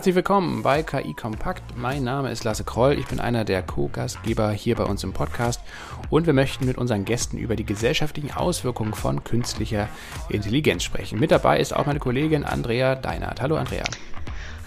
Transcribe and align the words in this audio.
Herzlich 0.00 0.14
willkommen 0.14 0.62
bei 0.62 0.82
KI 0.82 1.12
Kompakt. 1.12 1.76
Mein 1.76 2.04
Name 2.04 2.30
ist 2.30 2.42
Lasse 2.42 2.64
Kroll. 2.64 2.98
Ich 2.98 3.06
bin 3.08 3.20
einer 3.20 3.44
der 3.44 3.62
Co-Gastgeber 3.62 4.50
hier 4.50 4.74
bei 4.74 4.84
uns 4.84 5.04
im 5.04 5.12
Podcast 5.12 5.60
und 6.08 6.24
wir 6.24 6.32
möchten 6.32 6.64
mit 6.64 6.78
unseren 6.78 7.04
Gästen 7.04 7.36
über 7.36 7.54
die 7.54 7.66
gesellschaftlichen 7.66 8.32
Auswirkungen 8.32 8.94
von 8.94 9.24
künstlicher 9.24 9.90
Intelligenz 10.30 10.84
sprechen. 10.84 11.20
Mit 11.20 11.30
dabei 11.30 11.60
ist 11.60 11.76
auch 11.76 11.84
meine 11.84 11.98
Kollegin 11.98 12.44
Andrea 12.44 12.94
Deinert. 12.94 13.42
Hallo 13.42 13.56
Andrea. 13.56 13.84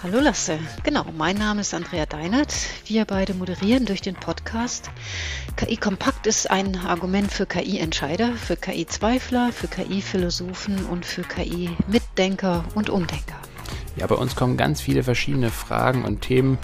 Hallo 0.04 0.20
Lasse, 0.20 0.60
genau, 0.84 1.06
mein 1.18 1.38
Name 1.38 1.62
ist 1.62 1.74
Andrea 1.74 2.06
Deinert. 2.06 2.54
Wir 2.86 3.06
beide 3.06 3.34
moderieren 3.34 3.88
durch 3.88 4.02
den 4.02 4.14
Podcast. 4.14 4.92
KI 5.56 5.78
Kompakt 5.78 6.28
ist 6.28 6.52
ein 6.52 6.78
Argument 6.86 7.32
für 7.32 7.48
KI-Entscheider, 7.48 8.34
für 8.34 8.56
KI-Zweifler, 8.56 9.52
für 9.52 9.68
KI-Philosophen 9.68 10.86
und 10.86 11.08
für 11.08 11.24
KI-Mitdenker 11.24 12.66
und 12.76 12.92
Umdenker. 12.92 13.42
Ja, 13.96 14.08
bei 14.08 14.16
uns 14.16 14.36
kommen 14.36 14.58
ganz 14.58 14.82
viele 14.82 15.04
verschiedene 15.04 15.50
Fragen 15.50 16.04
und 16.04 16.22
Themen 16.22 16.58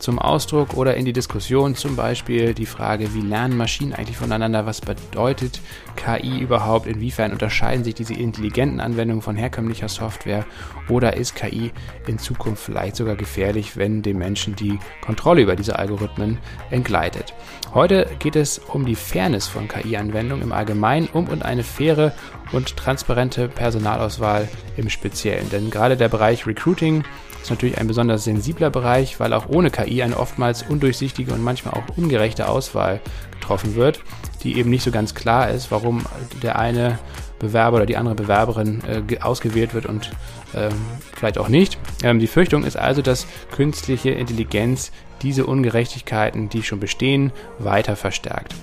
zum 0.00 0.18
Ausdruck 0.18 0.74
oder 0.74 0.96
in 0.96 1.04
die 1.04 1.12
Diskussion, 1.12 1.74
zum 1.74 1.94
Beispiel 1.94 2.54
die 2.54 2.66
Frage, 2.66 3.14
wie 3.14 3.20
lernen 3.20 3.56
Maschinen 3.56 3.92
eigentlich 3.92 4.16
voneinander, 4.16 4.64
was 4.64 4.80
bedeutet 4.80 5.60
KI 5.96 6.38
überhaupt, 6.38 6.86
inwiefern 6.86 7.32
unterscheiden 7.32 7.84
sich 7.84 7.94
diese 7.94 8.14
intelligenten 8.14 8.80
Anwendungen 8.80 9.22
von 9.22 9.36
herkömmlicher 9.36 9.88
Software? 9.88 10.46
Oder 10.88 11.16
ist 11.16 11.36
KI 11.36 11.70
in 12.06 12.18
Zukunft 12.18 12.64
vielleicht 12.64 12.96
sogar 12.96 13.14
gefährlich, 13.14 13.76
wenn 13.76 14.02
dem 14.02 14.18
Menschen 14.18 14.56
die 14.56 14.78
Kontrolle 15.04 15.42
über 15.42 15.54
diese 15.54 15.78
Algorithmen 15.78 16.38
entgleitet. 16.70 17.34
Heute 17.72 18.08
geht 18.18 18.34
es 18.34 18.58
um 18.58 18.84
die 18.84 18.96
Fairness 18.96 19.46
von 19.46 19.68
KI-Anwendungen 19.68 20.42
im 20.42 20.50
Allgemeinen, 20.50 21.08
um 21.12 21.28
und 21.28 21.44
eine 21.44 21.62
faire 21.62 22.12
und 22.50 22.76
transparente 22.76 23.46
Personalauswahl 23.46 24.48
im 24.76 24.90
Speziellen. 24.90 25.48
Denn 25.50 25.70
gerade 25.70 25.96
der 25.96 26.08
Bereich 26.08 26.48
Recruiting 26.48 27.04
ist 27.40 27.50
natürlich 27.50 27.78
ein 27.78 27.86
besonders 27.86 28.24
sensibler 28.24 28.70
Bereich, 28.70 29.20
weil 29.20 29.32
auch 29.32 29.48
ohne 29.48 29.70
KI 29.70 30.02
eine 30.02 30.18
oftmals 30.18 30.64
undurchsichtige 30.68 31.32
und 31.32 31.44
manchmal 31.44 31.74
auch 31.74 31.96
ungerechte 31.96 32.48
Auswahl 32.48 33.00
getroffen 33.30 33.76
wird, 33.76 34.00
die 34.42 34.58
eben 34.58 34.68
nicht 34.68 34.82
so 34.82 34.90
ganz 34.90 35.14
klar 35.14 35.48
ist, 35.50 35.70
warum 35.70 36.04
der 36.42 36.58
eine 36.58 36.98
Bewerber 37.40 37.78
oder 37.78 37.86
die 37.86 37.96
andere 37.96 38.14
Bewerberin 38.14 38.82
äh, 38.84 39.18
ausgewählt 39.18 39.74
wird 39.74 39.86
und 39.86 40.10
ähm, 40.54 40.70
vielleicht 41.16 41.38
auch 41.38 41.48
nicht. 41.48 41.78
Ähm, 42.04 42.20
die 42.20 42.28
Fürchtung 42.28 42.62
ist 42.62 42.76
also, 42.76 43.02
dass 43.02 43.26
künstliche 43.50 44.10
Intelligenz 44.10 44.92
diese 45.22 45.44
Ungerechtigkeiten, 45.44 46.48
die 46.48 46.62
schon 46.62 46.78
bestehen, 46.78 47.32
weiter 47.58 47.96
verstärkt. 47.96 48.54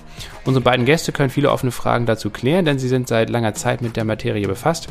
Unsere 0.44 0.64
beiden 0.64 0.86
Gäste 0.86 1.12
können 1.12 1.30
viele 1.30 1.50
offene 1.50 1.72
Fragen 1.72 2.06
dazu 2.06 2.30
klären, 2.30 2.64
denn 2.64 2.78
sie 2.78 2.88
sind 2.88 3.08
seit 3.08 3.28
langer 3.28 3.54
Zeit 3.54 3.82
mit 3.82 3.96
der 3.96 4.04
Materie 4.04 4.48
befasst 4.48 4.88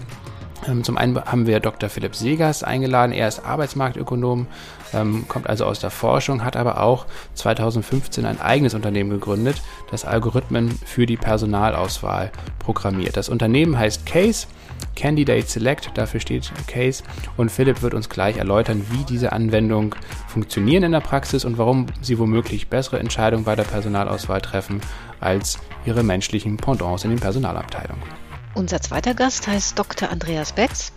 ähm, 0.68 0.84
zum 0.84 0.98
einen 0.98 1.24
haben 1.24 1.48
wir 1.48 1.60
Dr. 1.60 1.90
Philipp 1.90 2.16
Segers 2.16 2.64
eingeladen. 2.64 3.12
Er 3.12 3.28
ist 3.28 3.46
Arbeitsmarktökonom, 3.46 4.48
ähm, 4.94 5.26
kommt 5.28 5.48
also 5.48 5.66
aus 5.66 5.80
der 5.80 5.90
Forschung, 5.90 6.44
hat 6.44 6.56
aber 6.56 6.82
auch 6.82 7.06
2015 7.36 8.26
ein 8.26 8.40
eigenes 8.42 8.74
Unternehmen 8.74 9.10
gegründet, 9.10 9.62
das 9.92 10.06
Algorithmen 10.06 10.70
für 10.86 11.06
die 11.06 11.18
Personalauswahl 11.18 12.32
programmiert. 12.60 13.18
Das 13.18 13.30
Unternehmen 13.30 13.78
heißt 13.78 14.06
Case. 14.06 14.48
Candidate 14.96 15.48
Select, 15.48 15.92
dafür 15.96 16.20
steht 16.20 16.52
Case. 16.68 17.04
Und 17.36 17.52
Philipp 17.52 17.82
wird 17.82 17.94
uns 17.94 18.10
gleich 18.10 18.38
erläutern, 18.38 18.86
wie 18.92 19.04
diese 19.06 19.32
Anwendungen 19.32 19.92
funktionieren 20.28 20.84
in 20.84 20.92
der 20.92 21.00
Praxis 21.00 21.46
und 21.46 21.58
warum 21.58 21.88
sie 22.02 22.20
womöglich 22.20 22.68
bessere 22.68 23.00
Entscheidungen 23.00 23.44
bei 23.44 23.56
der 23.56 23.64
Personalauswahl 23.64 24.42
treffen 24.42 24.82
als 25.20 25.60
ihre 25.86 26.04
menschlichen 26.04 26.58
Pendants 26.58 27.04
in 27.04 27.12
den 27.12 27.20
Personalabteilungen. 27.20 28.17
Unser 28.58 28.82
zweiter 28.82 29.14
Gast 29.14 29.46
heißt 29.46 29.78
Dr. 29.78 30.10
Andreas 30.10 30.52
Becks. 30.52 30.92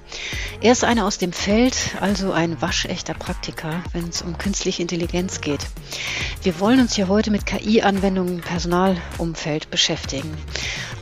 Er 0.62 0.72
ist 0.72 0.82
einer 0.82 1.04
aus 1.04 1.18
dem 1.18 1.30
Feld, 1.30 1.76
also 2.00 2.32
ein 2.32 2.62
waschechter 2.62 3.12
Praktiker, 3.12 3.84
wenn 3.92 4.08
es 4.08 4.22
um 4.22 4.38
künstliche 4.38 4.80
Intelligenz 4.80 5.42
geht. 5.42 5.60
Wir 6.42 6.58
wollen 6.58 6.80
uns 6.80 6.94
hier 6.94 7.08
heute 7.08 7.30
mit 7.30 7.44
KI-Anwendungen 7.44 8.36
im 8.36 8.40
Personalumfeld 8.40 9.70
beschäftigen. 9.70 10.34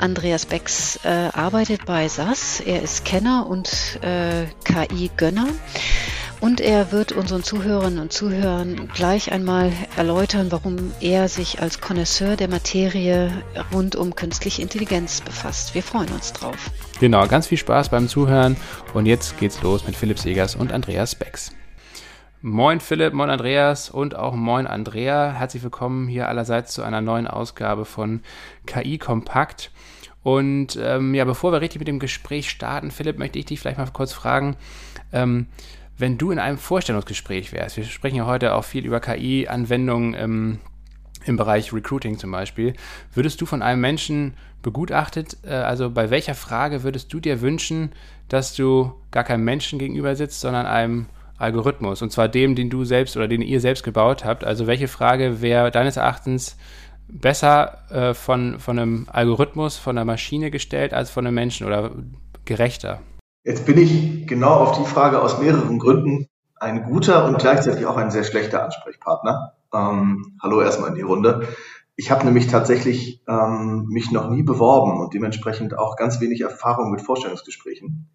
Andreas 0.01 0.47
Becks 0.47 0.99
äh, 1.05 1.31
arbeitet 1.33 1.87
bei 1.87 2.09
SAS. 2.09 2.59
Er 2.59 2.83
ist 2.83 3.05
Kenner 3.05 3.47
und 3.47 4.01
äh, 4.03 4.47
KI-Gönner. 4.65 5.47
Und 6.41 6.61
er 6.61 6.93
wird 6.93 7.11
unseren 7.11 7.43
Zuhörerinnen 7.43 7.99
und 7.99 8.13
Zuhörern 8.13 8.89
gleich 8.95 9.33
einmal 9.33 9.73
erläutern, 9.97 10.53
warum 10.53 10.93
er 11.01 11.29
sich 11.29 11.61
als 11.61 11.81
Connoisseur 11.81 12.37
der 12.37 12.49
Materie 12.49 13.43
rund 13.73 13.97
um 13.97 14.15
künstliche 14.15 14.63
Intelligenz 14.63 15.21
befasst. 15.21 15.75
Wir 15.75 15.83
freuen 15.83 16.11
uns 16.11 16.33
drauf. 16.33 16.71
Genau, 17.01 17.27
ganz 17.27 17.49
viel 17.49 17.59
Spaß 17.59 17.89
beim 17.89 18.07
Zuhören. 18.07 18.57
Und 18.95 19.07
jetzt 19.07 19.37
geht's 19.39 19.61
los 19.63 19.85
mit 19.85 19.97
Philipp 19.97 20.21
Segers 20.21 20.55
und 20.55 20.73
Andreas 20.73 21.17
Becks. 21.17 21.51
Moin 22.41 22.79
Philipp, 22.79 23.15
moin 23.15 23.31
Andreas 23.31 23.91
und 23.91 24.15
auch 24.15 24.37
moin 24.37 24.69
Andrea. 24.69 25.33
Herzlich 25.33 25.65
willkommen 25.65 26.07
hier 26.07 26.29
allerseits 26.29 26.73
zu 26.73 26.85
einer 26.85 27.01
neuen 27.01 27.27
Ausgabe 27.27 27.85
von 27.85 28.21
KI 28.65 28.99
Kompakt. 28.99 29.73
Und 30.23 30.79
ähm, 30.81 31.17
ja, 31.17 31.25
bevor 31.25 31.51
wir 31.51 31.61
richtig 31.61 31.81
mit 31.81 31.89
dem 31.89 31.99
Gespräch 31.99 32.49
starten, 32.49 32.93
Philipp, 32.93 33.19
möchte 33.19 33.41
ich 33.41 33.47
dich 33.47 33.59
vielleicht 33.59 33.79
mal 33.79 33.89
kurz 33.93 34.13
fragen, 34.13 34.57
ähm, 35.13 35.47
wenn 35.99 36.17
du 36.17 36.31
in 36.31 36.39
einem 36.39 36.59
Vorstellungsgespräch 36.59 37.53
wärst, 37.53 37.77
wir 37.77 37.85
sprechen 37.85 38.17
ja 38.17 38.27
heute 38.27 38.55
auch 38.55 38.65
viel 38.65 38.87
über 38.87 39.01
KI-Anwendungen 39.01 40.15
im, 40.15 40.59
im 41.25 41.37
Bereich 41.37 41.73
Recruiting 41.73 42.19
zum 42.19 42.31
Beispiel, 42.31 42.75
würdest 43.13 43.41
du 43.41 43.47
von 43.47 43.63
einem 43.63 43.81
Menschen 43.81 44.35
begutachtet, 44.63 45.37
äh, 45.45 45.51
also 45.51 45.91
bei 45.91 46.11
welcher 46.11 46.35
Frage 46.35 46.85
würdest 46.85 47.13
du 47.13 47.21
dir 47.21 47.41
wünschen, 47.41 47.93
dass 48.29 48.55
du 48.55 48.93
gar 49.11 49.25
keinem 49.25 49.45
Menschen 49.45 49.79
gegenüber 49.79 50.15
sitzt, 50.15 50.41
sondern 50.41 50.67
einem 50.67 51.07
Algorithmus, 51.37 52.03
und 52.03 52.11
zwar 52.11 52.29
dem, 52.29 52.55
den 52.55 52.71
du 52.71 52.85
selbst 52.85 53.17
oder 53.17 53.29
den 53.29 53.43
ihr 53.43 53.61
selbst 53.61 53.85
gebaut 53.85 54.25
habt. 54.25 54.45
Also 54.45 54.67
welche 54.67 54.89
Frage 54.89 55.41
wäre 55.41 55.71
deines 55.71 55.97
Erachtens 55.97 56.57
besser 57.09 57.79
äh, 57.91 58.15
von, 58.15 58.59
von 58.59 58.79
einem 58.79 59.07
Algorithmus, 59.11 59.77
von 59.77 59.97
einer 59.97 60.05
Maschine 60.05 60.51
gestellt, 60.51 60.93
als 60.93 61.11
von 61.11 61.27
einem 61.27 61.35
Menschen 61.35 61.67
oder 61.67 61.93
gerechter? 62.45 63.01
Jetzt 63.45 63.67
bin 63.67 63.79
ich 63.79 64.27
genau 64.27 64.55
auf 64.55 64.79
die 64.79 64.85
Frage 64.85 65.23
aus 65.23 65.39
mehreren 65.39 65.79
Gründen 65.79 66.29
ein 66.57 66.85
guter 66.85 67.25
und 67.25 67.39
gleichzeitig 67.39 67.87
auch 67.87 67.97
ein 67.97 68.11
sehr 68.11 68.25
schlechter 68.25 68.65
Ansprechpartner. 68.65 69.55
Ähm, 69.73 70.39
hallo 70.43 70.61
erstmal 70.61 70.91
in 70.91 70.97
die 70.97 71.03
Runde. 71.03 71.47
Ich 71.95 72.11
habe 72.11 72.25
nämlich 72.25 72.49
tatsächlich 72.49 73.23
ähm, 73.29 73.87
mich 73.89 74.11
noch 74.11 74.29
nie 74.29 74.43
beworben 74.43 75.01
und 75.01 75.15
dementsprechend 75.15 75.79
auch 75.79 75.97
ganz 75.97 76.21
wenig 76.21 76.41
Erfahrung 76.41 76.91
mit 76.91 77.01
Vorstellungsgesprächen. 77.01 78.09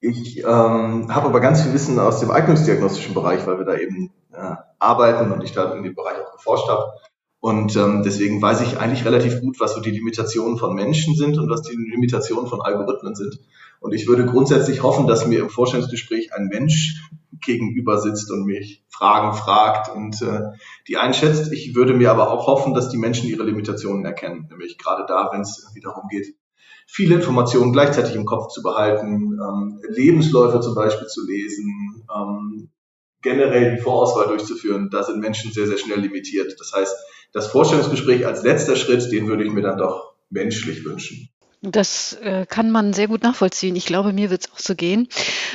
Ich 0.00 0.38
ähm, 0.38 1.14
habe 1.14 1.26
aber 1.26 1.40
ganz 1.40 1.62
viel 1.62 1.74
Wissen 1.74 1.98
aus 1.98 2.20
dem 2.20 2.30
eignungsdiagnostischen 2.30 3.14
Bereich, 3.14 3.46
weil 3.46 3.58
wir 3.58 3.66
da 3.66 3.76
eben 3.76 4.10
äh, 4.32 4.54
arbeiten 4.78 5.32
und 5.32 5.42
ich 5.44 5.52
da 5.52 5.74
in 5.74 5.82
dem 5.82 5.94
Bereich 5.94 6.16
auch 6.18 6.32
geforscht 6.32 6.68
habe. 6.68 6.92
Und 7.40 7.74
ähm, 7.76 8.02
deswegen 8.02 8.40
weiß 8.40 8.60
ich 8.62 8.78
eigentlich 8.78 9.04
relativ 9.04 9.40
gut, 9.40 9.60
was 9.60 9.74
so 9.74 9.80
die 9.80 9.90
Limitationen 9.90 10.58
von 10.58 10.74
Menschen 10.74 11.14
sind 11.14 11.38
und 11.38 11.50
was 11.50 11.62
die 11.62 11.76
Limitationen 11.76 12.46
von 12.48 12.60
Algorithmen 12.60 13.14
sind. 13.14 13.40
Und 13.80 13.92
ich 13.92 14.06
würde 14.06 14.26
grundsätzlich 14.26 14.82
hoffen, 14.82 15.06
dass 15.06 15.26
mir 15.26 15.40
im 15.40 15.50
Vorstellungsgespräch 15.50 16.32
ein 16.34 16.46
Mensch 16.46 17.00
gegenüber 17.40 17.98
sitzt 17.98 18.30
und 18.30 18.44
mich 18.44 18.84
Fragen 18.88 19.32
fragt 19.32 19.94
und 19.94 20.20
äh, 20.22 20.42
die 20.86 20.98
einschätzt. 20.98 21.52
Ich 21.52 21.74
würde 21.74 21.94
mir 21.94 22.10
aber 22.10 22.30
auch 22.30 22.46
hoffen, 22.46 22.74
dass 22.74 22.90
die 22.90 22.98
Menschen 22.98 23.28
ihre 23.28 23.44
Limitationen 23.44 24.04
erkennen, 24.04 24.46
nämlich 24.50 24.76
gerade 24.78 25.04
da, 25.08 25.30
wenn 25.32 25.40
es 25.40 25.66
darum 25.82 26.08
geht, 26.08 26.34
viele 26.86 27.14
Informationen 27.14 27.72
gleichzeitig 27.72 28.14
im 28.14 28.26
Kopf 28.26 28.48
zu 28.48 28.62
behalten, 28.62 29.38
ähm, 29.40 29.80
Lebensläufe 29.88 30.60
zum 30.60 30.74
Beispiel 30.74 31.06
zu 31.06 31.26
lesen, 31.26 32.04
ähm, 32.14 32.68
generell 33.22 33.76
die 33.76 33.82
Vorauswahl 33.82 34.26
durchzuführen. 34.28 34.90
Da 34.90 35.02
sind 35.02 35.20
Menschen 35.20 35.52
sehr, 35.52 35.66
sehr 35.66 35.78
schnell 35.78 36.00
limitiert. 36.00 36.54
Das 36.58 36.72
heißt, 36.74 36.96
das 37.32 37.46
Vorstellungsgespräch 37.46 38.26
als 38.26 38.42
letzter 38.42 38.76
Schritt, 38.76 39.12
den 39.12 39.28
würde 39.28 39.44
ich 39.44 39.52
mir 39.52 39.62
dann 39.62 39.78
doch 39.78 40.14
menschlich 40.30 40.84
wünschen. 40.84 41.28
Das 41.62 42.14
äh, 42.22 42.46
kann 42.46 42.70
man 42.70 42.94
sehr 42.94 43.06
gut 43.06 43.22
nachvollziehen. 43.22 43.76
Ich 43.76 43.84
glaube, 43.84 44.14
mir 44.14 44.30
wird 44.30 44.46
es 44.46 44.52
auch 44.52 44.58
so 44.58 44.74
gehen. 44.74 45.08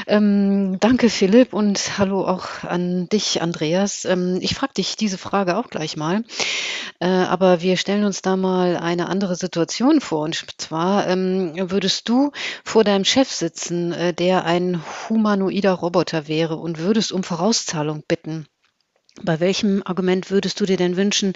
Ähm, 0.06 0.78
danke, 0.80 1.10
Philipp, 1.10 1.52
und 1.52 1.98
hallo 1.98 2.28
auch 2.28 2.64
an 2.64 3.10
dich, 3.10 3.42
Andreas. 3.42 4.06
Ähm, 4.06 4.38
ich 4.40 4.54
frage 4.54 4.74
dich 4.76 4.98
diese 4.98 5.18
Frage 5.18 5.58
auch 5.58 5.68
gleich 5.72 5.98
mal. 5.98 6.24
Äh, 7.00 7.08
aber 7.08 7.62
wir 7.62 7.76
stellen 7.76 8.06
uns 8.06 8.22
da 8.22 8.38
mal 8.38 8.78
eine 8.78 9.10
andere 9.10 9.36
Situation 9.36 10.00
vor. 10.00 10.22
Und 10.22 10.46
zwar 10.62 11.08
ähm, 11.08 11.54
würdest 11.72 12.08
du 12.08 12.32
vor 12.64 12.84
deinem 12.84 13.06
Chef 13.06 13.32
sitzen, 13.32 13.92
äh, 13.92 14.14
der 14.14 14.46
ein 14.46 14.84
humanoider 15.10 15.74
Roboter 15.74 16.28
wäre 16.28 16.58
und 16.58 16.78
würdest 16.78 17.14
um 17.14 17.24
Vorauszahlung 17.24 18.04
bitten. 18.08 18.46
Bei 19.24 19.40
welchem 19.40 19.82
Argument 19.84 20.30
würdest 20.30 20.60
du 20.60 20.68
dir 20.68 20.78
denn 20.78 20.98
wünschen, 20.98 21.34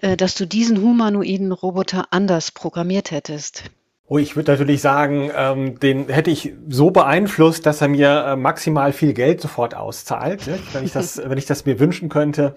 äh, 0.00 0.16
dass 0.16 0.36
du 0.36 0.46
diesen 0.46 0.80
humanoiden 0.80 1.50
Roboter 1.50 2.06
anders 2.12 2.52
programmiert 2.52 3.10
hättest? 3.10 3.64
Oh, 4.12 4.18
ich 4.18 4.36
würde 4.36 4.52
natürlich 4.52 4.82
sagen, 4.82 5.30
ähm, 5.34 5.80
den 5.80 6.06
hätte 6.10 6.30
ich 6.30 6.52
so 6.68 6.90
beeinflusst, 6.90 7.64
dass 7.64 7.80
er 7.80 7.88
mir 7.88 8.26
äh, 8.26 8.36
maximal 8.36 8.92
viel 8.92 9.14
Geld 9.14 9.40
sofort 9.40 9.74
auszahlt, 9.74 10.46
ne? 10.46 10.58
wenn 10.74 10.84
ich 10.84 10.92
das, 10.92 11.16
wenn 11.24 11.38
ich 11.38 11.46
das 11.46 11.64
mir 11.64 11.80
wünschen 11.80 12.10
könnte. 12.10 12.54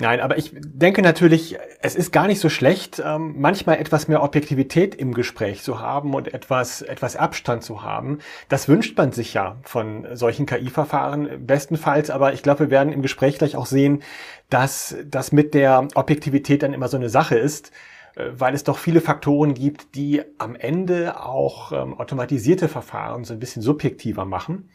Nein, 0.00 0.18
aber 0.18 0.38
ich 0.38 0.50
denke 0.52 1.00
natürlich, 1.00 1.56
es 1.82 1.94
ist 1.94 2.10
gar 2.10 2.26
nicht 2.26 2.40
so 2.40 2.48
schlecht, 2.48 3.00
ähm, 3.06 3.36
manchmal 3.38 3.78
etwas 3.78 4.08
mehr 4.08 4.24
Objektivität 4.24 4.96
im 4.96 5.14
Gespräch 5.14 5.62
zu 5.62 5.78
haben 5.78 6.14
und 6.14 6.34
etwas, 6.34 6.82
etwas 6.82 7.14
Abstand 7.14 7.62
zu 7.62 7.84
haben. 7.84 8.18
Das 8.48 8.66
wünscht 8.66 8.98
man 8.98 9.12
sich 9.12 9.34
ja 9.34 9.58
von 9.62 10.08
solchen 10.14 10.46
KI-Verfahren 10.46 11.46
bestenfalls, 11.46 12.10
aber 12.10 12.32
ich 12.32 12.42
glaube, 12.42 12.58
wir 12.58 12.70
werden 12.70 12.92
im 12.92 13.02
Gespräch 13.02 13.38
gleich 13.38 13.54
auch 13.54 13.66
sehen, 13.66 14.02
dass 14.50 14.96
das 15.06 15.30
mit 15.30 15.54
der 15.54 15.86
Objektivität 15.94 16.64
dann 16.64 16.72
immer 16.72 16.88
so 16.88 16.96
eine 16.96 17.08
Sache 17.08 17.36
ist 17.38 17.70
weil 18.14 18.54
es 18.54 18.64
doch 18.64 18.78
viele 18.78 19.00
Faktoren 19.00 19.54
gibt, 19.54 19.94
die 19.94 20.22
am 20.38 20.54
Ende 20.54 21.20
auch 21.24 21.72
ähm, 21.72 21.98
automatisierte 21.98 22.68
Verfahren 22.68 23.24
so 23.24 23.32
ein 23.32 23.40
bisschen 23.40 23.62
subjektiver 23.62 24.24
machen. 24.24 24.70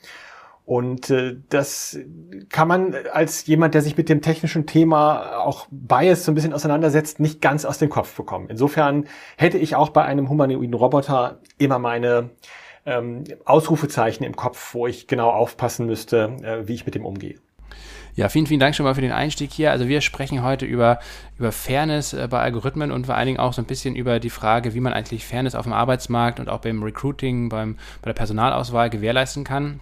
Und 0.67 1.09
äh, 1.11 1.37
das 1.47 1.97
kann 2.49 2.67
man 2.67 2.93
als 3.13 3.45
jemand, 3.45 3.73
der 3.73 3.81
sich 3.81 3.95
mit 3.95 4.09
dem 4.09 4.21
technischen 4.21 4.65
Thema 4.65 5.37
auch 5.37 5.65
Bias 5.71 6.25
so 6.25 6.31
ein 6.33 6.35
bisschen 6.35 6.53
auseinandersetzt, 6.53 7.21
nicht 7.21 7.41
ganz 7.41 7.63
aus 7.63 7.77
dem 7.77 7.89
Kopf 7.89 8.13
bekommen. 8.17 8.47
Insofern 8.49 9.05
hätte 9.37 9.57
ich 9.57 9.77
auch 9.77 9.89
bei 9.89 10.03
einem 10.03 10.29
humanoiden 10.29 10.73
Roboter 10.73 11.39
immer 11.57 11.79
meine 11.79 12.31
ähm, 12.85 13.23
Ausrufezeichen 13.45 14.25
im 14.25 14.35
Kopf, 14.35 14.73
wo 14.73 14.87
ich 14.87 15.07
genau 15.07 15.29
aufpassen 15.29 15.85
müsste, 15.85 16.35
äh, 16.41 16.67
wie 16.67 16.73
ich 16.73 16.85
mit 16.85 16.95
dem 16.95 17.05
umgehe. 17.05 17.35
Ja, 18.17 18.29
vielen, 18.29 18.47
vielen 18.47 18.59
Dank 18.59 18.73
schon 18.73 18.83
mal 18.83 18.95
für 18.95 19.01
den 19.01 19.11
Einstieg 19.11 19.53
hier. 19.53 19.69
Also 19.69 19.87
wir 19.87 20.01
sprechen 20.01 20.41
heute 20.41 20.65
über, 20.65 20.97
über 21.37 21.51
Fairness 21.51 22.13
äh, 22.13 22.27
bei 22.27 22.39
Algorithmen 22.39 22.91
und 22.91 23.05
vor 23.05 23.13
allen 23.13 23.27
Dingen 23.27 23.39
auch 23.39 23.53
so 23.53 23.61
ein 23.61 23.65
bisschen 23.65 23.95
über 23.95 24.19
die 24.19 24.31
Frage, 24.31 24.73
wie 24.73 24.79
man 24.79 24.91
eigentlich 24.91 25.23
Fairness 25.23 25.53
auf 25.53 25.65
dem 25.65 25.73
Arbeitsmarkt 25.73 26.39
und 26.39 26.49
auch 26.49 26.61
beim 26.61 26.81
Recruiting, 26.81 27.47
beim, 27.47 27.75
bei 28.01 28.09
der 28.09 28.15
Personalauswahl 28.15 28.89
gewährleisten 28.89 29.43
kann. 29.43 29.81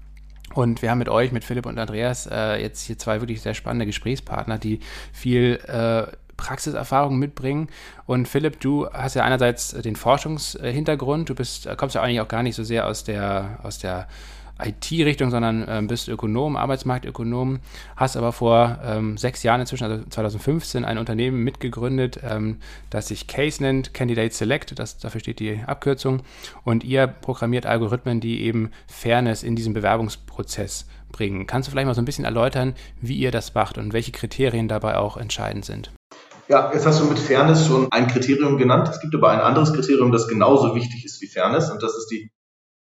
Und 0.54 0.82
wir 0.82 0.92
haben 0.92 0.98
mit 0.98 1.08
euch, 1.08 1.32
mit 1.32 1.46
Philipp 1.46 1.66
und 1.66 1.80
Andreas, 1.80 2.28
äh, 2.30 2.62
jetzt 2.62 2.86
hier 2.86 2.98
zwei 2.98 3.22
wirklich 3.22 3.42
sehr 3.42 3.54
spannende 3.54 3.86
Gesprächspartner, 3.86 4.58
die 4.58 4.82
viel 5.14 5.58
äh, 5.68 6.12
Praxiserfahrung 6.36 7.18
mitbringen. 7.18 7.70
Und 8.06 8.28
Philipp, 8.28 8.60
du 8.60 8.90
hast 8.92 9.16
ja 9.16 9.24
einerseits 9.24 9.70
den 9.70 9.96
Forschungshintergrund, 9.96 11.30
du 11.30 11.36
bist, 11.36 11.70
kommst 11.78 11.96
ja 11.96 12.02
eigentlich 12.02 12.20
auch 12.20 12.28
gar 12.28 12.44
nicht 12.44 12.56
so 12.56 12.66
sehr 12.66 12.86
aus 12.86 13.06
der, 13.06 13.60
aus 13.64 13.80
der 13.80 14.10
IT-Richtung, 14.60 15.32
sondern 15.32 15.66
ähm, 15.68 15.88
bist 15.88 16.08
Ökonom, 16.08 16.56
Arbeitsmarktökonom, 16.56 17.60
hast 17.96 18.16
aber 18.18 18.32
vor 18.32 18.80
ähm, 18.84 19.18
sechs 19.18 19.44
Jahren 19.44 19.62
inzwischen, 19.62 19.84
also 19.84 20.04
2015, 20.06 20.86
ein 20.86 20.98
Unternehmen 20.98 21.44
mitgegründet, 21.44 22.20
ähm, 22.24 22.58
das 22.90 23.08
sich 23.08 23.28
Case 23.28 23.62
nennt, 23.62 23.94
Candidate 23.94 24.34
Select, 24.34 24.78
das, 24.80 24.98
dafür 24.98 25.20
steht 25.20 25.40
die 25.40 25.60
Abkürzung. 25.66 26.22
Und 26.64 26.84
ihr 26.84 27.08
programmiert 27.08 27.66
Algorithmen, 27.66 28.20
die 28.20 28.42
eben 28.42 28.72
Fairness 28.88 29.44
in 29.44 29.56
diesen 29.56 29.74
Bewerbungsprozess 29.74 30.88
bringen. 31.12 31.48
Kannst 31.48 31.68
du 31.68 31.72
vielleicht 31.72 31.88
mal 31.88 31.96
so 31.96 32.02
ein 32.02 32.06
bisschen 32.06 32.26
erläutern, 32.26 32.76
wie 33.02 33.18
ihr 33.18 33.32
das 33.32 33.54
macht 33.54 33.78
und 33.78 33.94
welche 33.94 34.12
Kriterien 34.12 34.68
dabei 34.68 34.98
auch 34.98 35.18
entscheidend 35.18 35.66
sind? 35.66 35.92
Ja, 36.48 36.72
jetzt 36.74 36.86
hast 36.86 37.02
du 37.02 37.06
mit 37.06 37.18
Fairness 37.18 37.66
schon 37.66 37.92
ein 37.92 38.08
Kriterium 38.08 38.58
genannt. 38.58 38.88
Es 38.88 39.00
gibt 39.00 39.16
aber 39.16 39.32
ein 39.32 39.40
anderes 39.40 39.74
Kriterium, 39.74 40.12
das 40.12 40.28
genauso 40.28 40.76
wichtig 40.76 41.04
ist 41.04 41.20
wie 41.22 41.28
Fairness, 41.28 41.72
und 41.72 41.82
das 41.82 41.96
ist 41.98 42.08
die 42.12 42.30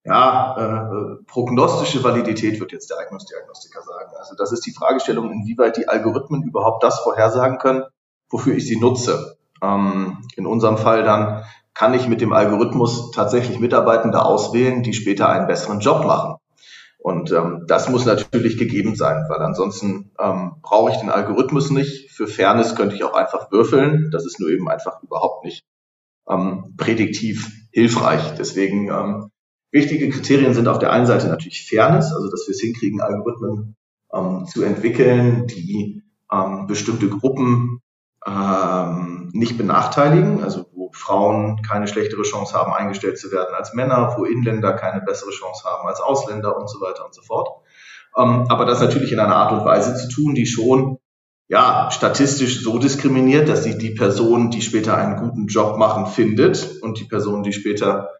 ja, 0.04 0.56
äh, 0.58 1.24
prognostische 1.26 2.02
Validität 2.02 2.58
wird 2.58 2.72
jetzt 2.72 2.90
der 2.90 2.98
Eignungsdiagnostiker 2.98 3.82
sagen. 3.82 4.10
Also 4.18 4.34
das 4.36 4.52
ist 4.52 4.66
die 4.66 4.72
Fragestellung, 4.72 5.30
inwieweit 5.30 5.76
die 5.76 5.88
Algorithmen 5.88 6.42
überhaupt 6.42 6.82
das 6.82 7.00
vorhersagen 7.00 7.58
können, 7.58 7.84
wofür 8.28 8.54
ich 8.56 8.66
sie 8.66 8.80
nutze. 8.80 9.36
Ähm, 9.62 10.18
in 10.36 10.46
unserem 10.46 10.76
Fall 10.76 11.04
dann 11.04 11.44
kann 11.74 11.94
ich 11.94 12.08
mit 12.08 12.20
dem 12.20 12.32
Algorithmus 12.32 13.12
tatsächlich 13.12 13.60
Mitarbeitende 13.60 14.24
auswählen, 14.24 14.82
die 14.82 14.92
später 14.92 15.28
einen 15.28 15.46
besseren 15.46 15.80
Job 15.80 16.04
machen. 16.04 16.36
Und 16.98 17.32
ähm, 17.32 17.64
das 17.66 17.88
muss 17.88 18.04
natürlich 18.04 18.58
gegeben 18.58 18.94
sein, 18.94 19.24
weil 19.28 19.40
ansonsten 19.40 20.12
ähm, 20.20 20.56
brauche 20.62 20.92
ich 20.92 20.98
den 20.98 21.10
Algorithmus 21.10 21.70
nicht. 21.70 22.12
Für 22.12 22.28
Fairness 22.28 22.76
könnte 22.76 22.94
ich 22.94 23.02
auch 23.02 23.14
einfach 23.14 23.50
würfeln. 23.50 24.10
Das 24.12 24.24
ist 24.24 24.38
nur 24.38 24.50
eben 24.50 24.68
einfach 24.68 25.02
überhaupt 25.02 25.44
nicht 25.44 25.64
ähm, 26.28 26.74
prädiktiv 26.76 27.50
hilfreich. 27.72 28.34
Deswegen 28.36 28.88
ähm, 28.88 29.31
Wichtige 29.72 30.10
Kriterien 30.10 30.52
sind 30.54 30.68
auf 30.68 30.78
der 30.78 30.92
einen 30.92 31.06
Seite 31.06 31.28
natürlich 31.28 31.66
Fairness, 31.66 32.12
also 32.12 32.30
dass 32.30 32.46
wir 32.46 32.52
es 32.52 32.60
hinkriegen, 32.60 33.00
Algorithmen 33.00 33.74
ähm, 34.12 34.46
zu 34.46 34.62
entwickeln, 34.62 35.46
die 35.46 36.02
ähm, 36.30 36.66
bestimmte 36.66 37.08
Gruppen 37.08 37.80
ähm, 38.26 39.30
nicht 39.32 39.56
benachteiligen, 39.56 40.44
also 40.44 40.66
wo 40.74 40.90
Frauen 40.92 41.62
keine 41.62 41.88
schlechtere 41.88 42.22
Chance 42.22 42.54
haben, 42.54 42.72
eingestellt 42.72 43.18
zu 43.18 43.32
werden 43.32 43.54
als 43.54 43.72
Männer, 43.72 44.14
wo 44.16 44.24
Inländer 44.24 44.74
keine 44.74 45.00
bessere 45.00 45.30
Chance 45.30 45.64
haben 45.64 45.88
als 45.88 46.00
Ausländer 46.00 46.56
und 46.56 46.68
so 46.68 46.80
weiter 46.80 47.06
und 47.06 47.14
so 47.14 47.22
fort. 47.22 47.48
Ähm, 48.16 48.46
aber 48.50 48.66
das 48.66 48.80
natürlich 48.80 49.12
in 49.12 49.20
einer 49.20 49.36
Art 49.36 49.52
und 49.52 49.64
Weise 49.64 49.96
zu 49.96 50.08
tun, 50.08 50.34
die 50.34 50.46
schon 50.46 50.98
ja, 51.48 51.90
statistisch 51.90 52.62
so 52.62 52.78
diskriminiert, 52.78 53.48
dass 53.48 53.64
sie 53.64 53.76
die 53.76 53.90
Person, 53.90 54.50
die 54.50 54.62
später 54.62 54.96
einen 54.96 55.16
guten 55.16 55.46
Job 55.46 55.76
machen, 55.76 56.06
findet 56.06 56.80
und 56.82 56.98
die 56.98 57.04
Person, 57.04 57.42
die 57.42 57.52
später 57.52 58.10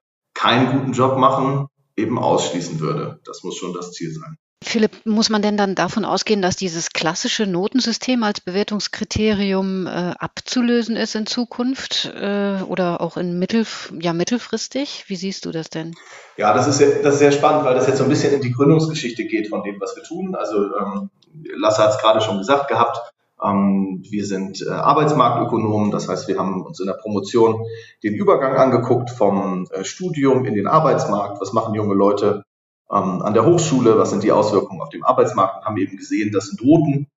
keinen 0.43 0.73
guten 0.73 0.93
Job 0.93 1.19
machen, 1.19 1.69
eben 1.97 2.19
ausschließen 2.19 2.81
würde. 2.81 3.21
Das 3.25 3.45
muss 3.45 3.57
schon 3.57 3.73
das 3.73 3.93
Ziel 3.93 4.13
sein. 4.13 4.37
Philipp, 4.65 5.05
muss 5.05 5.29
man 5.29 5.43
denn 5.43 5.57
dann 5.57 5.75
davon 5.75 6.05
ausgehen, 6.05 6.41
dass 6.41 6.55
dieses 6.57 6.91
klassische 6.91 7.47
Notensystem 7.47 8.23
als 8.23 8.41
Bewertungskriterium 8.41 9.87
äh, 9.87 10.15
abzulösen 10.19 10.97
ist 10.97 11.17
in 11.17 11.27
Zukunft 11.27 12.13
äh, 12.15 12.63
oder 12.67 13.01
auch 13.01 13.17
in 13.17 13.39
mittel, 13.39 13.67
ja, 14.01 14.13
mittelfristig? 14.13 15.05
Wie 15.09 15.17
siehst 15.17 15.47
du 15.47 15.51
das 15.51 15.69
denn? 15.69 15.95
Ja, 16.37 16.55
das 16.55 16.69
ist, 16.69 16.79
sehr, 16.79 17.03
das 17.03 17.15
ist 17.15 17.21
sehr 17.21 17.33
spannend, 17.33 17.65
weil 17.65 17.75
das 17.75 17.89
jetzt 17.89 17.99
so 17.99 18.05
ein 18.05 18.11
bisschen 18.11 18.33
in 18.33 18.41
die 18.41 18.53
Gründungsgeschichte 18.53 19.25
geht 19.27 19.49
von 19.49 19.63
dem, 19.65 19.81
was 19.81 19.97
wir 19.97 20.05
tun. 20.05 20.35
Also 20.35 20.57
ähm, 20.77 21.11
Lasse 21.57 21.83
hat 21.83 21.91
es 21.91 21.99
gerade 21.99 22.21
schon 22.21 22.39
gesagt 22.39 22.69
gehabt, 22.69 23.12
wir 23.43 24.25
sind 24.25 24.63
äh, 24.63 24.71
Arbeitsmarktökonomen, 24.71 25.91
das 25.91 26.09
heißt, 26.09 26.29
wir 26.29 26.39
haben 26.39 26.63
uns 26.65 26.79
in 26.79 26.87
der 26.87 26.95
Promotion 26.95 27.67
den 28.03 28.15
Übergang 28.15 28.57
angeguckt 28.57 29.11
vom 29.11 29.67
äh, 29.73 29.85
Studium 29.85 30.45
in 30.45 30.55
den 30.55 30.69
Arbeitsmarkt. 30.69 31.41
Was 31.41 31.53
machen 31.53 31.75
junge 31.75 31.95
Leute 31.95 32.45
ähm, 32.91 33.21
an 33.23 33.35
der 33.35 33.45
Hochschule? 33.45 33.99
Was 33.99 34.11
sind 34.11 34.23
die 34.23 34.33
Auswirkungen 34.33 34.81
auf 34.81 34.91
den 34.91 35.03
Arbeitsmarkt? 35.03 35.57
Und 35.57 35.65
haben 35.65 35.77
eben 35.77 35.97
gesehen, 35.97 36.31
dass 36.31 36.57
Noten 36.61 37.09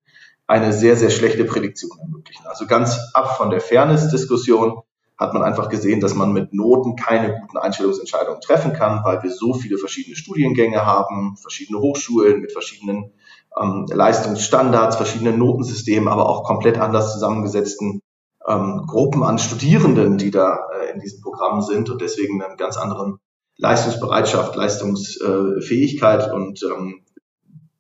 eine 0.48 0.74
sehr, 0.74 0.95
sehr 0.95 1.12
schlechte 1.12 1.45
Prädiktion 1.45 1.98
ermöglichen. 2.00 2.45
Also 2.48 2.66
ganz 2.66 3.00
ab 3.13 3.38
von 3.38 3.51
der 3.51 3.62
Fairness-Diskussion 3.62 4.80
hat 5.18 5.33
man 5.33 5.44
einfach 5.44 5.69
gesehen, 5.69 6.01
dass 6.01 6.13
man 6.13 6.33
mit 6.33 6.54
Noten 6.54 6.95
keine 6.95 7.39
guten 7.39 7.57
Einstellungsentscheidungen 7.57 8.42
treffen 8.42 8.74
kann, 8.74 9.04
weil 9.04 9.24
wir 9.24 9.31
so 9.31 9.54
viele 9.54 9.77
verschiedene 9.77 10.16
Studiengänge 10.16 10.86
haben, 10.86 11.38
verschiedene 11.38 11.80
Hochschulen 11.80 12.42
mit 12.42 12.51
verschiedenen 12.51 13.13
ähm, 13.60 13.86
Leistungsstandards, 13.90 14.96
verschiedenen 14.96 15.40
Notensystemen, 15.40 16.07
aber 16.07 16.30
auch 16.30 16.44
komplett 16.44 16.78
anders 16.78 17.13
zusammengesetzten 17.13 18.02
ähm, 18.48 18.84
Gruppen 18.88 19.24
an 19.24 19.39
Studierenden, 19.39 20.18
die 20.18 20.32
da 20.32 20.68
äh, 20.74 20.94
in 20.94 21.00
diesem 21.00 21.22
Programm 21.22 21.62
sind 21.62 21.89
und 21.89 22.01
deswegen 22.01 22.41
einen 22.41 22.58
ganz 22.58 22.77
anderen 22.77 23.18
Leistungsbereitschaft, 23.58 24.56
Leistungsfähigkeit 24.56 26.32
und 26.32 26.62
ähm, 26.63 27.06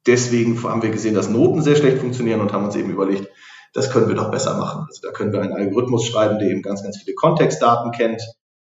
deswegen 0.07 0.61
haben 0.63 0.81
wir 0.81 0.89
gesehen, 0.89 1.15
dass 1.15 1.29
Noten 1.29 1.61
sehr 1.61 1.75
schlecht 1.75 1.99
funktionieren 1.99 2.39
und 2.39 2.53
haben 2.53 2.65
uns 2.65 2.75
eben 2.75 2.89
überlegt, 2.89 3.29
das 3.73 3.91
können 3.91 4.07
wir 4.07 4.15
doch 4.15 4.31
besser 4.31 4.57
machen. 4.57 4.85
Also 4.87 5.01
da 5.03 5.11
können 5.11 5.33
wir 5.33 5.41
einen 5.41 5.53
Algorithmus 5.53 6.05
schreiben, 6.05 6.39
der 6.39 6.49
eben 6.49 6.61
ganz, 6.61 6.81
ganz 6.81 6.97
viele 6.97 7.13
Kontextdaten 7.13 7.91
kennt 7.91 8.21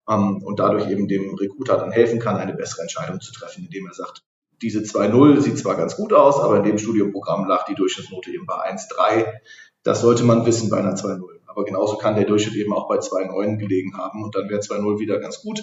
ähm, 0.08 0.42
und 0.44 0.60
dadurch 0.60 0.90
eben 0.90 1.08
dem 1.08 1.34
Recruiter 1.34 1.78
dann 1.78 1.90
helfen 1.90 2.18
kann, 2.18 2.36
eine 2.36 2.54
bessere 2.54 2.82
Entscheidung 2.82 3.20
zu 3.20 3.32
treffen, 3.32 3.64
indem 3.64 3.86
er 3.86 3.94
sagt, 3.94 4.22
diese 4.62 4.80
2.0 4.80 5.40
sieht 5.40 5.58
zwar 5.58 5.76
ganz 5.76 5.96
gut 5.96 6.12
aus, 6.12 6.38
aber 6.40 6.58
in 6.58 6.64
dem 6.64 6.78
Studienprogramm 6.78 7.46
lag 7.46 7.64
die 7.64 7.74
Durchschnittsnote 7.74 8.30
eben 8.30 8.46
bei 8.46 8.54
1.3. 8.54 9.26
Das 9.82 10.02
sollte 10.02 10.24
man 10.24 10.44
wissen 10.44 10.68
bei 10.68 10.78
einer 10.78 10.94
2.0. 10.94 11.22
Aber 11.46 11.64
genauso 11.64 11.96
kann 11.96 12.14
der 12.14 12.26
Durchschnitt 12.26 12.54
eben 12.56 12.72
auch 12.72 12.88
bei 12.88 12.98
2.9 12.98 13.56
gelegen 13.56 13.96
haben 13.96 14.22
und 14.22 14.34
dann 14.36 14.48
wäre 14.48 14.60
2.0 14.60 14.98
wieder 15.00 15.18
ganz 15.18 15.42
gut. 15.42 15.62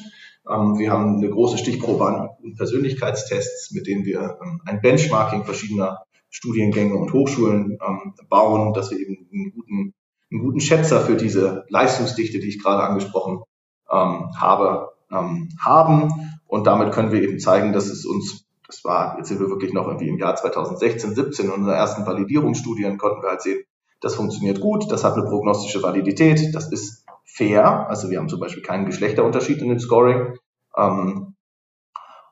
Ähm, 0.50 0.78
wir 0.78 0.92
haben 0.92 1.18
eine 1.18 1.30
große 1.30 1.58
Stichprobe 1.58 2.06
an 2.06 2.56
Persönlichkeitstests, 2.58 3.72
mit 3.72 3.88
denen 3.88 4.06
wir 4.06 4.38
ähm, 4.44 4.62
ein 4.66 4.82
Benchmarking 4.82 5.46
verschiedener 5.46 6.04
Studiengänge 6.30 6.96
und 6.96 7.14
Hochschulen 7.14 7.78
ähm, 7.82 8.14
bauen, 8.30 8.74
dass 8.74 8.92
wir 8.92 9.00
eben 9.00 9.30
einen 9.32 9.52
guten, 9.54 9.94
einen 10.32 10.42
guten 10.42 10.60
Schätzer 10.60 11.02
für 11.02 11.16
diese 11.16 11.66
Leistungsdichte, 11.70 12.40
die 12.40 12.50
ich 12.50 12.62
gerade 12.62 12.84
angesprochen 12.84 13.44
habe, 13.90 14.90
haben. 15.10 16.12
Und 16.46 16.68
damit 16.68 16.92
können 16.92 17.14
wir 17.14 17.22
eben 17.22 17.40
zeigen, 17.40 17.72
dass 17.72 17.88
es 17.88 18.06
uns 18.06 18.47
das 18.68 18.84
war, 18.84 19.18
jetzt 19.18 19.30
sind 19.30 19.40
wir 19.40 19.50
wirklich 19.50 19.74
noch 19.74 19.88
irgendwie 19.88 20.10
im 20.10 20.18
Jahr 20.18 20.36
2016, 20.36 21.16
17 21.16 21.46
in 21.46 21.52
unseren 21.52 21.74
ersten 21.74 22.06
Validierungsstudien 22.06 22.98
konnten 22.98 23.24
wir 23.24 23.30
halt 23.30 23.42
sehen, 23.42 23.64
das 24.02 24.16
funktioniert 24.16 24.60
gut, 24.60 24.92
das 24.92 25.04
hat 25.04 25.14
eine 25.14 25.24
prognostische 25.24 25.82
Validität, 25.82 26.54
das 26.54 26.72
ist 26.72 27.06
fair, 27.26 27.90
also 27.90 28.10
wir 28.10 28.20
haben 28.20 28.30
zum 28.30 28.40
Beispiel 28.40 28.64
keinen 28.64 28.86
Geschlechterunterschied 28.86 29.62
in 29.62 29.70
dem 29.70 29.80
Scoring. 29.80 30.38
Ähm, 30.76 31.36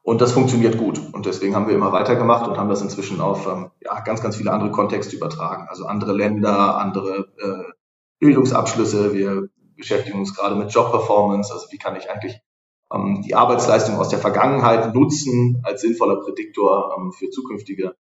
und 0.04 0.22
das 0.22 0.34
funktioniert 0.34 0.78
gut. 0.78 1.02
Und 1.14 1.26
deswegen 1.26 1.56
haben 1.56 1.68
wir 1.68 1.74
immer 1.74 1.92
weitergemacht 1.92 2.48
und 2.48 2.60
haben 2.60 2.70
das 2.70 2.84
inzwischen 2.84 3.22
auf 3.22 3.48
ähm, 3.48 3.72
ja, 3.82 4.02
ganz, 4.02 4.22
ganz 4.22 4.36
viele 4.36 4.52
andere 4.52 4.70
Kontexte 4.70 5.16
übertragen. 5.16 5.66
Also 5.68 5.88
andere 5.88 6.14
Länder, 6.14 6.78
andere 6.78 7.28
äh, 7.40 7.74
Bildungsabschlüsse. 8.20 9.16
Wir 9.16 9.50
beschäftigen 9.76 10.20
uns 10.20 10.36
gerade 10.36 10.56
mit 10.56 10.72
Job-Performance. 10.72 11.52
Also 11.52 11.66
wie 11.72 11.80
kann 11.80 11.96
ich 11.96 12.12
eigentlich 12.12 12.40
ähm, 12.94 13.24
die 13.26 13.36
Arbeitsleistung 13.36 13.98
aus 13.98 14.10
der 14.10 14.20
Vergangenheit 14.20 14.94
nutzen 14.94 15.62
als 15.64 15.82
sinnvoller 15.82 16.22
Prädiktor 16.22 16.96
ähm, 16.98 17.12
für 17.12 17.30
zukünftige 17.30 17.96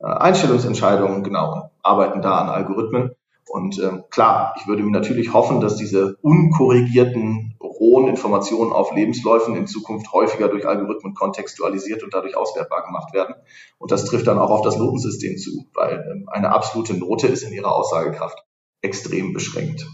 äh, 0.00 0.06
Einstellungsentscheidungen, 0.06 1.22
genau, 1.22 1.70
arbeiten 1.82 2.22
da 2.22 2.38
an 2.38 2.48
Algorithmen. 2.48 3.12
Und 3.48 3.78
ähm, 3.78 4.04
klar, 4.10 4.54
ich 4.60 4.66
würde 4.66 4.82
mir 4.82 4.90
natürlich 4.90 5.32
hoffen, 5.32 5.60
dass 5.60 5.76
diese 5.76 6.18
unkorrigierten 6.20 7.56
rohen 7.62 8.08
Informationen 8.08 8.72
auf 8.72 8.94
Lebensläufen 8.94 9.56
in 9.56 9.66
Zukunft 9.66 10.12
häufiger 10.12 10.48
durch 10.48 10.66
Algorithmen 10.66 11.14
kontextualisiert 11.14 12.02
und 12.02 12.12
dadurch 12.12 12.36
auswertbar 12.36 12.84
gemacht 12.84 13.14
werden. 13.14 13.34
Und 13.78 13.90
das 13.90 14.04
trifft 14.04 14.26
dann 14.26 14.38
auch 14.38 14.50
auf 14.50 14.62
das 14.62 14.76
Notensystem 14.76 15.38
zu, 15.38 15.66
weil 15.74 16.04
ähm, 16.10 16.28
eine 16.28 16.52
absolute 16.52 16.94
Note 16.94 17.26
ist 17.26 17.42
in 17.42 17.52
ihrer 17.52 17.74
Aussagekraft 17.74 18.44
extrem 18.82 19.32
beschränkt. 19.32 19.86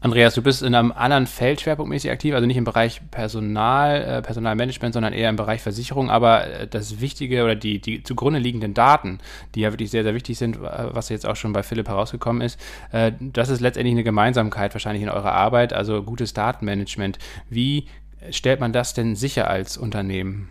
Andreas, 0.00 0.34
du 0.34 0.42
bist 0.42 0.62
in 0.62 0.76
einem 0.76 0.92
anderen 0.92 1.26
Feld 1.26 1.60
schwerpunktmäßig 1.60 2.12
aktiv, 2.12 2.32
also 2.32 2.46
nicht 2.46 2.56
im 2.56 2.62
Bereich 2.62 3.00
Personal, 3.10 4.00
äh, 4.00 4.22
Personalmanagement, 4.22 4.94
sondern 4.94 5.12
eher 5.12 5.28
im 5.28 5.34
Bereich 5.34 5.60
Versicherung. 5.60 6.08
Aber 6.08 6.46
äh, 6.46 6.66
das 6.68 7.00
Wichtige 7.00 7.42
oder 7.42 7.56
die, 7.56 7.80
die 7.80 8.04
zugrunde 8.04 8.38
liegenden 8.38 8.74
Daten, 8.74 9.18
die 9.56 9.60
ja 9.60 9.72
wirklich 9.72 9.90
sehr, 9.90 10.04
sehr 10.04 10.14
wichtig 10.14 10.38
sind, 10.38 10.60
was 10.60 11.08
jetzt 11.08 11.26
auch 11.26 11.34
schon 11.34 11.52
bei 11.52 11.64
Philipp 11.64 11.88
herausgekommen 11.88 12.42
ist, 12.42 12.60
äh, 12.92 13.10
das 13.18 13.48
ist 13.48 13.60
letztendlich 13.60 13.92
eine 13.92 14.04
Gemeinsamkeit 14.04 14.72
wahrscheinlich 14.72 15.02
in 15.02 15.08
eurer 15.08 15.32
Arbeit, 15.32 15.72
also 15.72 16.00
gutes 16.04 16.32
Datenmanagement. 16.32 17.18
Wie 17.50 17.88
stellt 18.30 18.60
man 18.60 18.72
das 18.72 18.94
denn 18.94 19.16
sicher 19.16 19.50
als 19.50 19.76
Unternehmen? 19.76 20.50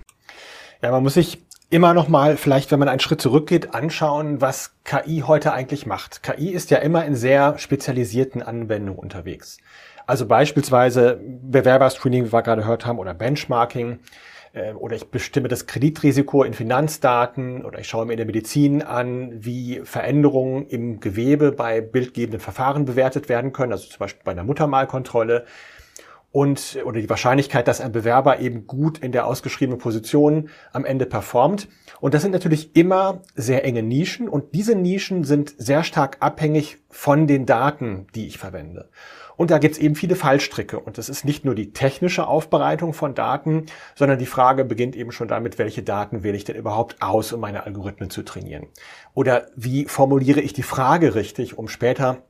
Ja, 0.82 0.92
man 0.92 1.04
muss 1.04 1.13
sich 1.13 1.47
immer 1.69 1.93
noch 1.93 2.07
mal 2.07 2.38
vielleicht, 2.38 2.71
wenn 2.71 2.79
man 2.79 2.88
einen 2.88 3.00
Schritt 3.00 3.21
zurückgeht, 3.21 3.74
anschauen, 3.74 4.41
was 4.41 4.75
KI 4.83 5.24
heute 5.27 5.53
eigentlich 5.53 5.86
macht. 5.86 6.24
KI 6.24 6.50
ist 6.50 6.71
ja 6.71 6.77
immer 6.77 7.05
in 7.05 7.15
sehr 7.15 7.57
spezialisierten 7.57 8.41
Anwendungen 8.41 9.00
unterwegs. 9.00 9.57
Also 10.05 10.25
beispielsweise 10.25 11.19
Bewerberscreening, 11.21 12.25
wie 12.25 12.33
wir 12.33 12.41
gerade 12.41 12.62
gehört 12.62 12.86
haben, 12.86 13.00
oder 13.00 13.13
Benchmarking, 13.13 14.00
äh, 14.53 14.71
oder 14.71 14.95
ich 14.95 15.09
bestimme 15.12 15.50
das 15.50 15.67
Kreditrisiko 15.67 16.43
in 16.43 16.53
Finanzdaten 16.53 17.65
oder 17.65 17.79
ich 17.79 17.89
schaue 17.89 18.05
mir 18.05 18.13
in 18.13 18.17
der 18.17 18.25
Medizin 18.25 18.81
an, 18.81 19.33
wie 19.33 19.81
Veränderungen 19.83 20.67
im 20.67 21.01
Gewebe 21.01 21.51
bei 21.51 21.81
bildgebenden 21.81 22.39
Verfahren 22.39 22.86
bewertet 22.86 23.27
werden 23.27 23.51
können, 23.51 23.74
also 23.74 23.89
zum 23.89 24.00
Beispiel 24.00 24.21
bei 24.24 24.31
einer 24.31 24.45
Muttermalkontrolle 24.45 25.45
und 26.31 26.77
oder 26.86 27.00
die 27.01 27.10
Wahrscheinlichkeit, 27.10 27.67
dass 27.67 27.81
ein 27.81 27.91
Bewerber 27.91 28.39
eben 28.39 28.67
gut 28.67 29.00
in 29.00 29.12
der 29.12 29.25
ausgeschriebenen 29.25 29.79
Position 29.79 30.50
am 30.72 30.86
Ende 30.86 31.05
performt. 31.05 31.67
Und 32.00 32.13
das 32.13 32.22
sind 32.22 32.31
natürlich 32.31 32.75
immer 32.75 33.22
sehr 33.36 33.65
enge 33.65 33.81
Nischen 33.81 34.29
und 34.29 34.53
diese 34.53 34.75
Nischen 34.75 35.24
sind 35.24 35.55
sehr 35.57 35.84
stark 35.84 36.17
abhängig 36.19 36.77
von 36.89 37.27
den 37.27 37.46
Daten, 37.46 38.07
die 38.13 38.27
ich 38.27 38.38
verwende. 38.38 38.89
Und 39.38 39.51
da 39.51 39.60
gibt 39.60 39.75
es 39.75 39.81
eben 39.81 39.96
viele 39.96 40.15
Fallstricke. 40.15 40.79
Und 40.79 40.98
das 40.98 41.10
ist 41.10 41.24
nicht 41.24 41.46
nur 41.46 41.55
die 41.55 41.72
technische 41.72 42.27
Aufbereitung 42.27 42.93
von 42.93 43.13
Daten, 43.13 43.67
sondern 43.96 44.17
die 44.17 44.25
Frage 44.25 44.65
beginnt 44.65 44.96
eben 44.96 45.12
schon 45.12 45.27
damit, 45.27 45.60
welche 45.60 45.84
Daten 45.84 46.24
wähle 46.24 46.36
ich 46.36 46.43
denn 46.43 46.55
überhaupt 46.55 47.01
aus, 47.01 47.31
um 47.31 47.39
meine 47.39 47.65
Algorithmen 47.65 48.10
zu 48.10 48.24
trainieren? 48.24 48.65
Oder 49.13 49.48
wie 49.55 49.86
formuliere 49.86 50.41
ich 50.41 50.53
die 50.53 50.63
Frage 50.63 51.13
richtig, 51.13 51.57
um 51.57 51.67
später 51.67 52.24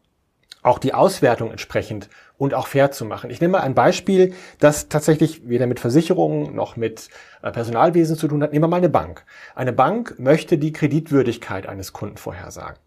auch 0.68 0.80
die 0.80 0.94
Auswertung 0.94 1.52
entsprechend 1.52 2.10
und 2.38 2.54
auch 2.54 2.68
fair 2.68 2.92
zu 2.92 3.06
machen. 3.06 3.30
Ich 3.30 3.42
nehme 3.42 3.54
mal 3.54 3.62
ein 3.62 3.74
Beispiel, 3.74 4.34
das 4.60 4.90
tatsächlich 4.90 5.48
weder 5.48 5.68
mit 5.68 5.80
Versicherungen 5.80 6.56
noch 6.56 6.76
mit 6.76 7.10
äh, 7.42 7.52
Personalwesen 7.52 8.16
zu 8.16 8.28
tun 8.28 8.44
hat. 8.44 8.54
Nehmen 8.54 8.64
wir 8.64 8.70
mal 8.70 8.78
eine 8.78 8.90
Bank. 8.90 9.26
Eine 9.56 9.74
Bank 9.74 10.16
möchte 10.20 10.58
die 10.58 10.74
Kreditwürdigkeit 10.74 11.68
eines 11.68 11.94
Kunden 11.94 12.18
vorhersagen. 12.18 12.80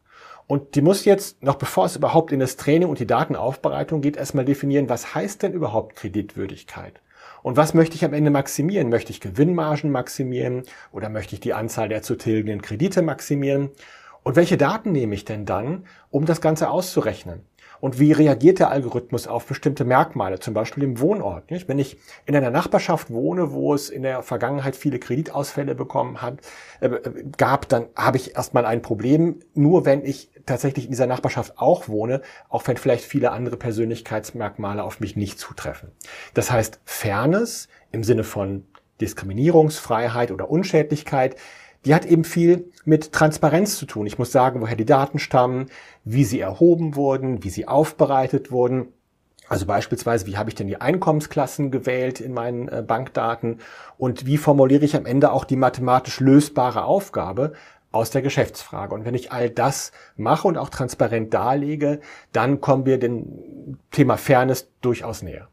Und 0.47 0.75
die 0.75 0.83
muss 0.83 1.05
jetzt, 1.05 1.43
noch 1.43 1.57
bevor 1.57 1.87
es 1.87 1.97
überhaupt 1.97 2.33
in 2.33 2.41
das 2.41 2.57
Training 2.57 2.89
und 2.89 2.99
die 2.99 3.07
Datenaufbereitung 3.07 4.01
geht, 4.01 4.17
erstmal 4.17 4.45
definieren, 4.45 4.89
was 4.89 5.15
heißt 5.15 5.43
denn 5.43 5.53
überhaupt 5.53 5.95
Kreditwürdigkeit? 5.97 7.01
Und 7.43 7.57
was 7.57 7.73
möchte 7.73 7.95
ich 7.95 8.05
am 8.05 8.13
Ende 8.13 8.31
maximieren? 8.31 8.89
Möchte 8.89 9.13
ich 9.13 9.21
Gewinnmargen 9.21 9.91
maximieren 9.91 10.65
oder 10.93 11.09
möchte 11.09 11.35
ich 11.35 11.41
die 11.41 11.55
Anzahl 11.55 11.89
der 11.89 12.03
zu 12.03 12.17
tilgenden 12.17 12.63
Kredite 12.63 13.01
maximieren? 13.01 13.71
Und 14.23 14.37
welche 14.37 14.57
Daten 14.57 14.93
nehme 14.93 15.15
ich 15.15 15.25
denn 15.25 15.47
dann, 15.47 15.87
um 16.11 16.27
das 16.27 16.41
Ganze 16.41 16.69
auszurechnen? 16.69 17.45
Und 17.81 17.99
wie 17.99 18.13
reagiert 18.13 18.59
der 18.59 18.71
Algorithmus 18.71 19.27
auf 19.27 19.47
bestimmte 19.47 19.85
Merkmale, 19.85 20.39
zum 20.39 20.55
Beispiel 20.55 20.83
im 20.83 21.01
Wohnort? 21.01 21.51
Nicht? 21.51 21.69
Wenn 21.69 21.79
ich 21.79 21.97
in 22.27 22.37
einer 22.37 22.51
Nachbarschaft 22.51 23.11
wohne, 23.11 23.53
wo 23.53 23.75
es 23.75 23.89
in 23.89 24.03
der 24.03 24.23
Vergangenheit 24.23 24.77
viele 24.77 24.99
Kreditausfälle 24.99 25.75
bekommen 25.75 26.23
hat, 26.23 26.39
äh, 26.81 26.91
gab, 27.37 27.69
dann 27.69 27.87
habe 27.97 28.17
ich 28.17 28.37
erstmal 28.37 28.67
ein 28.67 28.83
Problem. 28.83 29.41
Nur 29.55 29.85
wenn 29.85 30.05
ich 30.05 30.31
tatsächlich 30.47 30.87
in 30.87 30.91
dieser 30.91 31.07
Nachbarschaft 31.07 31.59
auch 31.59 31.89
wohne, 31.89 32.23
auch 32.49 32.67
wenn 32.67 32.77
vielleicht 32.77 33.05
viele 33.05 33.31
andere 33.33 33.57
Persönlichkeitsmerkmale 33.57 34.83
auf 34.83 35.01
mich 35.01 35.17
nicht 35.17 35.39
zutreffen. 35.39 35.91
Das 36.35 36.51
heißt, 36.51 36.81
Fairness 36.85 37.69
im 37.93 38.05
Sinne 38.05 38.25
von 38.25 38.65
Diskriminierungsfreiheit 39.01 40.31
oder 40.31 40.51
Unschädlichkeit 40.51 41.37
die 41.85 41.95
hat 41.95 42.05
eben 42.05 42.25
viel 42.25 42.71
mit 42.85 43.13
Transparenz 43.13 43.79
zu 43.79 43.87
tun. 43.87 44.07
Ich 44.07 44.19
muss 44.19 44.33
sagen, 44.33 44.61
woher 44.61 44.77
die 44.77 44.85
Daten 44.85 45.19
stammen, 45.19 45.67
wie 46.05 46.25
sie 46.25 46.41
erhoben 46.41 46.95
wurden, 46.95 47.43
wie 47.43 47.51
sie 47.51 47.69
aufbereitet 47.69 48.51
wurden. 48.51 48.89
Also 49.49 49.67
beispielsweise, 49.67 50.27
wie 50.27 50.37
habe 50.37 50.51
ich 50.51 50.55
denn 50.55 50.69
die 50.69 50.81
Einkommensklassen 50.81 51.71
gewählt 51.71 52.21
in 52.21 52.33
meinen 52.33 52.69
äh, 52.69 52.85
Bankdaten 52.87 53.59
und 53.99 54.25
wie 54.27 54.37
formuliere 54.37 54.85
ich 54.85 54.95
am 54.95 55.07
Ende 55.07 55.33
auch 55.33 55.45
die 55.45 55.57
mathematisch 55.57 56.21
lösbare 56.21 56.85
Aufgabe 56.85 57.55
aus 57.93 58.11
der 58.11 58.23
Geschäftsfrage. 58.23 58.95
Und 58.95 59.05
wenn 59.05 59.15
ich 59.15 59.33
all 59.33 59.51
das 59.51 59.91
mache 60.17 60.47
und 60.47 60.57
auch 60.57 60.69
transparent 60.69 61.35
darlege, 61.35 62.01
dann 62.33 62.61
kommen 62.61 62.87
wir 62.87 62.99
dem 62.99 63.79
Thema 63.91 64.17
Fairness 64.17 64.71
durchaus 64.81 65.23
näher. 65.23 65.49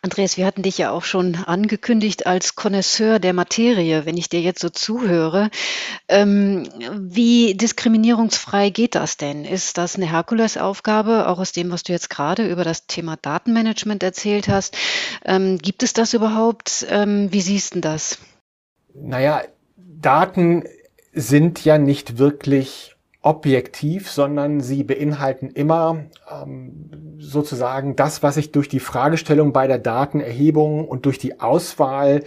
Andreas, 0.00 0.36
wir 0.36 0.46
hatten 0.46 0.62
dich 0.62 0.78
ja 0.78 0.92
auch 0.92 1.02
schon 1.02 1.34
angekündigt 1.34 2.26
als 2.26 2.54
Connoisseur 2.54 3.18
der 3.18 3.32
Materie, 3.32 4.06
wenn 4.06 4.16
ich 4.16 4.28
dir 4.28 4.40
jetzt 4.40 4.60
so 4.60 4.68
zuhöre. 4.68 5.50
Ähm, 6.06 6.68
wie 6.96 7.54
diskriminierungsfrei 7.54 8.70
geht 8.70 8.94
das 8.94 9.16
denn? 9.16 9.44
Ist 9.44 9.76
das 9.76 9.96
eine 9.96 10.08
Herkulesaufgabe, 10.08 11.26
auch 11.26 11.40
aus 11.40 11.50
dem, 11.50 11.72
was 11.72 11.82
du 11.82 11.92
jetzt 11.92 12.10
gerade 12.10 12.48
über 12.48 12.62
das 12.62 12.86
Thema 12.86 13.16
Datenmanagement 13.16 14.04
erzählt 14.04 14.46
hast? 14.46 14.76
Ähm, 15.24 15.58
gibt 15.58 15.82
es 15.82 15.94
das 15.94 16.14
überhaupt? 16.14 16.86
Ähm, 16.88 17.32
wie 17.32 17.40
siehst 17.40 17.74
du 17.74 17.80
das? 17.80 18.18
Naja, 18.94 19.42
Daten 19.76 20.62
sind 21.12 21.64
ja 21.64 21.76
nicht 21.76 22.18
wirklich 22.18 22.94
objektiv, 23.28 24.10
sondern 24.10 24.60
sie 24.60 24.84
beinhalten 24.84 25.50
immer 25.50 26.04
ähm, 26.32 27.16
sozusagen 27.18 27.94
das, 27.94 28.22
was 28.22 28.38
ich 28.38 28.52
durch 28.52 28.70
die 28.70 28.80
Fragestellung 28.80 29.52
bei 29.52 29.66
der 29.66 29.78
Datenerhebung 29.78 30.88
und 30.88 31.04
durch 31.04 31.18
die 31.18 31.38
Auswahl 31.38 32.24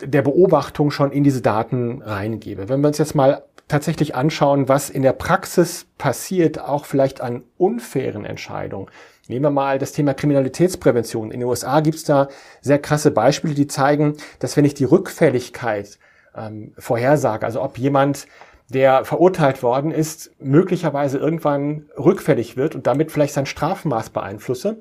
der 0.00 0.22
Beobachtung 0.22 0.92
schon 0.92 1.10
in 1.10 1.24
diese 1.24 1.42
Daten 1.42 2.00
reingebe. 2.00 2.68
Wenn 2.68 2.80
wir 2.80 2.88
uns 2.88 2.98
jetzt 2.98 3.16
mal 3.16 3.42
tatsächlich 3.66 4.14
anschauen, 4.14 4.68
was 4.68 4.88
in 4.88 5.02
der 5.02 5.14
Praxis 5.14 5.86
passiert, 5.98 6.60
auch 6.60 6.84
vielleicht 6.84 7.20
an 7.20 7.42
unfairen 7.58 8.24
Entscheidungen. 8.24 8.86
Nehmen 9.26 9.46
wir 9.46 9.50
mal 9.50 9.80
das 9.80 9.90
Thema 9.90 10.14
Kriminalitätsprävention. 10.14 11.32
In 11.32 11.40
den 11.40 11.48
USA 11.48 11.80
gibt 11.80 11.96
es 11.96 12.04
da 12.04 12.28
sehr 12.60 12.78
krasse 12.78 13.10
Beispiele, 13.10 13.54
die 13.54 13.66
zeigen, 13.66 14.16
dass 14.38 14.56
wenn 14.56 14.64
ich 14.64 14.74
die 14.74 14.84
Rückfälligkeit 14.84 15.98
ähm, 16.36 16.72
vorhersage, 16.78 17.44
also 17.46 17.62
ob 17.62 17.78
jemand 17.78 18.28
der 18.74 19.04
verurteilt 19.04 19.62
worden 19.62 19.92
ist, 19.92 20.32
möglicherweise 20.40 21.18
irgendwann 21.18 21.88
rückfällig 21.96 22.56
wird 22.56 22.74
und 22.74 22.86
damit 22.86 23.12
vielleicht 23.12 23.34
sein 23.34 23.46
Strafmaß 23.46 24.10
beeinflusse, 24.10 24.80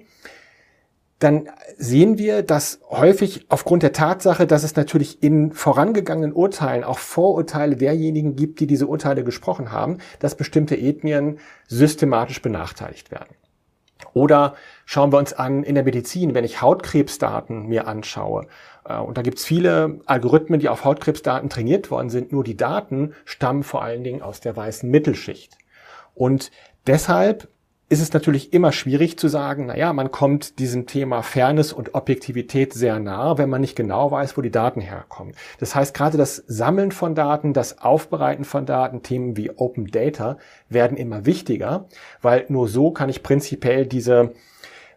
dann 1.20 1.50
sehen 1.78 2.18
wir, 2.18 2.42
dass 2.44 2.82
häufig 2.90 3.46
aufgrund 3.48 3.84
der 3.84 3.94
Tatsache, 3.94 4.46
dass 4.46 4.64
es 4.64 4.76
natürlich 4.76 5.24
in 5.24 5.54
vorangegangenen 5.54 6.34
Urteilen 6.34 6.84
auch 6.84 6.98
Vorurteile 6.98 7.78
derjenigen 7.78 8.36
gibt, 8.36 8.60
die 8.60 8.68
diese 8.68 8.88
Urteile 8.88 9.24
gesprochen 9.24 9.72
haben, 9.72 10.00
dass 10.20 10.36
bestimmte 10.36 10.76
Ethnien 10.76 11.40
systematisch 11.68 12.42
benachteiligt 12.42 13.12
werden. 13.12 13.36
Oder 14.14 14.56
schauen 14.86 15.14
wir 15.14 15.18
uns 15.18 15.32
an 15.32 15.64
in 15.64 15.76
der 15.76 15.86
Medizin, 15.86 16.34
wenn 16.34 16.44
ich 16.44 16.62
Hautkrebsdaten 16.62 17.68
mir 17.68 17.88
anschaue. 17.88 18.48
Äh, 18.86 18.98
und 18.98 19.18
da 19.18 19.22
gibt 19.22 19.40
es 19.40 19.46
viele 19.46 20.00
Algorithmen, 20.06 20.60
die 20.60 20.70
auf 20.70 20.86
Hautkrebsdaten 20.86 21.50
trainiert 21.50 21.92
worden 21.92 22.10
sind. 22.10 22.32
Nur 22.32 22.44
die 22.44 22.58
Daten 22.58 23.14
stammen 23.26 23.64
vor 23.64 23.84
allen 23.84 24.04
Dingen 24.04 24.22
aus 24.22 24.40
der 24.40 24.56
weißen 24.56 24.90
Mittelschicht. 24.90 25.58
Und 26.14 26.52
deshalb 26.86 27.48
ist 27.90 28.02
es 28.02 28.14
natürlich 28.14 28.54
immer 28.54 28.72
schwierig 28.72 29.20
zu 29.20 29.28
sagen, 29.28 29.68
naja, 29.68 29.94
man 29.94 30.10
kommt 30.10 30.58
diesem 30.58 30.88
Thema 30.88 31.22
Fairness 31.22 31.74
und 31.74 31.94
Objektivität 31.94 32.74
sehr 32.74 33.00
nah, 33.00 33.38
wenn 33.38 33.50
man 33.50 33.62
nicht 33.62 33.76
genau 33.76 34.10
weiß, 34.10 34.36
wo 34.36 34.42
die 34.42 34.50
Daten 34.50 34.82
herkommen. 34.82 35.36
Das 35.60 35.76
heißt, 35.76 35.94
gerade 35.94 36.18
das 36.18 36.38
Sammeln 36.48 36.92
von 36.92 37.14
Daten, 37.14 37.54
das 37.54 37.80
Aufbereiten 37.80 38.46
von 38.46 38.66
Daten, 38.66 39.04
Themen 39.04 39.38
wie 39.38 39.52
Open 39.52 39.88
Data 39.88 40.38
werden 40.70 40.98
immer 40.98 41.28
wichtiger, 41.28 41.86
weil 42.22 42.46
nur 42.50 42.68
so 42.68 42.90
kann 42.90 43.10
ich 43.10 43.22
prinzipiell 43.22 43.86
diese 43.86 44.34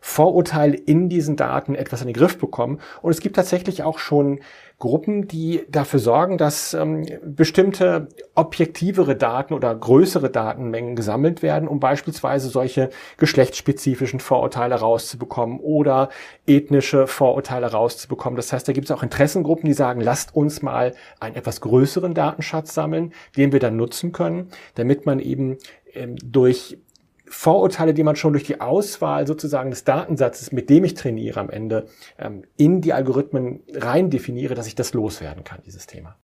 Vorurteile 0.09 0.77
in 0.77 1.09
diesen 1.09 1.35
Daten 1.35 1.75
etwas 1.75 2.01
in 2.01 2.07
den 2.07 2.15
Griff 2.15 2.39
bekommen. 2.39 2.79
Und 3.03 3.11
es 3.11 3.19
gibt 3.19 3.35
tatsächlich 3.35 3.83
auch 3.83 3.99
schon 3.99 4.39
Gruppen, 4.79 5.27
die 5.27 5.67
dafür 5.69 5.99
sorgen, 5.99 6.39
dass 6.39 6.75
ähm, 6.75 7.05
bestimmte 7.25 8.09
objektivere 8.37 9.17
Daten 9.17 9.53
oder 9.53 9.75
größere 9.75 10.31
Datenmengen 10.31 10.95
gesammelt 10.95 11.43
werden, 11.43 11.67
um 11.67 11.81
beispielsweise 11.81 12.49
solche 12.49 12.91
geschlechtsspezifischen 13.17 14.21
Vorurteile 14.21 14.77
rauszubekommen 14.77 15.59
oder 15.59 16.09
ethnische 16.47 17.09
Vorurteile 17.09 17.73
rauszubekommen. 17.73 18.37
Das 18.37 18.53
heißt, 18.53 18.69
da 18.69 18.73
gibt 18.73 18.85
es 18.85 18.93
auch 18.93 19.03
Interessengruppen, 19.03 19.67
die 19.67 19.75
sagen, 19.75 20.01
lasst 20.01 20.37
uns 20.37 20.63
mal 20.63 20.95
einen 21.19 21.35
etwas 21.35 21.61
größeren 21.61 22.15
Datenschatz 22.15 22.75
sammeln, 22.75 23.13
den 23.37 23.51
wir 23.51 23.61
dann 23.61 23.77
nutzen 23.77 24.13
können, 24.13 24.51
damit 24.77 25.05
man 25.05 25.19
eben 25.19 25.59
ähm, 25.95 26.15
durch 26.23 26.79
Vorurteile, 27.29 27.95
die 27.95 28.03
man 28.03 28.17
schon 28.17 28.33
durch 28.33 28.45
die 28.45 28.61
Auswahl 28.61 29.27
sozusagen 29.27 29.71
des 29.71 29.85
Datensatzes, 29.85 30.53
mit 30.53 30.71
dem 30.71 30.85
ich 30.85 30.95
trainiere 30.95 31.41
am 31.41 31.51
Ende, 31.51 31.87
ähm, 32.19 32.45
in 32.57 32.81
die 32.81 32.93
Algorithmen 32.93 33.63
rein 33.73 34.11
definiere, 34.11 34.55
dass 34.55 34.67
ich 34.67 34.75
das 34.75 34.95
loswerden 34.95 35.45
kann, 35.45 35.61
dieses 35.67 35.87
Thema. 35.87 36.17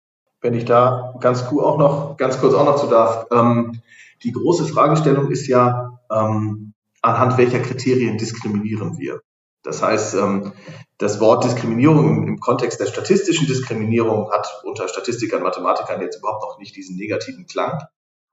Wenn 0.42 0.54
ich 0.54 0.66
da 0.66 1.16
ganz, 1.20 1.46
cool 1.52 1.64
auch 1.64 1.78
noch, 1.78 2.18
ganz 2.18 2.40
kurz 2.40 2.54
auch 2.54 2.66
noch 2.66 2.78
zu 2.78 2.88
darf. 2.88 3.28
Ähm, 3.32 3.82
die 4.24 4.32
große 4.32 4.66
Fragestellung 4.66 5.32
ist 5.32 5.48
ja, 5.48 6.00
ähm, 6.12 6.74
anhand 7.02 7.38
welcher 7.38 7.60
Kriterien 7.60 8.18
diskriminieren 8.18 8.98
wir? 8.98 9.22
Das 9.64 9.84
heißt, 9.84 10.16
ähm, 10.16 10.54
das 10.98 11.20
Wort 11.20 11.44
Diskriminierung 11.44 12.08
im, 12.10 12.28
im, 12.28 12.40
Kontext 12.40 12.80
der 12.80 12.88
statistischen 12.88 13.48
Diskriminierung 13.48 14.32
hat 14.32 14.62
unter 14.64 14.88
Statistikern, 14.88 15.44
Mathematikern 15.44 16.02
jetzt 16.02 16.18
überhaupt 16.18 16.44
noch 16.44 16.58
nicht 16.60 16.76
diesen 16.76 16.96
negativen 16.98 17.46
Klang. 17.46 17.80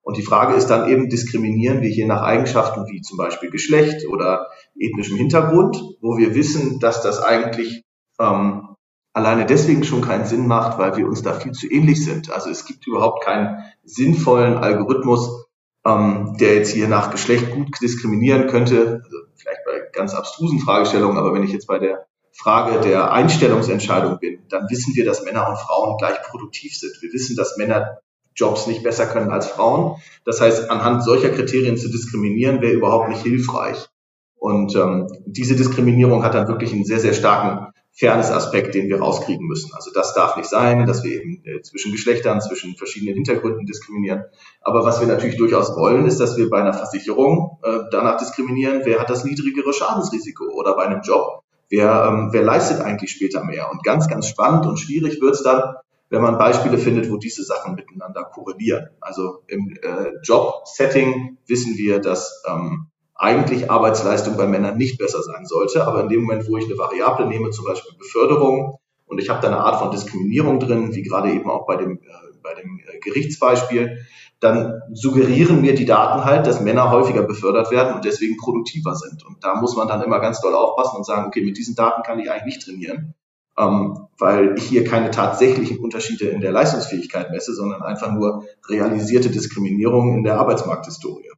Und 0.08 0.16
die 0.16 0.22
Frage 0.22 0.54
ist 0.54 0.68
dann 0.68 0.88
eben, 0.88 1.10
diskriminieren 1.10 1.82
wir 1.82 1.90
hier 1.90 2.06
nach 2.06 2.22
Eigenschaften 2.22 2.86
wie 2.86 3.02
zum 3.02 3.18
Beispiel 3.18 3.50
Geschlecht 3.50 4.08
oder 4.08 4.46
ethnischem 4.74 5.18
Hintergrund, 5.18 5.76
wo 6.00 6.16
wir 6.16 6.34
wissen, 6.34 6.80
dass 6.80 7.02
das 7.02 7.22
eigentlich 7.22 7.84
ähm, 8.18 8.74
alleine 9.12 9.44
deswegen 9.44 9.84
schon 9.84 10.00
keinen 10.00 10.24
Sinn 10.24 10.46
macht, 10.46 10.78
weil 10.78 10.96
wir 10.96 11.06
uns 11.06 11.20
da 11.20 11.34
viel 11.34 11.52
zu 11.52 11.70
ähnlich 11.70 12.02
sind. 12.02 12.32
Also 12.32 12.48
es 12.48 12.64
gibt 12.64 12.86
überhaupt 12.86 13.22
keinen 13.22 13.62
sinnvollen 13.84 14.56
Algorithmus, 14.56 15.44
ähm, 15.84 16.38
der 16.40 16.54
jetzt 16.54 16.72
hier 16.72 16.88
nach 16.88 17.10
Geschlecht 17.10 17.50
gut 17.50 17.78
diskriminieren 17.82 18.46
könnte. 18.46 19.02
Also 19.04 19.16
vielleicht 19.36 19.60
bei 19.66 19.90
ganz 19.92 20.14
abstrusen 20.14 20.60
Fragestellungen, 20.60 21.18
aber 21.18 21.34
wenn 21.34 21.42
ich 21.42 21.52
jetzt 21.52 21.66
bei 21.66 21.78
der 21.78 22.06
Frage 22.32 22.80
der 22.80 23.12
Einstellungsentscheidung 23.12 24.18
bin, 24.20 24.38
dann 24.48 24.70
wissen 24.70 24.94
wir, 24.94 25.04
dass 25.04 25.22
Männer 25.22 25.50
und 25.50 25.58
Frauen 25.58 25.98
gleich 25.98 26.22
produktiv 26.22 26.74
sind. 26.74 26.96
Wir 27.02 27.12
wissen, 27.12 27.36
dass 27.36 27.58
Männer 27.58 27.98
Jobs 28.38 28.66
nicht 28.66 28.82
besser 28.82 29.06
können 29.06 29.30
als 29.30 29.48
Frauen. 29.48 29.96
Das 30.24 30.40
heißt, 30.40 30.70
anhand 30.70 31.02
solcher 31.02 31.30
Kriterien 31.30 31.76
zu 31.76 31.90
diskriminieren, 31.90 32.62
wäre 32.62 32.72
überhaupt 32.72 33.08
nicht 33.08 33.22
hilfreich. 33.22 33.88
Und 34.36 34.76
ähm, 34.76 35.08
diese 35.26 35.56
Diskriminierung 35.56 36.22
hat 36.22 36.34
dann 36.34 36.46
wirklich 36.46 36.72
einen 36.72 36.84
sehr, 36.84 37.00
sehr 37.00 37.12
starken 37.12 37.72
Fairness-Aspekt, 37.98 38.76
den 38.76 38.88
wir 38.88 39.00
rauskriegen 39.00 39.44
müssen. 39.46 39.74
Also 39.74 39.90
das 39.92 40.14
darf 40.14 40.36
nicht 40.36 40.48
sein, 40.48 40.86
dass 40.86 41.02
wir 41.02 41.20
eben 41.20 41.42
äh, 41.44 41.62
zwischen 41.62 41.90
Geschlechtern, 41.90 42.40
zwischen 42.40 42.76
verschiedenen 42.76 43.14
Hintergründen 43.14 43.66
diskriminieren. 43.66 44.22
Aber 44.60 44.84
was 44.84 45.00
wir 45.00 45.08
natürlich 45.08 45.36
durchaus 45.36 45.74
wollen, 45.76 46.06
ist, 46.06 46.20
dass 46.20 46.36
wir 46.36 46.48
bei 46.48 46.60
einer 46.60 46.74
Versicherung 46.74 47.58
äh, 47.64 47.80
danach 47.90 48.18
diskriminieren, 48.18 48.82
wer 48.84 49.00
hat 49.00 49.10
das 49.10 49.24
niedrigere 49.24 49.72
Schadensrisiko 49.72 50.44
oder 50.44 50.76
bei 50.76 50.84
einem 50.84 51.02
Job, 51.02 51.42
wer, 51.70 52.06
ähm, 52.08 52.28
wer 52.30 52.42
leistet 52.42 52.80
eigentlich 52.80 53.10
später 53.10 53.42
mehr. 53.42 53.68
Und 53.72 53.82
ganz, 53.82 54.06
ganz 54.06 54.28
spannend 54.28 54.66
und 54.66 54.78
schwierig 54.78 55.20
wird 55.20 55.34
es 55.34 55.42
dann, 55.42 55.74
wenn 56.10 56.22
man 56.22 56.38
Beispiele 56.38 56.78
findet, 56.78 57.10
wo 57.10 57.16
diese 57.16 57.44
Sachen 57.44 57.74
miteinander 57.74 58.24
korrelieren. 58.24 58.88
Also 59.00 59.42
im 59.46 59.76
äh, 59.82 60.12
Job-Setting 60.22 61.38
wissen 61.46 61.76
wir, 61.76 62.00
dass 62.00 62.42
ähm, 62.48 62.86
eigentlich 63.14 63.70
Arbeitsleistung 63.70 64.36
bei 64.36 64.46
Männern 64.46 64.78
nicht 64.78 64.98
besser 64.98 65.22
sein 65.22 65.44
sollte. 65.44 65.86
Aber 65.86 66.02
in 66.02 66.08
dem 66.08 66.22
Moment, 66.22 66.48
wo 66.48 66.56
ich 66.56 66.64
eine 66.64 66.78
Variable 66.78 67.26
nehme, 67.26 67.50
zum 67.50 67.64
Beispiel 67.64 67.92
Beförderung, 67.98 68.78
und 69.06 69.20
ich 69.20 69.30
habe 69.30 69.40
da 69.40 69.48
eine 69.48 69.58
Art 69.58 69.80
von 69.80 69.90
Diskriminierung 69.90 70.60
drin, 70.60 70.94
wie 70.94 71.02
gerade 71.02 71.32
eben 71.32 71.50
auch 71.50 71.66
bei 71.66 71.76
dem, 71.76 71.98
äh, 71.98 72.38
bei 72.42 72.54
dem 72.54 72.78
äh, 72.78 72.98
Gerichtsbeispiel, 73.00 73.98
dann 74.40 74.80
suggerieren 74.92 75.60
mir 75.60 75.74
die 75.74 75.84
Daten 75.84 76.24
halt, 76.24 76.46
dass 76.46 76.60
Männer 76.60 76.90
häufiger 76.90 77.22
befördert 77.22 77.70
werden 77.70 77.94
und 77.94 78.04
deswegen 78.04 78.36
produktiver 78.36 78.94
sind. 78.94 79.26
Und 79.26 79.42
da 79.42 79.56
muss 79.60 79.76
man 79.76 79.88
dann 79.88 80.02
immer 80.02 80.20
ganz 80.20 80.40
doll 80.40 80.54
aufpassen 80.54 80.96
und 80.96 81.04
sagen, 81.04 81.26
okay, 81.26 81.44
mit 81.44 81.58
diesen 81.58 81.74
Daten 81.74 82.02
kann 82.02 82.20
ich 82.20 82.30
eigentlich 82.30 82.56
nicht 82.56 82.62
trainieren, 82.62 83.14
ähm, 83.58 84.06
weil 84.18 84.54
ich 84.56 84.64
hier 84.64 84.84
keine 84.84 85.10
tatsächlichen 85.10 85.78
Unterschiede 85.78 86.26
in 86.26 86.40
der 86.40 86.52
Leistungsfähigkeit 86.52 87.30
messe, 87.30 87.54
sondern 87.54 87.82
einfach 87.82 88.12
nur 88.12 88.44
realisierte 88.68 89.30
Diskriminierung 89.30 90.14
in 90.14 90.24
der 90.24 90.38
Arbeitsmarkthistorie. 90.38 91.28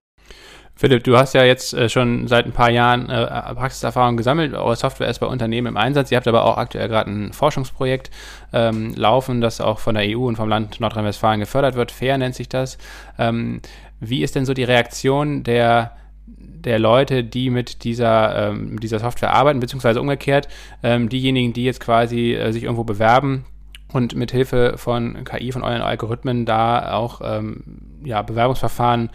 Philipp, 0.80 1.04
du 1.04 1.18
hast 1.18 1.34
ja 1.34 1.44
jetzt 1.44 1.74
äh, 1.74 1.90
schon 1.90 2.26
seit 2.26 2.46
ein 2.46 2.52
paar 2.52 2.70
Jahren 2.70 3.10
äh, 3.10 3.54
Praxiserfahrung 3.54 4.16
gesammelt. 4.16 4.54
Eure 4.54 4.76
Software 4.76 5.08
ist 5.08 5.18
bei 5.18 5.26
Unternehmen 5.26 5.66
im 5.66 5.76
Einsatz. 5.76 6.10
Ihr 6.10 6.16
habt 6.16 6.26
aber 6.26 6.44
auch 6.44 6.56
aktuell 6.56 6.88
gerade 6.88 7.10
ein 7.10 7.34
Forschungsprojekt 7.34 8.10
ähm, 8.54 8.94
laufen, 8.94 9.42
das 9.42 9.60
auch 9.60 9.78
von 9.78 9.94
der 9.94 10.04
EU 10.08 10.26
und 10.26 10.36
vom 10.36 10.48
Land 10.48 10.80
Nordrhein-Westfalen 10.80 11.40
gefördert 11.40 11.74
wird. 11.74 11.92
Fair 11.92 12.16
nennt 12.16 12.34
sich 12.34 12.48
das. 12.48 12.78
Ähm, 13.18 13.60
wie 14.00 14.22
ist 14.22 14.34
denn 14.36 14.46
so 14.46 14.54
die 14.54 14.64
Reaktion 14.64 15.42
der 15.42 15.92
der 16.38 16.78
Leute, 16.78 17.24
die 17.24 17.50
mit 17.50 17.84
dieser, 17.84 18.50
ähm, 18.50 18.80
dieser 18.80 18.98
Software 18.98 19.32
arbeiten, 19.32 19.60
beziehungsweise 19.60 20.00
umgekehrt, 20.00 20.48
ähm, 20.82 21.08
diejenigen, 21.08 21.52
die 21.52 21.64
jetzt 21.64 21.80
quasi 21.80 22.34
äh, 22.34 22.52
sich 22.52 22.64
irgendwo 22.64 22.84
bewerben 22.84 23.44
und 23.92 24.14
mit 24.14 24.30
Hilfe 24.30 24.74
von 24.76 25.24
KI, 25.24 25.52
von 25.52 25.62
euren 25.62 25.82
Algorithmen 25.82 26.44
da 26.44 26.92
auch 26.92 27.20
ähm, 27.24 28.02
ja, 28.04 28.22
Bewerbungsverfahren 28.22 29.10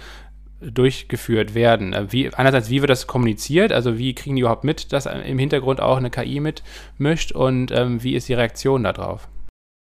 durchgeführt 0.61 1.53
werden. 1.53 1.93
Äh, 1.93 2.11
wie, 2.11 2.33
einerseits, 2.33 2.69
wie 2.69 2.81
wird 2.81 2.89
das 2.89 3.07
kommuniziert? 3.07 3.71
Also 3.71 3.97
wie 3.97 4.15
kriegen 4.15 4.35
die 4.35 4.41
überhaupt 4.41 4.63
mit, 4.63 4.91
dass 4.93 5.05
im 5.05 5.39
Hintergrund 5.39 5.81
auch 5.81 5.97
eine 5.97 6.09
KI 6.09 6.39
mitmischt 6.39 7.31
und 7.31 7.71
ähm, 7.71 8.03
wie 8.03 8.15
ist 8.15 8.27
die 8.27 8.33
Reaktion 8.33 8.83
darauf? 8.83 9.27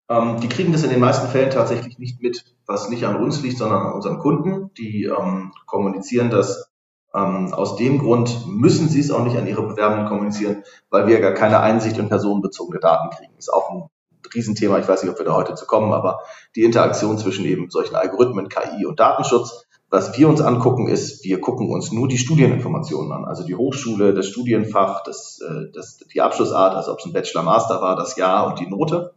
Ähm, 0.09 0.39
die 0.41 0.49
kriegen 0.49 0.71
das 0.71 0.83
in 0.83 0.89
den 0.89 0.99
meisten 0.99 1.27
Fällen 1.27 1.51
tatsächlich 1.51 1.97
nicht 1.99 2.21
mit, 2.21 2.43
was 2.65 2.89
nicht 2.89 3.05
an 3.05 3.17
uns 3.17 3.41
liegt, 3.41 3.57
sondern 3.57 3.87
an 3.87 3.93
unseren 3.93 4.19
Kunden. 4.19 4.71
Die 4.77 5.05
ähm, 5.05 5.51
kommunizieren 5.65 6.29
das 6.29 6.70
ähm, 7.13 7.53
aus 7.53 7.75
dem 7.75 7.99
Grund 7.99 8.45
müssen 8.47 8.89
sie 8.89 8.99
es 8.99 9.11
auch 9.11 9.23
nicht 9.23 9.37
an 9.37 9.47
ihre 9.47 9.63
Bewerbenden 9.63 10.07
kommunizieren, 10.07 10.63
weil 10.89 11.07
wir 11.07 11.19
gar 11.19 11.33
keine 11.33 11.59
Einsicht 11.59 11.97
in 11.97 12.09
personenbezogene 12.09 12.79
Daten 12.79 13.09
kriegen. 13.15 13.33
Ist 13.37 13.53
auch 13.53 13.69
ein 13.71 13.83
Riesenthema. 14.33 14.79
Ich 14.79 14.87
weiß 14.87 15.03
nicht, 15.03 15.11
ob 15.11 15.19
wir 15.19 15.25
da 15.25 15.33
heute 15.33 15.55
zu 15.55 15.65
kommen, 15.65 15.91
aber 15.93 16.21
die 16.55 16.63
Interaktion 16.63 17.17
zwischen 17.17 17.45
eben 17.45 17.69
solchen 17.69 17.95
Algorithmen, 17.95 18.49
KI 18.49 18.85
und 18.85 18.99
Datenschutz 18.99 19.65
was 19.91 20.17
wir 20.17 20.29
uns 20.29 20.39
angucken, 20.39 20.87
ist, 20.87 21.25
wir 21.25 21.41
gucken 21.41 21.69
uns 21.69 21.91
nur 21.91 22.07
die 22.07 22.17
Studieninformationen 22.17 23.11
an, 23.11 23.25
also 23.25 23.45
die 23.45 23.55
Hochschule, 23.55 24.13
das 24.13 24.25
Studienfach, 24.25 25.03
das, 25.03 25.39
äh, 25.41 25.69
das, 25.73 25.97
die 25.97 26.21
Abschlussart, 26.21 26.75
also 26.75 26.93
ob 26.93 26.99
es 26.99 27.05
ein 27.05 27.11
Bachelor, 27.11 27.43
Master 27.43 27.81
war, 27.81 27.97
das 27.97 28.15
Jahr 28.15 28.47
und 28.47 28.59
die 28.59 28.67
Note. 28.67 29.13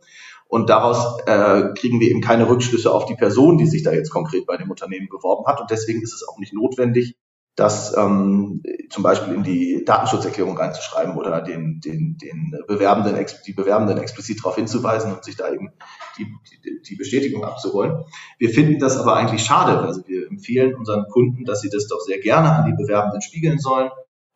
Und 0.48 0.70
daraus 0.70 1.20
äh, 1.26 1.72
kriegen 1.74 2.00
wir 2.00 2.10
eben 2.10 2.20
keine 2.20 2.48
Rückschlüsse 2.48 2.92
auf 2.92 3.06
die 3.06 3.14
Person, 3.14 3.56
die 3.56 3.66
sich 3.66 3.84
da 3.84 3.92
jetzt 3.92 4.10
konkret 4.10 4.46
bei 4.46 4.56
dem 4.56 4.68
Unternehmen 4.68 5.08
beworben 5.08 5.46
hat. 5.46 5.60
Und 5.60 5.70
deswegen 5.70 6.02
ist 6.02 6.12
es 6.12 6.26
auch 6.28 6.38
nicht 6.38 6.52
notwendig, 6.52 7.16
das 7.56 7.96
ähm, 7.96 8.62
zum 8.90 9.04
Beispiel 9.04 9.34
in 9.34 9.44
die 9.44 9.84
Datenschutzerklärung 9.84 10.56
reinzuschreiben 10.56 11.16
oder 11.16 11.40
den, 11.40 11.80
den, 11.80 12.16
den 12.18 12.58
Bewerbenden, 12.66 13.24
die 13.46 13.52
Bewerbenden 13.52 13.98
explizit 13.98 14.40
darauf 14.40 14.56
hinzuweisen 14.56 15.12
und 15.12 15.24
sich 15.24 15.36
da 15.36 15.52
eben 15.52 15.70
die, 16.18 16.26
die, 16.64 16.82
die 16.82 16.96
Bestätigung 16.96 17.44
abzuholen. 17.44 18.04
Wir 18.38 18.50
finden 18.50 18.80
das 18.80 18.96
aber 18.96 19.14
eigentlich 19.14 19.44
schade. 19.44 19.78
Also 19.78 20.06
wir 20.08 20.26
empfehlen 20.28 20.74
unseren 20.74 21.04
Kunden, 21.10 21.44
dass 21.44 21.60
sie 21.60 21.70
das 21.70 21.86
doch 21.86 22.00
sehr 22.00 22.18
gerne 22.18 22.50
an 22.50 22.66
die 22.66 22.82
Bewerbenden 22.82 23.22
spiegeln 23.22 23.58
sollen. 23.60 23.90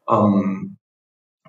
Ähm, 0.09 0.79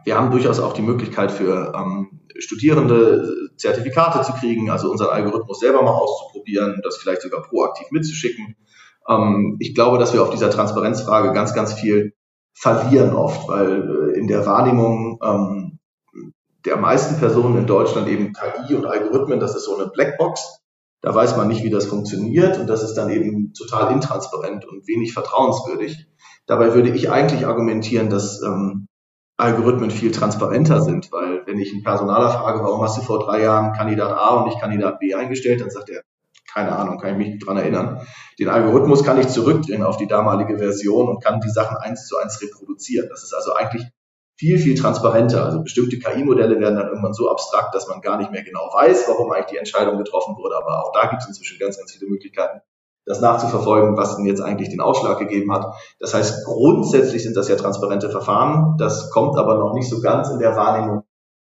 wir 0.05 0.15
haben 0.15 0.31
durchaus 0.31 0.59
auch 0.59 0.73
die 0.73 0.81
Möglichkeit 0.81 1.31
für 1.31 1.73
ähm, 1.75 2.21
Studierende 2.39 3.49
Zertifikate 3.57 4.23
zu 4.23 4.33
kriegen, 4.33 4.69
also 4.71 4.89
unseren 4.89 5.09
Algorithmus 5.09 5.59
selber 5.59 5.83
mal 5.83 5.91
auszuprobieren, 5.91 6.79
das 6.83 6.97
vielleicht 6.97 7.21
sogar 7.21 7.43
proaktiv 7.43 7.87
mitzuschicken. 7.91 8.55
Ähm, 9.09 9.57
ich 9.59 9.75
glaube, 9.75 9.97
dass 9.97 10.13
wir 10.13 10.21
auf 10.21 10.29
dieser 10.29 10.51
Transparenzfrage 10.51 11.33
ganz, 11.33 11.53
ganz 11.53 11.73
viel 11.73 12.13
verlieren 12.53 13.15
oft, 13.15 13.47
weil 13.47 14.11
äh, 14.13 14.19
in 14.19 14.27
der 14.27 14.45
Wahrnehmung 14.45 15.19
ähm, 15.23 15.79
der 16.65 16.77
meisten 16.77 17.17
Personen 17.19 17.57
in 17.57 17.65
Deutschland 17.65 18.07
eben 18.07 18.33
KI 18.33 18.75
und 18.75 18.85
Algorithmen, 18.85 19.39
das 19.39 19.55
ist 19.55 19.65
so 19.65 19.77
eine 19.77 19.89
Blackbox. 19.89 20.59
Da 21.01 21.15
weiß 21.15 21.37
man 21.37 21.47
nicht, 21.47 21.63
wie 21.63 21.69
das 21.69 21.85
funktioniert 21.85 22.59
und 22.59 22.67
das 22.67 22.83
ist 22.83 22.95
dann 22.95 23.09
eben 23.09 23.53
total 23.53 23.93
intransparent 23.93 24.65
und 24.65 24.85
wenig 24.85 25.13
vertrauenswürdig. 25.13 26.07
Dabei 26.45 26.73
würde 26.73 26.89
ich 26.89 27.09
eigentlich 27.09 27.47
argumentieren, 27.47 28.09
dass 28.09 28.41
ähm, 28.43 28.87
Algorithmen 29.37 29.91
viel 29.91 30.11
transparenter 30.11 30.81
sind, 30.81 31.13
weil 31.13 31.43
wenn 31.45 31.59
ich 31.59 31.71
einen 31.71 31.83
Personaler 31.83 32.29
frage, 32.29 32.61
warum 32.61 32.83
hast 32.83 32.97
du 32.97 33.01
vor 33.01 33.19
drei 33.19 33.41
Jahren 33.41 33.71
Kandidat 33.71 34.11
A 34.11 34.35
und 34.35 34.47
nicht 34.47 34.59
Kandidat 34.59 34.99
B 34.99 35.13
eingestellt, 35.13 35.61
dann 35.61 35.69
sagt 35.69 35.89
er, 35.89 36.01
keine 36.53 36.75
Ahnung, 36.75 36.97
kann 36.99 37.19
ich 37.19 37.27
mich 37.27 37.39
dran 37.39 37.57
erinnern. 37.57 38.05
Den 38.39 38.49
Algorithmus 38.49 39.03
kann 39.03 39.19
ich 39.19 39.27
zurückdrehen 39.27 39.83
auf 39.83 39.97
die 39.97 40.07
damalige 40.07 40.57
Version 40.57 41.07
und 41.07 41.23
kann 41.23 41.41
die 41.41 41.49
Sachen 41.49 41.77
eins 41.77 42.07
zu 42.07 42.17
eins 42.17 42.41
reproduzieren. 42.41 43.07
Das 43.09 43.23
ist 43.23 43.33
also 43.33 43.53
eigentlich 43.53 43.85
viel, 44.39 44.57
viel 44.57 44.75
transparenter. 44.75 45.45
Also 45.45 45.61
bestimmte 45.61 45.99
KI-Modelle 45.99 46.59
werden 46.59 46.77
dann 46.77 46.87
irgendwann 46.87 47.13
so 47.13 47.29
abstrakt, 47.29 47.75
dass 47.75 47.87
man 47.89 47.99
gar 47.99 48.17
nicht 48.17 48.31
mehr 48.31 48.43
genau 48.43 48.69
weiß, 48.73 49.05
warum 49.09 49.31
eigentlich 49.31 49.47
die 49.47 49.57
Entscheidung 49.57 49.97
getroffen 49.97 50.35
wurde. 50.37 50.55
Aber 50.55 50.85
auch 50.85 50.93
da 50.93 51.07
gibt 51.07 51.21
es 51.21 51.27
inzwischen 51.27 51.59
ganz, 51.59 51.77
ganz 51.77 51.91
viele 51.91 52.09
Möglichkeiten, 52.09 52.61
das 53.05 53.19
nachzuverfolgen, 53.19 53.97
was 53.97 54.15
denn 54.15 54.25
jetzt 54.25 54.41
eigentlich 54.41 54.69
den 54.69 54.79
Ausschlag 54.79 55.19
gegeben 55.19 55.51
hat. 55.51 55.73
Das 55.99 56.13
heißt, 56.13 56.45
grundsätzlich 56.45 57.21
sind 57.21 57.35
das 57.35 57.49
ja 57.49 57.57
transparente 57.57 58.09
Verfahren. 58.09 58.77
Das 58.77 59.11
kommt 59.11 59.37
aber 59.37 59.57
noch 59.57 59.73
nicht 59.73 59.89
so 59.89 59.99
ganz 59.99 60.29
in 60.29 60.39
der 60.39 60.55
Wahrnehmung 60.55 61.03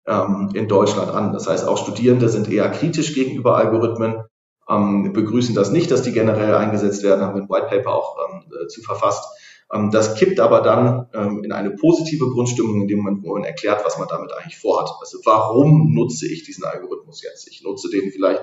ähm, 0.09 0.51
in 0.55 0.67
Deutschland 0.67 1.13
an. 1.13 1.33
Das 1.33 1.49
heißt, 1.49 1.69
auch 1.69 1.77
Studierende 1.77 2.29
sind 2.29 2.51
eher 2.51 2.69
kritisch 2.71 3.15
gegenüber 3.15 3.57
Algorithmen 3.57 4.25
ähm, 4.71 5.13
begrüßen 5.13 5.55
das 5.55 5.71
nicht, 5.71 5.91
dass 5.91 6.03
die 6.03 6.13
generell 6.13 6.55
eingesetzt 6.55 7.03
werden, 7.03 7.23
haben 7.23 7.35
wir 7.35 7.43
ein 7.43 7.49
White 7.49 7.67
Paper 7.69 7.95
auch 7.95 8.17
ähm, 8.29 8.45
äh, 8.51 8.67
zu 8.69 8.83
verfasst. 8.83 9.25
Ähm, 9.73 9.91
das 9.91 10.15
kippt 10.15 10.41
aber 10.41 10.61
dann 10.61 11.09
ähm, 11.15 11.45
in 11.45 11.53
eine 11.53 11.71
positive 11.71 12.31
Grundstimmung, 12.31 12.83
in 12.83 12.89
dem 12.89 12.99
Moment, 13.01 13.25
wo 13.25 13.35
man 13.35 13.45
erklärt, 13.45 13.85
was 13.85 13.99
man 13.99 14.09
damit 14.09 14.33
eigentlich 14.33 14.59
vorhat. 14.59 14.91
Also 15.01 15.19
warum 15.25 15.93
nutze 15.93 16.27
ich 16.27 16.45
diesen 16.45 16.65
Algorithmus 16.65 17.23
jetzt? 17.23 17.49
Ich 17.49 17.63
nutze 17.63 17.91
den 17.91 18.11
vielleicht, 18.11 18.43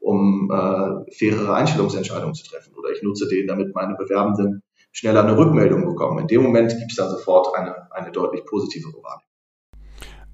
um 0.00 0.50
äh, 0.50 1.12
fairere 1.12 1.54
Einstellungsentscheidungen 1.54 2.34
zu 2.34 2.44
treffen 2.44 2.74
oder 2.74 2.90
ich 2.90 3.02
nutze 3.02 3.28
den, 3.28 3.46
damit 3.46 3.74
meine 3.74 3.94
Bewerbenden 3.96 4.62
schneller 4.92 5.24
eine 5.24 5.36
Rückmeldung 5.36 5.84
bekommen. 5.84 6.20
In 6.20 6.26
dem 6.26 6.42
Moment 6.42 6.70
gibt 6.70 6.90
es 6.90 6.96
dann 6.96 7.10
sofort 7.10 7.54
eine, 7.54 7.92
eine 7.92 8.12
deutlich 8.12 8.44
positive 8.46 8.88
Wahrnehmung. 8.88 9.22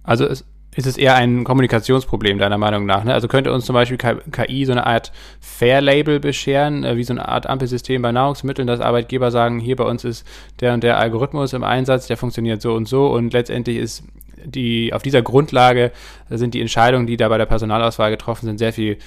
Also 0.04 0.24
es 0.24 0.44
ist 0.74 0.86
es 0.86 0.96
eher 0.96 1.14
ein 1.14 1.44
Kommunikationsproblem 1.44 2.38
deiner 2.38 2.56
Meinung 2.56 2.86
nach? 2.86 3.04
Ne? 3.04 3.12
Also 3.12 3.28
könnte 3.28 3.52
uns 3.52 3.66
zum 3.66 3.74
Beispiel 3.74 3.98
KI 3.98 4.64
so 4.64 4.72
eine 4.72 4.86
Art 4.86 5.12
Fair-Label 5.40 6.18
bescheren, 6.18 6.82
äh, 6.84 6.96
wie 6.96 7.04
so 7.04 7.12
eine 7.12 7.28
Art 7.28 7.46
Ampelsystem 7.46 8.00
bei 8.00 8.12
Nahrungsmitteln, 8.12 8.66
dass 8.66 8.80
Arbeitgeber 8.80 9.30
sagen, 9.30 9.58
hier 9.58 9.76
bei 9.76 9.84
uns 9.84 10.04
ist 10.04 10.26
der 10.60 10.72
und 10.72 10.82
der 10.82 10.98
Algorithmus 10.98 11.52
im 11.52 11.62
Einsatz, 11.64 12.06
der 12.06 12.16
funktioniert 12.16 12.62
so 12.62 12.74
und 12.74 12.88
so 12.88 13.08
und 13.08 13.32
letztendlich 13.32 13.76
ist 13.76 14.04
die, 14.44 14.92
auf 14.92 15.02
dieser 15.02 15.22
Grundlage 15.22 15.92
sind 16.28 16.54
die 16.54 16.60
Entscheidungen, 16.60 17.06
die 17.06 17.16
da 17.16 17.28
bei 17.28 17.38
der 17.38 17.46
Personalauswahl 17.46 18.10
getroffen 18.10 18.46
sind, 18.46 18.58
sehr 18.58 18.72
viel 18.72 18.98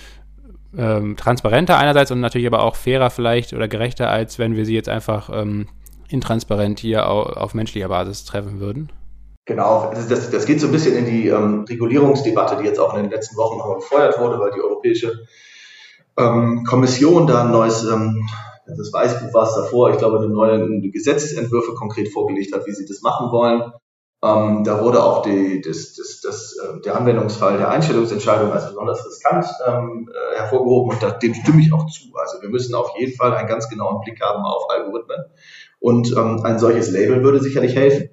ähm, 0.78 1.17
transparenter 1.17 1.78
einerseits 1.78 2.12
und 2.12 2.21
natürlich 2.21 2.47
aber 2.47 2.63
auch 2.63 2.75
fairer 2.75 3.10
vielleicht 3.10 3.54
oder 3.54 3.67
gerechter, 3.67 4.10
als 4.10 4.39
wenn 4.39 4.56
wir 4.56 4.65
sie 4.65 4.75
jetzt 4.75 4.89
einfach 4.89 5.30
ähm, 5.34 5.67
intransparent 6.10 6.80
hier 6.80 7.10
auf, 7.10 7.36
auf 7.36 7.54
menschlicher 7.54 7.89
Basis 7.89 8.23
treffen 8.23 8.60
würden? 8.60 8.89
Genau, 9.46 9.92
das, 9.94 10.08
das, 10.08 10.32
das 10.32 10.46
geht 10.46 10.60
so 10.60 10.68
ein 10.68 10.72
bisschen 10.72 10.96
in 10.96 11.06
die 11.06 11.28
ähm, 11.28 11.66
Regulierungsdebatte, 11.70 12.58
die 12.58 12.66
jetzt 12.66 12.80
auch 12.80 12.96
in 12.96 13.04
den 13.04 13.12
letzten 13.12 13.38
Wochen 13.38 13.60
nochmal 13.60 13.78
befeuert 13.78 14.20
wurde, 14.20 14.40
weil 14.40 14.52
die 14.52 14.62
Europäische 14.62 15.28
ähm, 16.18 16.64
Kommission 16.64 17.28
da 17.28 17.44
ein 17.44 17.52
neues, 17.52 17.84
ähm, 17.84 18.28
das 18.66 18.92
Weißbuch 18.92 19.34
war 19.34 19.48
es 19.48 19.54
davor, 19.54 19.92
ich 19.92 19.98
glaube, 19.98 20.18
eine 20.18 20.30
neue 20.30 20.82
Gesetzesentwürfe 20.90 21.76
konkret 21.76 22.12
vorgelegt 22.12 22.56
hat, 22.56 22.66
wie 22.66 22.72
sie 22.72 22.88
das 22.88 23.02
machen 23.02 23.32
wollen. 23.32 23.72
Ähm, 24.24 24.64
da 24.64 24.84
wurde 24.84 25.04
auch 25.04 25.22
die, 25.22 25.62
das, 25.62 25.94
das, 25.94 26.22
das, 26.22 26.58
äh, 26.58 26.82
der 26.82 26.96
Anwendungsfall 26.96 27.58
der 27.58 27.70
Einstellungsentscheidung 27.70 28.52
als 28.52 28.68
besonders 28.68 29.06
riskant 29.06 29.46
ähm, 29.68 30.10
äh, 30.12 30.40
hervorgehoben 30.40 30.94
und 30.94 31.04
da, 31.04 31.12
dem 31.12 31.36
stimme 31.36 31.62
ich 31.62 31.72
auch 31.72 31.86
zu. 31.86 32.06
Also 32.16 32.42
wir 32.42 32.50
müssen 32.50 32.74
auf 32.74 32.98
jeden 32.98 33.16
Fall 33.16 33.36
einen 33.36 33.48
ganz 33.48 33.70
genauen 33.70 34.02
Blick 34.02 34.22
haben 34.22 34.44
auf 34.44 34.72
Algorithmen 34.72 35.26
und 35.80 36.12
ähm, 36.18 36.42
ein 36.44 36.58
solches 36.58 36.90
Label 36.90 37.24
würde 37.24 37.40
sicherlich 37.40 37.76
helfen. 37.76 38.10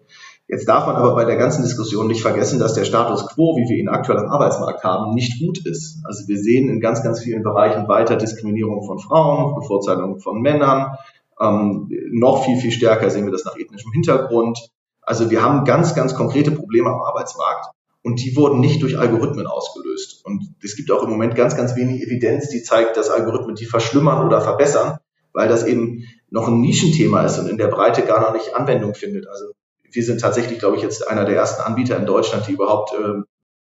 Jetzt 0.52 0.68
darf 0.68 0.86
man 0.86 0.96
aber 0.96 1.14
bei 1.14 1.24
der 1.24 1.36
ganzen 1.36 1.62
Diskussion 1.62 2.08
nicht 2.08 2.20
vergessen, 2.20 2.58
dass 2.58 2.74
der 2.74 2.84
Status 2.84 3.26
quo, 3.26 3.56
wie 3.56 3.70
wir 3.70 3.78
ihn 3.78 3.88
aktuell 3.88 4.18
am 4.18 4.26
Arbeitsmarkt 4.26 4.84
haben, 4.84 5.14
nicht 5.14 5.40
gut 5.40 5.64
ist. 5.64 6.04
Also 6.04 6.28
wir 6.28 6.36
sehen 6.36 6.68
in 6.68 6.78
ganz, 6.78 7.02
ganz 7.02 7.20
vielen 7.20 7.42
Bereichen 7.42 7.88
weiter 7.88 8.16
Diskriminierung 8.16 8.84
von 8.84 8.98
Frauen, 8.98 9.54
Bevorzugung 9.54 10.20
von 10.20 10.42
Männern. 10.42 10.98
Ähm, 11.40 11.88
noch 12.10 12.44
viel, 12.44 12.58
viel 12.58 12.70
stärker 12.70 13.08
sehen 13.08 13.24
wir 13.24 13.32
das 13.32 13.46
nach 13.46 13.56
ethnischem 13.56 13.92
Hintergrund. 13.92 14.58
Also 15.00 15.30
wir 15.30 15.42
haben 15.42 15.64
ganz, 15.64 15.94
ganz 15.94 16.14
konkrete 16.14 16.50
Probleme 16.50 16.90
am 16.90 17.00
Arbeitsmarkt. 17.00 17.68
Und 18.02 18.22
die 18.22 18.36
wurden 18.36 18.60
nicht 18.60 18.82
durch 18.82 18.98
Algorithmen 18.98 19.46
ausgelöst. 19.46 20.22
Und 20.22 20.54
es 20.62 20.76
gibt 20.76 20.90
auch 20.90 21.02
im 21.02 21.08
Moment 21.08 21.34
ganz, 21.34 21.56
ganz 21.56 21.76
wenig 21.76 22.02
Evidenz, 22.02 22.50
die 22.50 22.62
zeigt, 22.62 22.98
dass 22.98 23.08
Algorithmen 23.08 23.54
die 23.54 23.64
verschlimmern 23.64 24.26
oder 24.26 24.42
verbessern, 24.42 24.98
weil 25.32 25.48
das 25.48 25.64
eben 25.64 26.04
noch 26.28 26.48
ein 26.48 26.60
Nischenthema 26.60 27.22
ist 27.22 27.38
und 27.38 27.48
in 27.48 27.56
der 27.56 27.68
Breite 27.68 28.02
gar 28.02 28.20
noch 28.20 28.34
nicht 28.34 28.54
Anwendung 28.54 28.94
findet. 28.94 29.26
Also 29.28 29.46
wir 29.92 30.02
sind 30.02 30.20
tatsächlich, 30.20 30.59
glaube 30.59 30.76
ich, 30.76 30.83
jetzt 30.83 31.09
einer 31.09 31.24
der 31.24 31.37
ersten 31.37 31.62
Anbieter 31.62 31.96
in 31.96 32.07
Deutschland, 32.07 32.46
die 32.48 32.52
überhaupt 32.52 32.92
äh, 32.92 33.22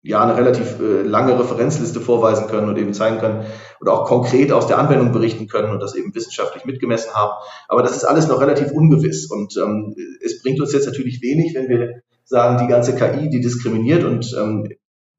ja 0.03 0.23
eine 0.23 0.37
relativ 0.37 0.79
äh, 0.81 1.03
lange 1.03 1.39
Referenzliste 1.39 2.01
vorweisen 2.01 2.47
können 2.47 2.69
und 2.69 2.77
eben 2.79 2.93
zeigen 2.93 3.19
können 3.19 3.47
oder 3.81 3.93
auch 3.93 4.07
konkret 4.07 4.53
aus 4.53 4.67
der 4.67 4.79
Anwendung 4.79 5.13
berichten 5.13 5.49
können 5.49 5.71
und 5.71 5.81
das 5.81 5.95
eben 5.95 6.15
wissenschaftlich 6.15 6.65
mitgemessen 6.67 7.15
haben. 7.15 7.33
Aber 7.69 7.83
das 7.83 7.97
ist 7.97 8.05
alles 8.05 8.29
noch 8.29 8.41
relativ 8.41 8.71
ungewiss 8.71 9.31
und 9.31 9.57
ähm, 9.57 9.97
es 10.23 10.43
bringt 10.43 10.61
uns 10.61 10.73
jetzt 10.73 10.87
natürlich 10.87 11.23
wenig, 11.23 11.55
wenn 11.55 11.69
wir 11.69 12.03
sagen, 12.25 12.59
die 12.59 12.71
ganze 12.71 12.95
KI, 12.95 13.31
die 13.31 13.41
diskriminiert 13.41 14.05
und 14.05 14.35
ähm, 14.39 14.69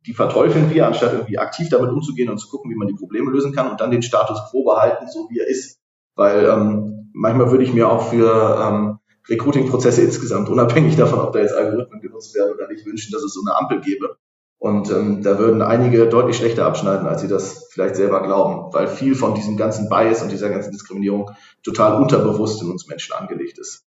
die 0.05 0.13
verteufeln 0.13 0.69
wir, 0.71 0.85
anstatt 0.85 1.13
irgendwie 1.13 1.39
aktiv 1.39 1.69
damit 1.69 1.89
umzugehen 1.89 2.29
und 2.29 2.37
zu 2.37 2.47
gucken, 2.47 2.69
wie 2.69 2.75
man 2.75 2.87
die 2.87 2.93
Probleme 2.93 3.31
lösen 3.31 3.53
kann 3.53 3.71
und 3.71 3.81
dann 3.81 3.89
den 3.89 4.03
Status 4.03 4.39
quo 4.51 4.63
behalten, 4.63 5.07
so 5.07 5.27
wie 5.31 5.39
er 5.39 5.47
ist. 5.47 5.79
Weil 6.15 6.45
ähm, 6.45 7.09
manchmal 7.13 7.49
würde 7.49 7.63
ich 7.63 7.73
mir 7.73 7.89
auch 7.89 8.09
für 8.09 8.59
ähm, 8.61 8.94
Recruiting-Prozesse 9.29 10.01
insgesamt, 10.01 10.49
unabhängig 10.49 10.95
davon, 10.95 11.19
ob 11.19 11.33
da 11.33 11.39
jetzt 11.39 11.53
Algorithmen 11.53 12.01
genutzt 12.01 12.35
werden 12.35 12.53
oder 12.53 12.67
nicht, 12.67 12.85
wünschen, 12.85 13.11
dass 13.11 13.23
es 13.23 13.33
so 13.33 13.41
eine 13.45 13.57
Ampel 13.57 13.81
gäbe. 13.81 14.17
Und 14.57 14.89
ähm, 14.89 15.21
da 15.21 15.37
würden 15.37 15.61
einige 15.61 16.07
deutlich 16.07 16.37
schlechter 16.37 16.65
abschneiden, 16.65 17.07
als 17.07 17.21
sie 17.21 17.27
das 17.27 17.67
vielleicht 17.71 17.95
selber 17.95 18.23
glauben, 18.23 18.73
weil 18.73 18.87
viel 18.87 19.13
von 19.15 19.35
diesem 19.35 19.57
ganzen 19.57 19.89
Bias 19.89 20.21
und 20.23 20.31
dieser 20.31 20.49
ganzen 20.49 20.71
Diskriminierung 20.71 21.31
total 21.63 22.01
unterbewusst 22.01 22.61
in 22.61 22.71
uns 22.71 22.87
Menschen 22.87 23.13
angelegt 23.13 23.59
ist. 23.59 23.85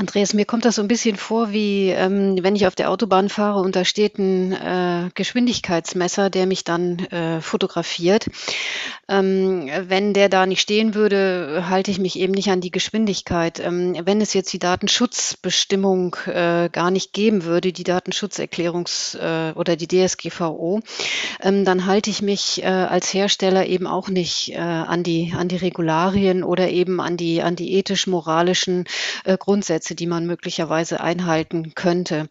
Andreas, 0.00 0.32
mir 0.32 0.44
kommt 0.44 0.64
das 0.64 0.76
so 0.76 0.82
ein 0.82 0.86
bisschen 0.86 1.16
vor, 1.16 1.50
wie 1.50 1.88
ähm, 1.88 2.38
wenn 2.42 2.54
ich 2.54 2.68
auf 2.68 2.76
der 2.76 2.88
Autobahn 2.88 3.28
fahre 3.28 3.58
und 3.58 3.74
da 3.74 3.84
steht 3.84 4.16
ein 4.16 4.52
äh, 4.52 5.10
Geschwindigkeitsmesser, 5.14 6.30
der 6.30 6.46
mich 6.46 6.62
dann 6.62 7.00
äh, 7.06 7.40
fotografiert. 7.40 8.26
Ähm, 9.08 9.68
wenn 9.88 10.12
der 10.12 10.28
da 10.28 10.44
nicht 10.44 10.60
stehen 10.60 10.94
würde, 10.94 11.64
halte 11.68 11.90
ich 11.90 11.98
mich 11.98 12.18
eben 12.18 12.32
nicht 12.32 12.50
an 12.50 12.60
die 12.60 12.70
Geschwindigkeit. 12.70 13.58
Ähm, 13.60 13.96
wenn 14.04 14.20
es 14.20 14.34
jetzt 14.34 14.52
die 14.52 14.58
Datenschutzbestimmung 14.58 16.16
äh, 16.26 16.68
gar 16.70 16.90
nicht 16.90 17.12
geben 17.12 17.44
würde, 17.44 17.72
die 17.72 17.84
Datenschutzerklärungs- 17.84 19.18
äh, 19.18 19.52
oder 19.54 19.76
die 19.76 19.88
DSGVO, 19.88 20.80
ähm, 21.40 21.64
dann 21.64 21.86
halte 21.86 22.10
ich 22.10 22.22
mich 22.22 22.62
äh, 22.62 22.66
als 22.66 23.14
Hersteller 23.14 23.66
eben 23.66 23.86
auch 23.86 24.08
nicht 24.08 24.52
äh, 24.52 24.58
an 24.58 25.02
die 25.02 25.32
an 25.36 25.48
die 25.48 25.56
Regularien 25.56 26.44
oder 26.44 26.68
eben 26.68 27.00
an 27.00 27.16
die 27.16 27.42
an 27.42 27.56
die 27.56 27.74
ethisch-moralischen 27.74 28.84
äh, 29.24 29.38
Grundsätze 29.38 29.94
die 29.94 30.06
man 30.06 30.26
möglicherweise 30.26 31.00
einhalten 31.00 31.74
könnte. 31.74 32.28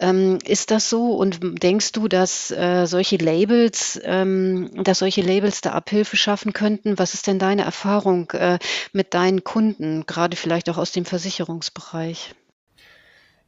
Ähm, 0.00 0.38
ist 0.44 0.70
das 0.70 0.88
so? 0.88 1.12
Und 1.12 1.62
denkst 1.62 1.92
du, 1.92 2.08
dass 2.08 2.50
äh, 2.50 2.86
solche 2.86 3.16
Labels, 3.16 4.00
ähm, 4.04 4.70
dass 4.82 5.00
solche 5.00 5.22
Labels 5.22 5.60
da 5.60 5.72
Abhilfe 6.08 6.16
schaffen 6.16 6.52
könnten? 6.52 6.98
Was 6.98 7.14
ist 7.14 7.26
denn 7.26 7.38
deine 7.38 7.62
Erfahrung 7.62 8.30
äh, 8.30 8.58
mit 8.92 9.14
deinen 9.14 9.44
Kunden, 9.44 10.04
gerade 10.06 10.36
vielleicht 10.36 10.70
auch 10.70 10.78
aus 10.78 10.92
dem 10.92 11.04
Versicherungsbereich? 11.04 12.34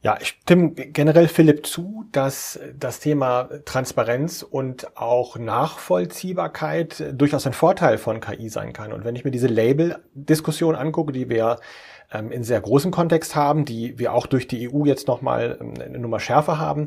Ja, 0.03 0.17
ich 0.19 0.39
stimme 0.41 0.71
generell 0.71 1.27
Philipp 1.27 1.65
zu, 1.65 2.05
dass 2.11 2.59
das 2.75 2.99
Thema 2.99 3.49
Transparenz 3.65 4.41
und 4.41 4.97
auch 4.97 5.37
Nachvollziehbarkeit 5.37 7.13
durchaus 7.13 7.45
ein 7.45 7.53
Vorteil 7.53 7.99
von 7.99 8.19
KI 8.19 8.49
sein 8.49 8.73
kann. 8.73 8.93
Und 8.93 9.05
wenn 9.05 9.15
ich 9.15 9.25
mir 9.25 9.31
diese 9.31 9.47
Label-Diskussion 9.47 10.75
angucke, 10.75 11.11
die 11.11 11.29
wir 11.29 11.59
ähm, 12.11 12.31
in 12.31 12.43
sehr 12.43 12.61
großem 12.61 12.91
Kontext 12.91 13.35
haben, 13.35 13.65
die 13.65 13.99
wir 13.99 14.13
auch 14.13 14.25
durch 14.25 14.47
die 14.47 14.71
EU 14.71 14.85
jetzt 14.85 15.07
nochmal 15.07 15.57
ähm, 15.61 15.73
eine 15.79 15.99
Nummer 15.99 16.19
schärfer 16.19 16.57
haben, 16.57 16.85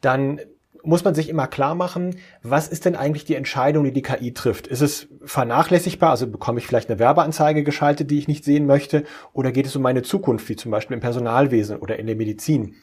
dann 0.00 0.40
muss 0.86 1.04
man 1.04 1.14
sich 1.14 1.28
immer 1.28 1.46
klar 1.46 1.74
machen, 1.74 2.16
was 2.42 2.68
ist 2.68 2.84
denn 2.84 2.96
eigentlich 2.96 3.24
die 3.24 3.34
Entscheidung, 3.34 3.84
die 3.84 3.92
die 3.92 4.02
KI 4.02 4.32
trifft? 4.32 4.66
Ist 4.66 4.80
es 4.80 5.08
vernachlässigbar, 5.24 6.10
also 6.10 6.26
bekomme 6.26 6.60
ich 6.60 6.66
vielleicht 6.66 6.88
eine 6.88 6.98
Werbeanzeige 6.98 7.64
geschaltet, 7.64 8.10
die 8.10 8.18
ich 8.18 8.28
nicht 8.28 8.44
sehen 8.44 8.66
möchte, 8.66 9.04
oder 9.32 9.52
geht 9.52 9.66
es 9.66 9.76
um 9.76 9.82
meine 9.82 10.02
Zukunft, 10.02 10.48
wie 10.48 10.56
zum 10.56 10.70
Beispiel 10.70 10.94
im 10.94 11.00
Personalwesen 11.00 11.78
oder 11.78 11.98
in 11.98 12.06
der 12.06 12.16
Medizin? 12.16 12.76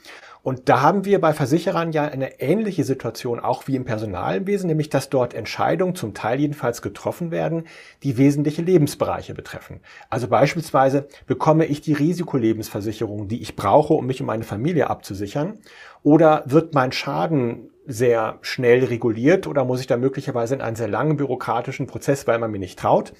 Und 0.43 0.67
da 0.67 0.81
haben 0.81 1.05
wir 1.05 1.21
bei 1.21 1.31
Versicherern 1.31 1.93
ja 1.93 2.03
eine 2.03 2.41
ähnliche 2.41 2.83
Situation 2.83 3.39
auch 3.39 3.65
wie 3.67 3.77
im 3.77 3.85
Personalwesen, 3.85 4.67
nämlich 4.67 4.89
dass 4.89 5.09
dort 5.09 5.33
Entscheidungen 5.33 5.95
zum 5.95 6.13
Teil 6.13 6.37
jedenfalls 6.41 6.81
getroffen 6.81 7.31
werden, 7.31 7.63
die 8.03 8.17
wesentliche 8.17 8.61
Lebensbereiche 8.61 9.33
betreffen. 9.33 9.79
Also 10.09 10.27
beispielsweise 10.27 11.07
bekomme 11.27 11.65
ich 11.65 11.79
die 11.79 11.93
Risikolebensversicherung, 11.93 13.29
die 13.29 13.41
ich 13.41 13.55
brauche, 13.55 13.93
um 13.93 14.05
mich 14.05 14.19
und 14.19 14.27
meine 14.27 14.43
Familie 14.43 14.89
abzusichern, 14.89 15.59
oder 16.03 16.43
wird 16.45 16.73
mein 16.73 16.91
Schaden 16.91 17.69
sehr 17.86 18.39
schnell 18.41 18.84
reguliert 18.86 19.48
oder 19.48 19.65
muss 19.65 19.82
ich 19.82 19.88
da 19.88 19.98
möglicherweise 19.98 20.56
in 20.56 20.62
einen 20.62 20.76
sehr 20.76 20.88
langen 20.88 21.17
bürokratischen 21.17 21.88
Prozess, 21.88 22.28
weil 22.28 22.39
man 22.39 22.52
mir 22.52 22.60
nicht 22.60 22.80
traut? 22.80 23.13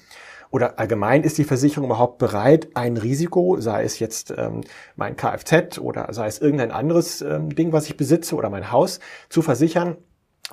oder 0.54 0.78
allgemein 0.78 1.24
ist 1.24 1.36
die 1.36 1.42
Versicherung 1.42 1.86
überhaupt 1.86 2.18
bereit, 2.18 2.68
ein 2.74 2.96
Risiko, 2.96 3.60
sei 3.60 3.82
es 3.82 3.98
jetzt 3.98 4.32
ähm, 4.36 4.60
mein 4.94 5.16
Kfz 5.16 5.78
oder 5.78 6.12
sei 6.12 6.28
es 6.28 6.38
irgendein 6.38 6.70
anderes 6.70 7.22
ähm, 7.22 7.52
Ding, 7.52 7.72
was 7.72 7.86
ich 7.86 7.96
besitze 7.96 8.36
oder 8.36 8.50
mein 8.50 8.70
Haus, 8.70 9.00
zu 9.28 9.42
versichern. 9.42 9.96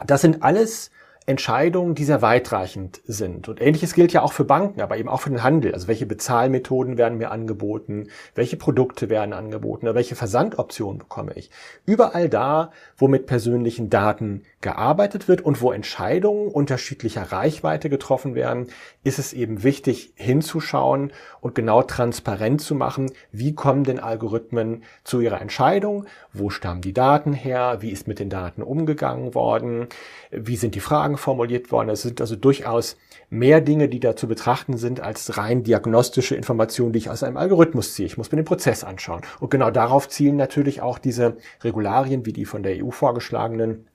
Das 0.03 0.21
sind 0.21 0.41
alles 0.41 0.89
Entscheidungen, 1.27 1.93
die 1.93 2.03
sehr 2.03 2.23
weitreichend 2.23 2.99
sind. 3.05 3.47
Und 3.47 3.61
ähnliches 3.61 3.93
gilt 3.93 4.11
ja 4.11 4.23
auch 4.23 4.33
für 4.33 4.43
Banken, 4.43 4.81
aber 4.81 4.97
eben 4.97 5.07
auch 5.07 5.21
für 5.21 5.29
den 5.29 5.43
Handel. 5.43 5.71
Also 5.73 5.87
welche 5.87 6.07
Bezahlmethoden 6.07 6.97
werden 6.97 7.19
mir 7.19 7.29
angeboten, 7.29 8.07
welche 8.33 8.57
Produkte 8.57 9.07
werden 9.07 9.33
angeboten, 9.33 9.85
oder 9.85 9.93
welche 9.93 10.15
Versandoptionen 10.15 10.97
bekomme 10.97 11.33
ich. 11.35 11.51
Überall 11.85 12.27
da, 12.27 12.71
wo 12.97 13.07
mit 13.07 13.27
persönlichen 13.27 13.91
Daten 13.91 14.43
gearbeitet 14.61 15.27
wird 15.27 15.41
und 15.41 15.61
wo 15.61 15.71
Entscheidungen 15.71 16.47
unterschiedlicher 16.47 17.31
Reichweite 17.31 17.89
getroffen 17.89 18.33
werden, 18.33 18.67
ist 19.03 19.19
es 19.19 19.31
eben 19.33 19.63
wichtig 19.63 20.13
hinzuschauen 20.15 21.13
und 21.39 21.53
genau 21.53 21.83
transparent 21.83 22.61
zu 22.61 22.73
machen, 22.73 23.11
wie 23.31 23.53
kommen 23.53 23.83
denn 23.83 23.99
Algorithmen 23.99 24.83
zu 25.03 25.19
ihrer 25.19 25.41
Entscheidung, 25.41 26.05
wo 26.33 26.49
stammen 26.49 26.81
die 26.81 26.93
Daten 26.93 27.33
her, 27.33 27.77
wie 27.81 27.91
ist 27.91 28.07
mit 28.07 28.19
den 28.19 28.29
Daten 28.29 28.63
umgegangen 28.63 29.35
worden, 29.35 29.87
wie 30.31 30.55
sind 30.55 30.73
die 30.75 30.79
Fragen 30.79 31.10
formuliert 31.17 31.71
worden. 31.71 31.89
Es 31.89 32.01
sind 32.01 32.21
also 32.21 32.35
durchaus 32.35 32.97
mehr 33.29 33.61
Dinge, 33.61 33.89
die 33.89 33.99
da 33.99 34.15
zu 34.15 34.27
betrachten 34.27 34.77
sind, 34.77 34.99
als 34.99 35.37
rein 35.37 35.63
diagnostische 35.63 36.35
Informationen, 36.35 36.93
die 36.93 36.99
ich 36.99 37.09
aus 37.09 37.23
einem 37.23 37.37
Algorithmus 37.37 37.93
ziehe. 37.93 38.05
Ich 38.05 38.17
muss 38.17 38.31
mir 38.31 38.37
den 38.37 38.45
Prozess 38.45 38.83
anschauen. 38.83 39.21
Und 39.39 39.49
genau 39.49 39.71
darauf 39.71 40.09
zielen 40.09 40.35
natürlich 40.35 40.81
auch 40.81 40.99
diese 40.99 41.37
Regularien 41.63 42.25
wie 42.25 42.33
die 42.33 42.45
von 42.45 42.63
der 42.63 42.83
EU 42.83 42.91
vorgeschlagenen 42.91 43.87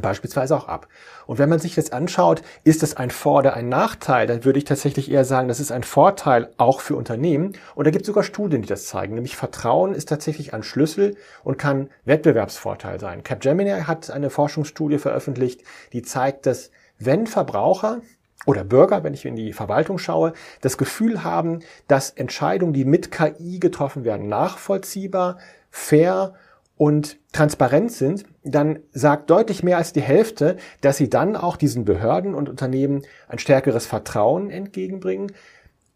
beispielsweise 0.00 0.56
auch 0.56 0.66
ab. 0.66 0.88
Und 1.26 1.38
wenn 1.38 1.50
man 1.50 1.58
sich 1.58 1.76
jetzt 1.76 1.92
anschaut, 1.92 2.42
ist 2.64 2.82
es 2.82 2.96
ein 2.96 3.10
Vor- 3.10 3.40
oder 3.40 3.54
ein 3.54 3.68
Nachteil, 3.68 4.26
dann 4.26 4.44
würde 4.44 4.58
ich 4.58 4.64
tatsächlich 4.64 5.10
eher 5.10 5.26
sagen, 5.26 5.48
das 5.48 5.60
ist 5.60 5.72
ein 5.72 5.82
Vorteil 5.82 6.50
auch 6.56 6.80
für 6.80 6.96
Unternehmen. 6.96 7.52
Und 7.74 7.86
da 7.86 7.90
gibt 7.90 8.02
es 8.02 8.06
sogar 8.06 8.24
Studien, 8.24 8.62
die 8.62 8.68
das 8.68 8.86
zeigen. 8.86 9.14
Nämlich 9.14 9.36
Vertrauen 9.36 9.94
ist 9.94 10.08
tatsächlich 10.08 10.54
ein 10.54 10.62
Schlüssel 10.62 11.16
und 11.42 11.58
kann 11.58 11.90
Wettbewerbsvorteil 12.06 12.98
sein. 12.98 13.22
Capgemini 13.24 13.82
hat 13.82 14.10
eine 14.10 14.30
Forschungsstudie 14.30 14.98
veröffentlicht, 14.98 15.62
die 15.92 16.02
zeigt, 16.02 16.46
dass 16.46 16.70
wenn 16.98 17.26
Verbraucher 17.26 18.00
oder 18.46 18.64
Bürger, 18.64 19.04
wenn 19.04 19.14
ich 19.14 19.26
in 19.26 19.36
die 19.36 19.52
Verwaltung 19.52 19.98
schaue, 19.98 20.32
das 20.62 20.78
Gefühl 20.78 21.24
haben, 21.24 21.60
dass 21.88 22.10
Entscheidungen, 22.10 22.72
die 22.72 22.84
mit 22.86 23.10
KI 23.10 23.58
getroffen 23.58 24.04
werden, 24.04 24.28
nachvollziehbar, 24.28 25.38
fair 25.70 26.34
und 26.76 27.18
transparent 27.32 27.92
sind, 27.92 28.24
dann 28.42 28.80
sagt 28.92 29.30
deutlich 29.30 29.62
mehr 29.62 29.78
als 29.78 29.92
die 29.92 30.00
Hälfte, 30.02 30.56
dass 30.80 30.96
sie 30.96 31.08
dann 31.08 31.36
auch 31.36 31.56
diesen 31.56 31.84
Behörden 31.84 32.34
und 32.34 32.48
Unternehmen 32.48 33.02
ein 33.28 33.38
stärkeres 33.38 33.86
Vertrauen 33.86 34.50
entgegenbringen, 34.50 35.32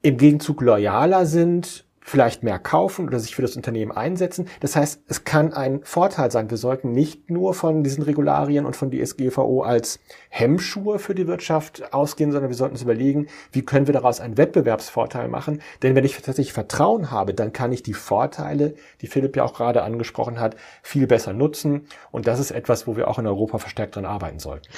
im 0.03 0.17
Gegenzug 0.17 0.63
loyaler 0.63 1.27
sind 1.27 1.85
vielleicht 2.09 2.43
mehr 2.43 2.59
kaufen 2.59 3.07
oder 3.07 3.21
sich 3.21 3.35
für 3.35 3.43
das 3.43 3.57
Unternehmen 3.57 3.93
einsetzen. 3.93 4.49
Das 4.61 4.77
heißt, 4.77 5.03
es 5.09 5.25
kann 5.25 5.53
ein 5.53 5.81
Vorteil 5.83 6.31
sein. 6.31 6.51
Wir 6.51 6.57
sollten 6.57 6.93
nicht 6.93 7.31
nur 7.31 7.55
von 7.55 7.85
diesen 7.85 8.03
Regularien 8.03 8.65
und 8.65 8.77
von 8.77 8.91
DSGVO 8.91 9.63
als 9.63 10.01
Hemmschuhe 10.31 10.99
für 10.99 11.15
die 11.15 11.27
Wirtschaft 11.27 11.93
ausgehen, 11.93 12.33
sondern 12.33 12.51
wir 12.51 12.57
sollten 12.57 12.75
uns 12.75 12.83
überlegen, 12.83 13.29
wie 13.53 13.63
können 13.63 13.87
wir 13.87 13.93
daraus 13.93 14.21
einen 14.21 14.39
Wettbewerbsvorteil 14.39 15.29
machen. 15.29 15.61
Denn 15.83 15.95
wenn 15.95 16.05
ich 16.05 16.15
tatsächlich 16.15 16.53
Vertrauen 16.53 17.11
habe, 17.11 17.35
dann 17.35 17.53
kann 17.53 17.73
ich 17.73 17.83
die 17.83 17.95
Vorteile, 17.95 18.75
die 19.03 19.07
Philipp 19.07 19.37
ja 19.37 19.45
auch 19.45 19.55
gerade 19.55 19.83
angesprochen 19.83 20.41
hat, 20.41 20.57
viel 20.83 21.07
besser 21.07 21.33
nutzen. 21.33 21.87
Und 22.11 22.27
das 22.27 22.41
ist 22.41 22.51
etwas, 22.51 22.87
wo 22.87 22.97
wir 22.97 23.09
auch 23.09 23.19
in 23.19 23.27
Europa 23.27 23.59
verstärkt 23.59 23.97
dran 23.97 24.07
arbeiten 24.07 24.39
sollten. 24.39 24.69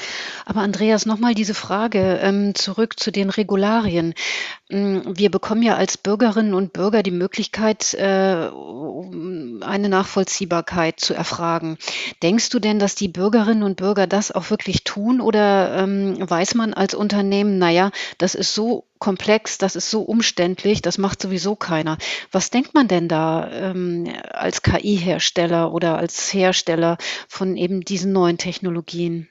Aber 0.46 0.60
Andreas, 0.60 1.06
nochmal 1.06 1.34
diese 1.34 1.54
Frage 1.54 2.18
ähm, 2.22 2.54
zurück 2.54 2.98
zu 2.98 3.12
den 3.12 3.30
Regularien. 3.30 4.14
Mm, 4.68 4.98
wir 5.14 5.30
bekommen 5.30 5.62
ja 5.62 5.76
als 5.76 5.96
Bürgerinnen 5.96 6.54
und 6.54 6.72
Bürger 6.72 7.02
die 7.02 7.19
Möglichkeit, 7.20 7.94
äh, 7.94 8.50
eine 9.61 9.88
Nachvollziehbarkeit 9.88 10.98
zu 11.00 11.14
erfragen. 11.14 11.76
Denkst 12.22 12.48
du 12.48 12.59
denn, 12.59 12.78
dass 12.78 12.94
die 12.94 13.09
Bürgerinnen 13.09 13.62
und 13.62 13.76
Bürger 13.76 14.06
das 14.06 14.33
auch 14.33 14.50
wirklich 14.50 14.85
tun 14.85 15.20
oder 15.20 15.76
ähm, 15.83 16.16
weiß 16.18 16.54
man 16.54 16.72
als 16.72 16.94
Unternehmen, 16.94 17.59
naja, 17.59 17.90
das 18.18 18.35
ist 18.35 18.54
so 18.54 18.87
komplex, 18.98 19.59
das 19.59 19.76
ist 19.76 19.90
so 19.90 20.02
umständlich, 20.02 20.83
das 20.83 20.98
macht 20.98 21.22
sowieso 21.22 21.56
keiner. 21.56 21.98
Was 22.33 22.50
denkt 22.50 22.74
man 22.74 22.88
denn 22.88 23.09
da 23.09 23.50
ähm, 23.50 24.12
als 24.30 24.62
KI-Hersteller 24.62 25.72
oder 25.72 25.98
als 25.98 26.33
Hersteller 26.33 26.98
von 27.28 27.56
eben 27.56 27.80
diesen 27.80 28.12
neuen 28.12 28.38
Technologien? 28.38 29.29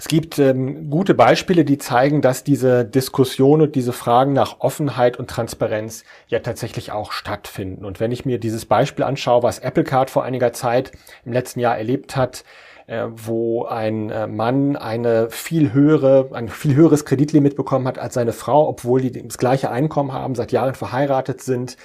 Es 0.00 0.06
gibt 0.06 0.38
ähm, 0.38 0.90
gute 0.90 1.12
Beispiele, 1.12 1.64
die 1.64 1.76
zeigen, 1.76 2.22
dass 2.22 2.44
diese 2.44 2.84
Diskussion 2.84 3.60
und 3.60 3.74
diese 3.74 3.92
Fragen 3.92 4.32
nach 4.32 4.60
Offenheit 4.60 5.16
und 5.16 5.28
Transparenz 5.28 6.04
ja 6.28 6.38
tatsächlich 6.38 6.92
auch 6.92 7.10
stattfinden. 7.10 7.84
Und 7.84 7.98
wenn 7.98 8.12
ich 8.12 8.24
mir 8.24 8.38
dieses 8.38 8.64
Beispiel 8.64 9.04
anschaue, 9.04 9.42
was 9.42 9.58
Apple 9.58 9.82
Card 9.82 10.08
vor 10.08 10.22
einiger 10.22 10.52
Zeit 10.52 10.92
im 11.24 11.32
letzten 11.32 11.58
Jahr 11.58 11.76
erlebt 11.76 12.14
hat, 12.14 12.44
äh, 12.86 13.06
wo 13.10 13.64
ein 13.64 14.10
äh, 14.10 14.28
Mann 14.28 14.76
eine 14.76 15.30
viel 15.30 15.72
höhere, 15.72 16.30
ein 16.32 16.48
viel 16.48 16.76
höheres 16.76 17.04
Kreditlimit 17.04 17.56
bekommen 17.56 17.88
hat 17.88 17.98
als 17.98 18.14
seine 18.14 18.32
Frau, 18.32 18.68
obwohl 18.68 19.00
die 19.00 19.26
das 19.26 19.36
gleiche 19.36 19.68
Einkommen 19.68 20.12
haben, 20.12 20.36
seit 20.36 20.52
Jahren 20.52 20.76
verheiratet 20.76 21.42
sind 21.42 21.76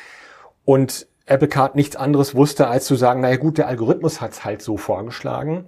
und 0.65 1.08
Apple 1.26 1.47
Card 1.47 1.73
nichts 1.73 1.95
anderes 1.95 2.36
wusste, 2.36 2.67
als 2.67 2.86
zu 2.86 2.93
sagen, 2.93 3.21
naja 3.21 3.38
gut, 3.38 3.58
der 3.58 3.67
Algorithmus 3.67 4.21
hat's 4.21 4.45
halt 4.45 4.62
so 4.62 4.78
vorgeschlagen 4.78 5.65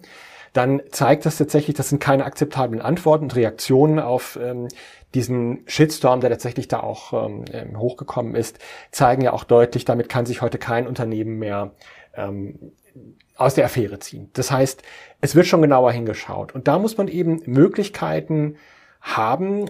dann 0.55 0.81
zeigt 0.89 1.25
das 1.25 1.37
tatsächlich, 1.37 1.75
das 1.75 1.89
sind 1.89 1.99
keine 1.99 2.23
akzeptablen 2.23 2.81
Antworten 2.81 3.25
und 3.25 3.35
Reaktionen 3.35 3.99
auf 3.99 4.39
ähm, 4.41 4.69
diesen 5.13 5.63
Shitstorm, 5.67 6.21
der 6.21 6.29
tatsächlich 6.29 6.69
da 6.69 6.79
auch 6.79 7.11
ähm, 7.27 7.43
ähm, 7.51 7.77
hochgekommen 7.77 8.35
ist, 8.35 8.59
zeigen 8.89 9.21
ja 9.21 9.33
auch 9.33 9.43
deutlich, 9.43 9.83
damit 9.83 10.07
kann 10.07 10.25
sich 10.25 10.41
heute 10.41 10.57
kein 10.57 10.87
Unternehmen 10.87 11.39
mehr 11.39 11.71
ähm, 12.15 12.71
aus 13.35 13.55
der 13.55 13.65
Affäre 13.65 13.99
ziehen. 13.99 14.29
Das 14.31 14.49
heißt, 14.49 14.81
es 15.19 15.35
wird 15.35 15.45
schon 15.45 15.61
genauer 15.61 15.91
hingeschaut. 15.91 16.55
Und 16.55 16.69
da 16.69 16.79
muss 16.79 16.97
man 16.97 17.09
eben 17.09 17.41
Möglichkeiten 17.45 18.55
haben, 19.01 19.69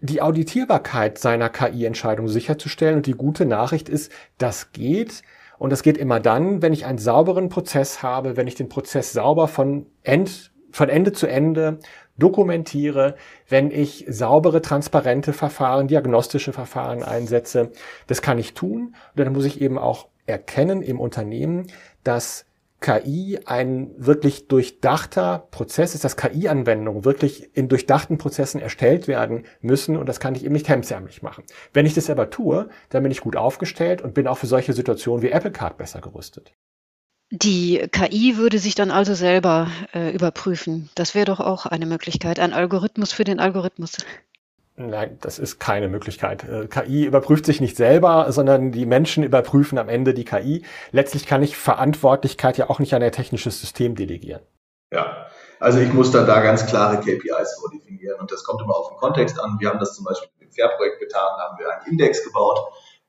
die 0.00 0.22
Auditierbarkeit 0.22 1.18
seiner 1.18 1.48
KI-Entscheidung 1.48 2.28
sicherzustellen. 2.28 2.98
Und 2.98 3.06
die 3.06 3.14
gute 3.14 3.46
Nachricht 3.46 3.88
ist, 3.88 4.12
das 4.38 4.70
geht. 4.70 5.22
Und 5.58 5.70
das 5.70 5.82
geht 5.82 5.98
immer 5.98 6.20
dann, 6.20 6.62
wenn 6.62 6.72
ich 6.72 6.86
einen 6.86 6.98
sauberen 6.98 7.48
Prozess 7.48 8.02
habe, 8.02 8.36
wenn 8.36 8.46
ich 8.46 8.54
den 8.54 8.68
Prozess 8.68 9.12
sauber 9.12 9.48
von, 9.48 9.86
End, 10.02 10.52
von 10.70 10.88
Ende 10.88 11.12
zu 11.12 11.26
Ende 11.26 11.78
dokumentiere, 12.16 13.16
wenn 13.48 13.70
ich 13.70 14.04
saubere, 14.08 14.62
transparente 14.62 15.32
Verfahren, 15.32 15.88
diagnostische 15.88 16.52
Verfahren 16.52 17.02
einsetze. 17.02 17.72
Das 18.06 18.22
kann 18.22 18.38
ich 18.38 18.54
tun. 18.54 18.94
Und 19.16 19.24
dann 19.24 19.32
muss 19.32 19.44
ich 19.44 19.60
eben 19.60 19.78
auch 19.78 20.08
erkennen 20.26 20.82
im 20.82 21.00
Unternehmen, 21.00 21.66
dass 22.02 22.46
KI 22.84 23.38
ein 23.46 23.92
wirklich 23.96 24.46
durchdachter 24.46 25.48
Prozess 25.50 25.94
ist, 25.94 26.04
dass 26.04 26.18
KI-Anwendungen 26.18 27.06
wirklich 27.06 27.48
in 27.56 27.70
durchdachten 27.70 28.18
Prozessen 28.18 28.60
erstellt 28.60 29.08
werden 29.08 29.46
müssen 29.62 29.96
und 29.96 30.06
das 30.06 30.20
kann 30.20 30.34
ich 30.34 30.44
eben 30.44 30.52
nicht 30.52 30.68
hemdsärmlich 30.68 31.22
machen. 31.22 31.44
Wenn 31.72 31.86
ich 31.86 31.94
das 31.94 32.10
aber 32.10 32.28
tue, 32.28 32.68
dann 32.90 33.02
bin 33.02 33.10
ich 33.10 33.22
gut 33.22 33.36
aufgestellt 33.36 34.02
und 34.02 34.12
bin 34.12 34.26
auch 34.26 34.36
für 34.36 34.46
solche 34.46 34.74
Situationen 34.74 35.22
wie 35.22 35.30
Apple 35.30 35.50
Card 35.50 35.78
besser 35.78 36.02
gerüstet. 36.02 36.52
Die 37.30 37.88
KI 37.90 38.36
würde 38.36 38.58
sich 38.58 38.74
dann 38.74 38.90
also 38.90 39.14
selber 39.14 39.70
äh, 39.94 40.10
überprüfen. 40.14 40.90
Das 40.94 41.14
wäre 41.14 41.24
doch 41.24 41.40
auch 41.40 41.64
eine 41.64 41.86
Möglichkeit, 41.86 42.38
ein 42.38 42.52
Algorithmus 42.52 43.14
für 43.14 43.24
den 43.24 43.40
Algorithmus. 43.40 43.96
Nein, 44.76 45.18
das 45.20 45.38
ist 45.38 45.60
keine 45.60 45.88
Möglichkeit. 45.88 46.42
Äh, 46.48 46.66
KI 46.66 47.04
überprüft 47.04 47.46
sich 47.46 47.60
nicht 47.60 47.76
selber, 47.76 48.32
sondern 48.32 48.72
die 48.72 48.86
Menschen 48.86 49.22
überprüfen 49.22 49.78
am 49.78 49.88
Ende 49.88 50.14
die 50.14 50.24
KI. 50.24 50.64
Letztlich 50.90 51.26
kann 51.26 51.44
ich 51.44 51.56
Verantwortlichkeit 51.56 52.58
ja 52.58 52.68
auch 52.68 52.80
nicht 52.80 52.92
an 52.94 53.02
ein 53.02 53.12
technisches 53.12 53.60
System 53.60 53.94
delegieren. 53.94 54.42
Ja, 54.92 55.26
also 55.60 55.78
ich 55.78 55.92
muss 55.92 56.10
dann 56.10 56.26
da 56.26 56.40
ganz 56.40 56.66
klare 56.66 56.98
KPIs 56.98 57.58
vordefinieren 57.60 58.20
und 58.20 58.32
das 58.32 58.42
kommt 58.42 58.62
immer 58.62 58.76
auf 58.76 58.88
den 58.88 58.96
Kontext 58.96 59.38
an. 59.40 59.58
Wir 59.60 59.68
haben 59.70 59.78
das 59.78 59.94
zum 59.94 60.04
Beispiel 60.04 60.28
im 60.40 60.50
Fair-Projekt 60.50 60.98
getan, 60.98 61.26
da 61.36 61.50
haben 61.50 61.58
wir 61.58 61.72
einen 61.72 61.86
Index 61.86 62.24
gebaut, 62.24 62.58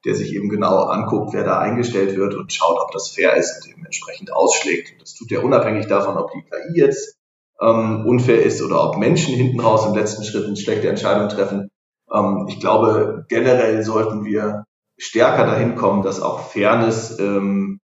der 0.06 0.14
sich 0.14 0.34
eben 0.34 0.50
genau 0.50 0.84
anguckt, 0.84 1.34
wer 1.34 1.44
da 1.44 1.60
eingestellt 1.60 2.16
wird 2.16 2.36
und 2.36 2.54
schaut, 2.54 2.80
ob 2.80 2.92
das 2.92 3.10
fair 3.10 3.36
ist 3.36 3.64
und 3.64 3.72
eben 3.72 3.86
entsprechend 3.86 4.32
ausschlägt. 4.32 4.94
Und 4.94 5.02
das 5.02 5.16
tut 5.16 5.32
er 5.32 5.44
unabhängig 5.44 5.88
davon, 5.88 6.18
ob 6.18 6.32
die 6.32 6.44
KI 6.44 6.80
jetzt 6.80 7.18
ähm, 7.62 8.06
unfair 8.06 8.44
ist 8.44 8.62
oder 8.62 8.84
ob 8.84 8.98
Menschen 8.98 9.36
hinten 9.36 9.60
raus 9.60 9.86
im 9.86 9.96
letzten 9.96 10.24
Schritt 10.24 10.46
eine 10.46 10.56
schlechte 10.56 10.90
Entscheidung 10.90 11.30
treffen. 11.30 11.70
Ähm, 12.12 12.46
ich 12.50 12.60
glaube, 12.60 13.26
generell 13.30 13.84
sollten 13.84 14.26
wir 14.26 14.66
stärker 14.98 15.46
dahin 15.46 15.76
kommen, 15.76 16.04
dass 16.04 16.22
auch 16.22 16.52
Fairness 16.52 17.20
ähm, 17.20 17.80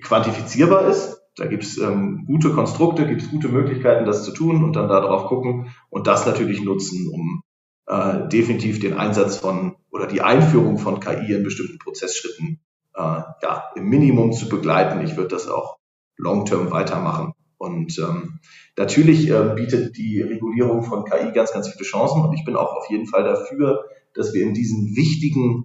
quantifizierbar 0.00 0.86
ist. 0.88 1.20
Da 1.36 1.46
gibt 1.46 1.62
es 1.62 1.78
ähm, 1.78 2.24
gute 2.26 2.50
Konstrukte, 2.52 3.06
gibt 3.06 3.22
es 3.22 3.30
gute 3.30 3.48
Möglichkeiten, 3.48 4.06
das 4.06 4.24
zu 4.24 4.32
tun 4.32 4.64
und 4.64 4.74
dann 4.74 4.88
darauf 4.88 5.26
gucken 5.26 5.72
und 5.88 6.06
das 6.06 6.26
natürlich 6.26 6.62
nutzen, 6.62 7.08
um 7.12 7.42
äh, 7.86 8.28
definitiv 8.28 8.80
den 8.80 8.94
Einsatz 8.94 9.36
von 9.36 9.76
oder 9.90 10.06
die 10.06 10.20
Einführung 10.20 10.78
von 10.78 11.00
KI 11.00 11.32
in 11.32 11.44
bestimmten 11.44 11.78
Prozessschritten 11.78 12.60
äh, 12.94 13.00
ja, 13.00 13.70
im 13.76 13.88
Minimum 13.88 14.32
zu 14.32 14.48
begleiten. 14.48 15.00
Ich 15.00 15.16
würde 15.16 15.28
das 15.28 15.48
auch 15.48 15.78
long-term 16.16 16.72
weitermachen. 16.72 17.32
Und 17.58 17.98
ähm, 17.98 18.38
natürlich 18.76 19.28
äh, 19.28 19.54
bietet 19.54 19.96
die 19.96 20.22
Regulierung 20.22 20.82
von 20.82 21.04
KI 21.04 21.32
ganz, 21.32 21.52
ganz 21.52 21.68
viele 21.68 21.84
Chancen. 21.84 22.22
Und 22.22 22.32
ich 22.34 22.44
bin 22.44 22.56
auch 22.56 22.76
auf 22.76 22.88
jeden 22.88 23.06
Fall 23.06 23.24
dafür, 23.24 23.84
dass 24.14 24.32
wir 24.32 24.42
in 24.42 24.54
diesen 24.54 24.96
wichtigen 24.96 25.64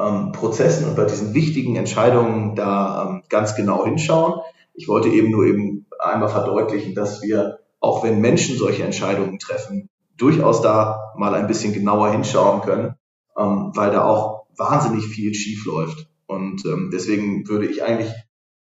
ähm, 0.00 0.32
Prozessen 0.32 0.88
und 0.88 0.96
bei 0.96 1.04
diesen 1.04 1.34
wichtigen 1.34 1.76
Entscheidungen 1.76 2.56
da 2.56 3.08
ähm, 3.08 3.22
ganz 3.28 3.54
genau 3.54 3.84
hinschauen. 3.84 4.40
Ich 4.72 4.88
wollte 4.88 5.08
eben 5.08 5.30
nur 5.30 5.44
eben 5.44 5.86
einmal 5.98 6.28
verdeutlichen, 6.28 6.94
dass 6.94 7.22
wir, 7.22 7.58
auch 7.78 8.02
wenn 8.02 8.20
Menschen 8.20 8.56
solche 8.56 8.82
Entscheidungen 8.82 9.38
treffen, 9.38 9.88
durchaus 10.16 10.62
da 10.62 11.12
mal 11.16 11.34
ein 11.34 11.46
bisschen 11.46 11.72
genauer 11.72 12.10
hinschauen 12.10 12.62
können, 12.62 12.94
ähm, 13.36 13.72
weil 13.74 13.90
da 13.90 14.04
auch 14.04 14.46
wahnsinnig 14.56 15.06
viel 15.06 15.34
schief 15.34 15.66
läuft. 15.66 16.08
Und 16.26 16.64
ähm, 16.64 16.90
deswegen 16.92 17.46
würde 17.48 17.66
ich 17.66 17.82
eigentlich 17.84 18.12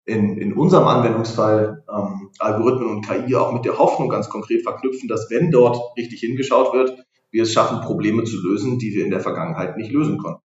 in, 0.05 0.37
in 0.37 0.53
unserem 0.53 0.87
Anwendungsfall 0.87 1.83
ähm, 1.93 2.16
Algorithmen 2.39 2.89
und 2.89 3.07
KI 3.07 3.35
auch 3.35 3.53
mit 3.53 3.65
der 3.65 3.77
Hoffnung 3.77 4.09
ganz 4.09 4.29
konkret 4.29 4.63
verknüpfen, 4.63 5.07
dass 5.07 5.29
wenn 5.29 5.51
dort 5.51 5.97
richtig 5.97 6.19
hingeschaut 6.19 6.73
wird, 6.73 6.97
wir 7.31 7.43
es 7.43 7.53
schaffen, 7.53 7.81
Probleme 7.81 8.23
zu 8.23 8.41
lösen, 8.41 8.79
die 8.79 8.93
wir 8.93 9.03
in 9.03 9.11
der 9.11 9.19
Vergangenheit 9.19 9.77
nicht 9.77 9.91
lösen 9.91 10.17
konnten. 10.17 10.41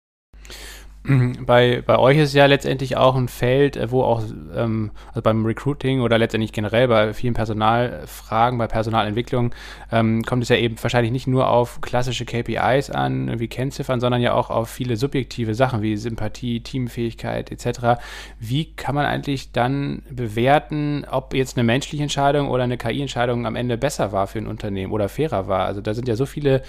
Bei, 1.47 1.83
bei 1.87 1.99
euch 1.99 2.18
ist 2.18 2.35
ja 2.35 2.47
letztendlich 2.47 2.97
auch 2.97 3.16
ein 3.16 3.29
Feld, 3.29 3.77
äh, 3.77 3.90
wo 3.90 4.03
auch 4.03 4.23
ähm, 4.55 4.90
also 5.09 5.23
beim 5.23 5.44
Recruiting 5.47 6.01
oder 6.03 6.18
letztendlich 6.18 6.53
generell 6.53 6.88
bei 6.88 7.14
vielen 7.14 7.35
Personalfragen, 7.35 8.59
bei 8.59 8.66
Personalentwicklung, 8.66 9.55
ähm, 9.90 10.23
kommt 10.23 10.42
es 10.42 10.51
ja 10.51 10.57
eben 10.57 10.77
wahrscheinlich 10.81 11.12
nicht 11.12 11.27
nur 11.27 11.49
auf 11.49 11.81
klassische 11.81 12.25
KPIs 12.25 12.90
an, 12.90 13.38
wie 13.40 13.49
Kennziffern, 13.49 14.01
sondern 14.01 14.21
ja 14.21 14.35
auch 14.35 14.51
auf 14.51 14.68
viele 14.68 14.97
subjektive 14.97 15.55
Sachen 15.55 15.81
wie 15.83 15.97
Sympathie, 15.97 16.61
Teamfähigkeit 16.61 17.51
etc. 17.51 18.01
Wie 18.38 18.75
kann 18.75 18.94
man 18.94 19.07
eigentlich 19.07 19.53
dann 19.53 20.03
bewerten, 20.11 21.07
ob 21.11 21.33
jetzt 21.33 21.57
eine 21.57 21.64
menschliche 21.64 22.03
Entscheidung 22.03 22.49
oder 22.51 22.64
eine 22.64 22.77
KI-Entscheidung 22.77 23.47
am 23.47 23.57
Ende 23.57 23.79
besser 23.79 24.12
war 24.12 24.27
für 24.27 24.38
ein 24.38 24.47
Unternehmen 24.47 24.92
oder 24.92 25.09
fairer 25.09 25.49
war? 25.49 25.64
Also 25.64 25.81
da 25.81 25.94
sind 25.94 26.07
ja 26.07 26.16
so 26.16 26.27
viele 26.27 26.62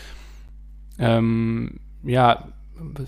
ähm, 0.97 1.80
ja, 2.04 2.49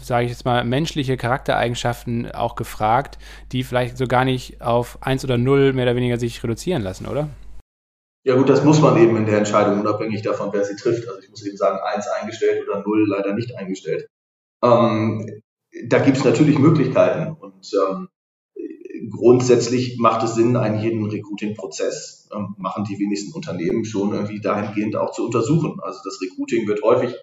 sage 0.02 0.26
ich 0.26 0.32
jetzt 0.32 0.46
mal, 0.46 0.64
menschliche 0.64 1.18
Charaktereigenschaften 1.18 2.32
auch 2.32 2.56
gefragt, 2.56 3.18
die 3.52 3.64
vielleicht 3.64 3.98
so 3.98 4.08
gar 4.08 4.26
nicht 4.26 4.62
auf 4.62 4.98
1 5.02 5.24
oder 5.26 5.38
0 5.38 5.74
mehr 5.74 5.86
oder 5.86 5.96
weniger 5.96 6.18
sich 6.18 6.44
reduzieren 6.44 6.82
lassen, 6.82 7.08
oder? 7.08 7.30
Ja 8.24 8.36
gut, 8.36 8.50
das 8.50 8.64
muss 8.64 8.80
man 8.80 8.98
eben 8.98 9.18
in 9.18 9.26
der 9.26 9.40
Entscheidung, 9.40 9.80
unabhängig 9.80 10.22
davon, 10.22 10.50
wer 10.54 10.64
sie 10.64 10.76
trifft. 10.76 11.08
Also 11.08 11.20
ich 11.22 11.30
muss 11.30 11.46
eben 11.46 11.58
sagen, 11.58 11.80
1 11.80 12.08
eingestellt 12.08 12.68
oder 12.68 12.84
0 12.84 13.08
leider 13.08 13.34
nicht 13.34 13.56
eingestellt. 13.56 14.08
Ähm, 14.64 15.42
da 15.88 16.00
gibt 16.00 16.18
es 16.18 16.24
natürlich 16.24 16.60
Möglichkeiten 16.60 17.34
und 17.34 17.68
ähm, 17.74 18.10
grundsätzlich 19.10 19.98
macht 19.98 20.24
es 20.24 20.36
Sinn, 20.36 20.56
einen 20.56 20.80
jeden 20.80 21.06
Recruiting-Prozess, 21.06 22.30
ähm, 22.34 22.56
machen 22.58 22.84
die 22.84 23.00
wenigsten 23.00 23.34
Unternehmen 23.34 23.86
schon 23.86 24.14
irgendwie 24.14 24.40
dahingehend 24.40 24.96
auch 24.96 25.12
zu 25.12 25.26
untersuchen. 25.26 25.80
Also 25.82 26.00
das 26.04 26.20
Recruiting 26.22 26.68
wird 26.68 26.84
häufig 26.84 27.16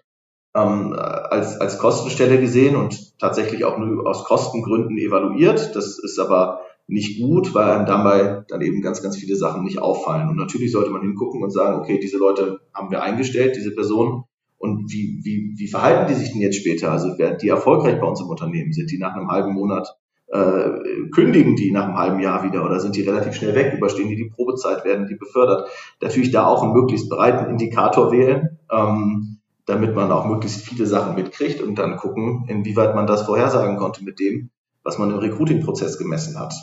ähm, 0.55 0.93
als, 0.93 1.59
als 1.59 1.77
Kostenstelle 1.77 2.39
gesehen 2.39 2.75
und 2.75 3.19
tatsächlich 3.19 3.65
auch 3.65 3.77
nur 3.77 4.07
aus 4.07 4.23
Kostengründen 4.23 4.97
evaluiert. 4.97 5.75
Das 5.75 5.99
ist 5.99 6.19
aber 6.19 6.61
nicht 6.87 7.21
gut, 7.21 7.53
weil 7.53 7.69
einem 7.69 7.85
dabei 7.85 8.43
dann 8.47 8.61
eben 8.61 8.81
ganz, 8.81 9.03
ganz 9.03 9.15
viele 9.15 9.35
Sachen 9.35 9.63
nicht 9.63 9.79
auffallen. 9.79 10.27
Und 10.27 10.37
natürlich 10.37 10.71
sollte 10.71 10.89
man 10.89 11.01
hingucken 11.01 11.43
und 11.43 11.51
sagen, 11.51 11.79
okay, 11.79 11.99
diese 12.01 12.17
Leute 12.17 12.61
haben 12.73 12.89
wir 12.89 13.03
eingestellt, 13.03 13.55
diese 13.55 13.75
Personen. 13.75 14.23
Und 14.57 14.91
wie, 14.91 15.21
wie, 15.23 15.53
wie 15.55 15.67
verhalten 15.67 16.07
die 16.09 16.15
sich 16.15 16.33
denn 16.33 16.41
jetzt 16.41 16.57
später? 16.57 16.91
Also 16.91 17.17
werden 17.17 17.37
die 17.41 17.47
erfolgreich 17.47 17.99
bei 17.99 18.07
uns 18.07 18.19
im 18.19 18.27
Unternehmen? 18.27 18.73
Sind 18.73 18.91
die 18.91 18.97
nach 18.97 19.15
einem 19.15 19.29
halben 19.29 19.53
Monat, 19.53 19.95
äh, 20.27 20.69
kündigen 21.11 21.55
die 21.55 21.71
nach 21.71 21.85
einem 21.85 21.97
halben 21.97 22.19
Jahr 22.19 22.43
wieder 22.43 22.65
oder 22.65 22.79
sind 22.79 22.95
die 22.95 23.03
relativ 23.03 23.35
schnell 23.35 23.55
weg? 23.55 23.73
Überstehen 23.77 24.09
die 24.09 24.15
die 24.15 24.29
Probezeit? 24.29 24.83
Werden 24.83 25.07
die 25.07 25.15
befördert? 25.15 25.69
Natürlich 26.01 26.31
da 26.31 26.47
auch 26.47 26.63
einen 26.63 26.73
möglichst 26.73 27.09
breiten 27.09 27.49
Indikator 27.51 28.11
wählen. 28.11 28.59
Ähm, 28.71 29.38
damit 29.69 29.93
man 29.93 30.11
auch 30.11 30.25
möglichst 30.25 30.61
viele 30.65 30.87
Sachen 30.87 31.13
mitkriegt 31.13 31.61
und 31.61 31.75
dann 31.75 31.95
gucken, 31.97 32.45
inwieweit 32.47 32.95
man 32.95 33.05
das 33.05 33.21
vorhersagen 33.21 33.77
konnte 33.77 34.03
mit 34.03 34.19
dem, 34.19 34.49
was 34.83 34.97
man 34.97 35.11
im 35.11 35.19
Recruiting-Prozess 35.19 35.99
gemessen 35.99 36.39
hat. 36.39 36.53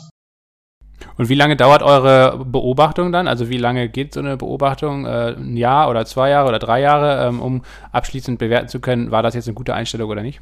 Und 1.15 1.29
wie 1.29 1.35
lange 1.35 1.55
dauert 1.55 1.83
eure 1.83 2.43
Beobachtung 2.45 3.13
dann? 3.13 3.27
Also 3.27 3.49
wie 3.49 3.57
lange 3.57 3.87
geht 3.87 4.13
so 4.13 4.19
eine 4.19 4.35
Beobachtung? 4.35 5.05
Äh, 5.05 5.35
ein 5.37 5.55
Jahr 5.55 5.89
oder 5.89 6.05
zwei 6.05 6.29
Jahre 6.29 6.49
oder 6.49 6.59
drei 6.59 6.81
Jahre, 6.81 7.27
ähm, 7.27 7.41
um 7.41 7.61
abschließend 7.91 8.39
bewerten 8.39 8.67
zu 8.67 8.81
können, 8.81 9.09
war 9.09 9.23
das 9.23 9.35
jetzt 9.35 9.47
eine 9.47 9.55
gute 9.55 9.73
Einstellung 9.73 10.09
oder 10.09 10.21
nicht? 10.21 10.41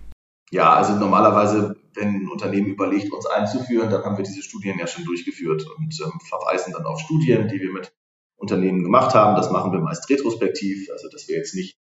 Ja, 0.51 0.73
also 0.73 0.95
normalerweise, 0.95 1.75
wenn 1.93 2.15
ein 2.15 2.29
Unternehmen 2.29 2.67
überlegt, 2.67 3.13
uns 3.13 3.27
einzuführen, 3.27 3.89
dann 3.89 4.03
haben 4.03 4.17
wir 4.17 4.23
diese 4.23 4.41
Studien 4.41 4.79
ja 4.79 4.87
schon 4.87 5.05
durchgeführt 5.05 5.65
und 5.77 5.99
ähm, 6.01 6.19
verweisen 6.27 6.73
dann 6.73 6.85
auf 6.85 6.99
Studien, 6.99 7.47
die 7.47 7.59
wir 7.59 7.71
mit 7.71 7.93
Unternehmen 8.37 8.83
gemacht 8.83 9.13
haben. 9.13 9.35
Das 9.35 9.51
machen 9.51 9.71
wir 9.71 9.79
meist 9.79 10.09
retrospektiv, 10.09 10.89
also 10.91 11.09
dass 11.09 11.27
wir 11.27 11.37
jetzt 11.37 11.53
nicht 11.53 11.77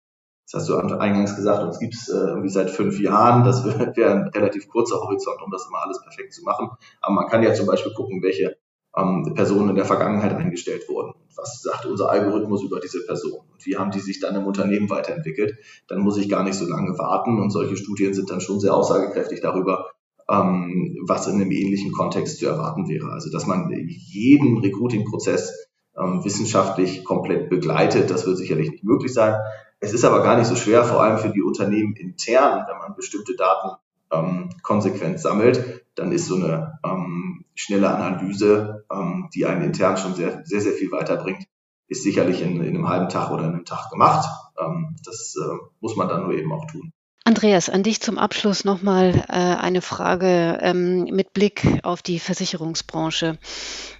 das 0.52 0.68
hast 0.68 0.68
du 0.68 0.98
eingangs 0.98 1.34
gesagt, 1.34 1.62
uns 1.64 1.78
gibt 1.78 1.94
es 1.94 2.08
äh, 2.08 2.12
irgendwie 2.12 2.50
seit 2.50 2.70
fünf 2.70 3.00
Jahren. 3.00 3.42
Das 3.42 3.64
wäre 3.96 4.12
ein 4.12 4.28
relativ 4.28 4.68
kurzer 4.68 5.00
Horizont, 5.00 5.40
um 5.42 5.50
das 5.50 5.66
immer 5.66 5.82
alles 5.82 6.02
perfekt 6.02 6.34
zu 6.34 6.42
machen. 6.42 6.68
Aber 7.00 7.14
man 7.14 7.28
kann 7.28 7.42
ja 7.42 7.54
zum 7.54 7.66
Beispiel 7.66 7.94
gucken, 7.94 8.22
welche 8.22 8.56
ähm, 8.94 9.32
Personen 9.34 9.70
in 9.70 9.76
der 9.76 9.86
Vergangenheit 9.86 10.34
eingestellt 10.34 10.88
wurden. 10.90 11.14
Was 11.34 11.62
sagt 11.62 11.86
unser 11.86 12.10
Algorithmus 12.10 12.62
über 12.62 12.80
diese 12.80 13.04
Personen? 13.06 13.48
Und 13.50 13.64
wie 13.64 13.76
haben 13.76 13.90
die 13.90 14.00
sich 14.00 14.20
dann 14.20 14.36
im 14.36 14.46
Unternehmen 14.46 14.90
weiterentwickelt? 14.90 15.56
Dann 15.88 16.00
muss 16.00 16.18
ich 16.18 16.28
gar 16.28 16.44
nicht 16.44 16.54
so 16.54 16.66
lange 16.66 16.98
warten. 16.98 17.40
Und 17.40 17.50
solche 17.50 17.78
Studien 17.78 18.12
sind 18.12 18.30
dann 18.30 18.42
schon 18.42 18.60
sehr 18.60 18.74
aussagekräftig 18.74 19.40
darüber, 19.40 19.86
ähm, 20.28 20.98
was 21.06 21.26
in 21.28 21.36
einem 21.36 21.50
ähnlichen 21.50 21.92
Kontext 21.92 22.38
zu 22.38 22.46
erwarten 22.46 22.88
wäre. 22.90 23.10
Also, 23.10 23.30
dass 23.30 23.46
man 23.46 23.70
jeden 23.72 24.58
Recruiting-Prozess 24.58 25.68
ähm, 25.96 26.22
wissenschaftlich 26.24 27.04
komplett 27.04 27.48
begleitet, 27.48 28.10
das 28.10 28.26
wird 28.26 28.36
sicherlich 28.36 28.70
nicht 28.70 28.84
möglich 28.84 29.14
sein. 29.14 29.36
Es 29.84 29.92
ist 29.92 30.04
aber 30.04 30.22
gar 30.22 30.36
nicht 30.36 30.46
so 30.46 30.54
schwer, 30.54 30.84
vor 30.84 31.02
allem 31.02 31.18
für 31.18 31.30
die 31.30 31.42
Unternehmen 31.42 31.96
intern, 31.96 32.64
wenn 32.68 32.78
man 32.78 32.94
bestimmte 32.94 33.34
Daten 33.34 33.76
ähm, 34.12 34.50
konsequent 34.62 35.18
sammelt, 35.18 35.84
dann 35.96 36.12
ist 36.12 36.26
so 36.26 36.36
eine 36.36 36.78
ähm, 36.84 37.44
schnelle 37.56 37.90
Analyse, 37.90 38.84
ähm, 38.92 39.28
die 39.34 39.44
einen 39.44 39.64
intern 39.64 39.96
schon 39.96 40.14
sehr, 40.14 40.42
sehr, 40.44 40.60
sehr 40.60 40.74
viel 40.74 40.92
weiterbringt, 40.92 41.48
ist 41.88 42.04
sicherlich 42.04 42.42
in, 42.42 42.62
in 42.62 42.76
einem 42.76 42.88
halben 42.88 43.08
Tag 43.08 43.32
oder 43.32 43.42
in 43.42 43.54
einem 43.54 43.64
Tag 43.64 43.90
gemacht. 43.90 44.28
Ähm, 44.56 44.94
das 45.04 45.34
äh, 45.36 45.56
muss 45.80 45.96
man 45.96 46.06
dann 46.06 46.22
nur 46.22 46.34
eben 46.34 46.52
auch 46.52 46.66
tun. 46.66 46.92
Andreas, 47.24 47.68
an 47.68 47.84
dich 47.84 48.00
zum 48.00 48.18
Abschluss 48.18 48.64
nochmal 48.64 49.24
äh, 49.28 49.32
eine 49.32 49.80
Frage 49.80 50.58
ähm, 50.60 51.04
mit 51.04 51.32
Blick 51.32 51.64
auf 51.84 52.02
die 52.02 52.18
Versicherungsbranche. 52.18 53.38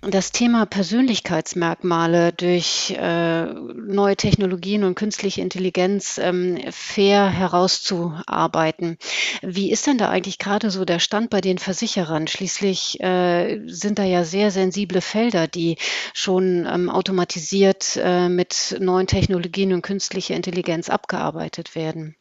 Das 0.00 0.32
Thema 0.32 0.66
Persönlichkeitsmerkmale 0.66 2.32
durch 2.32 2.96
äh, 2.98 3.44
neue 3.44 4.16
Technologien 4.16 4.82
und 4.82 4.96
künstliche 4.96 5.40
Intelligenz 5.40 6.18
ähm, 6.18 6.58
fair 6.72 7.30
herauszuarbeiten. 7.30 8.98
Wie 9.40 9.70
ist 9.70 9.86
denn 9.86 9.98
da 9.98 10.10
eigentlich 10.10 10.38
gerade 10.38 10.72
so 10.72 10.84
der 10.84 10.98
Stand 10.98 11.30
bei 11.30 11.40
den 11.40 11.58
Versicherern? 11.58 12.26
Schließlich 12.26 13.00
äh, 13.00 13.60
sind 13.66 14.00
da 14.00 14.04
ja 14.04 14.24
sehr 14.24 14.50
sensible 14.50 15.00
Felder, 15.00 15.46
die 15.46 15.76
schon 16.12 16.66
ähm, 16.66 16.90
automatisiert 16.90 17.96
äh, 18.02 18.28
mit 18.28 18.76
neuen 18.80 19.06
Technologien 19.06 19.72
und 19.72 19.82
künstlicher 19.82 20.34
Intelligenz 20.34 20.90
abgearbeitet 20.90 21.76
werden. 21.76 22.16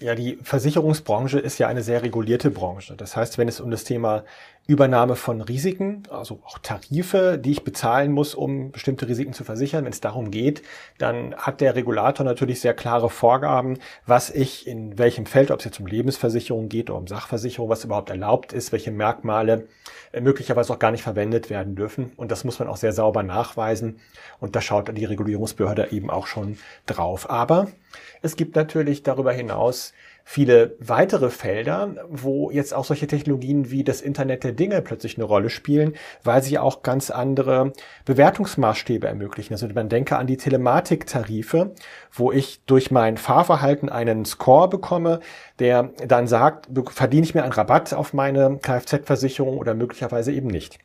Ja, 0.00 0.16
die 0.16 0.38
Versicherungsbranche 0.42 1.38
ist 1.38 1.58
ja 1.58 1.68
eine 1.68 1.82
sehr 1.82 2.02
regulierte 2.02 2.50
Branche. 2.50 2.96
Das 2.96 3.16
heißt, 3.16 3.38
wenn 3.38 3.46
es 3.46 3.60
um 3.60 3.70
das 3.70 3.84
Thema 3.84 4.24
Übernahme 4.66 5.14
von 5.14 5.40
Risiken, 5.40 6.02
also 6.10 6.40
auch 6.46 6.58
Tarife, 6.58 7.38
die 7.38 7.52
ich 7.52 7.64
bezahlen 7.64 8.10
muss, 8.10 8.34
um 8.34 8.72
bestimmte 8.72 9.06
Risiken 9.06 9.34
zu 9.34 9.44
versichern, 9.44 9.84
wenn 9.84 9.92
es 9.92 10.00
darum 10.00 10.32
geht, 10.32 10.62
dann 10.98 11.36
hat 11.36 11.60
der 11.60 11.76
Regulator 11.76 12.24
natürlich 12.24 12.60
sehr 12.60 12.74
klare 12.74 13.08
Vorgaben, 13.08 13.78
was 14.04 14.30
ich 14.30 14.66
in 14.66 14.98
welchem 14.98 15.26
Feld, 15.26 15.52
ob 15.52 15.60
es 15.60 15.66
jetzt 15.66 15.78
um 15.78 15.86
Lebensversicherung 15.86 16.68
geht 16.68 16.90
oder 16.90 16.98
um 16.98 17.06
Sachversicherung, 17.06 17.68
was 17.68 17.84
überhaupt 17.84 18.10
erlaubt 18.10 18.52
ist, 18.52 18.72
welche 18.72 18.90
Merkmale 18.90 19.68
äh, 20.12 20.20
möglicherweise 20.20 20.72
auch 20.72 20.78
gar 20.78 20.90
nicht 20.90 21.02
verwendet 21.02 21.50
werden 21.50 21.76
dürfen. 21.76 22.10
Und 22.16 22.32
das 22.32 22.42
muss 22.42 22.58
man 22.58 22.66
auch 22.66 22.78
sehr 22.78 22.92
sauber 22.92 23.22
nachweisen. 23.22 24.00
Und 24.40 24.56
da 24.56 24.60
schaut 24.60 24.90
die 24.96 25.04
Regulierungsbehörde 25.04 25.92
eben 25.92 26.10
auch 26.10 26.26
schon 26.26 26.58
drauf. 26.86 27.28
Aber 27.30 27.68
es 28.22 28.36
gibt 28.36 28.56
natürlich 28.56 29.02
darüber 29.02 29.32
hinaus 29.32 29.92
viele 30.24 30.74
weitere 30.80 31.28
Felder, 31.28 32.06
wo 32.08 32.50
jetzt 32.50 32.72
auch 32.72 32.86
solche 32.86 33.06
Technologien 33.06 33.70
wie 33.70 33.84
das 33.84 34.00
Internet 34.00 34.42
der 34.42 34.52
Dinge 34.52 34.80
plötzlich 34.80 35.18
eine 35.18 35.24
Rolle 35.24 35.50
spielen, 35.50 35.94
weil 36.22 36.42
sie 36.42 36.58
auch 36.58 36.82
ganz 36.82 37.10
andere 37.10 37.72
Bewertungsmaßstäbe 38.06 39.06
ermöglichen. 39.06 39.52
Also 39.52 39.68
man 39.68 39.90
denke 39.90 40.16
an 40.16 40.26
die 40.26 40.38
Telematiktarife, 40.38 41.74
wo 42.10 42.32
ich 42.32 42.64
durch 42.64 42.90
mein 42.90 43.18
Fahrverhalten 43.18 43.90
einen 43.90 44.24
Score 44.24 44.68
bekomme, 44.68 45.20
der 45.58 45.90
dann 46.08 46.26
sagt, 46.26 46.68
verdiene 46.90 47.24
ich 47.24 47.34
mir 47.34 47.42
einen 47.42 47.52
Rabatt 47.52 47.92
auf 47.92 48.14
meine 48.14 48.58
Kfz-Versicherung 48.62 49.58
oder 49.58 49.74
möglicherweise 49.74 50.32
eben 50.32 50.48
nicht. 50.48 50.78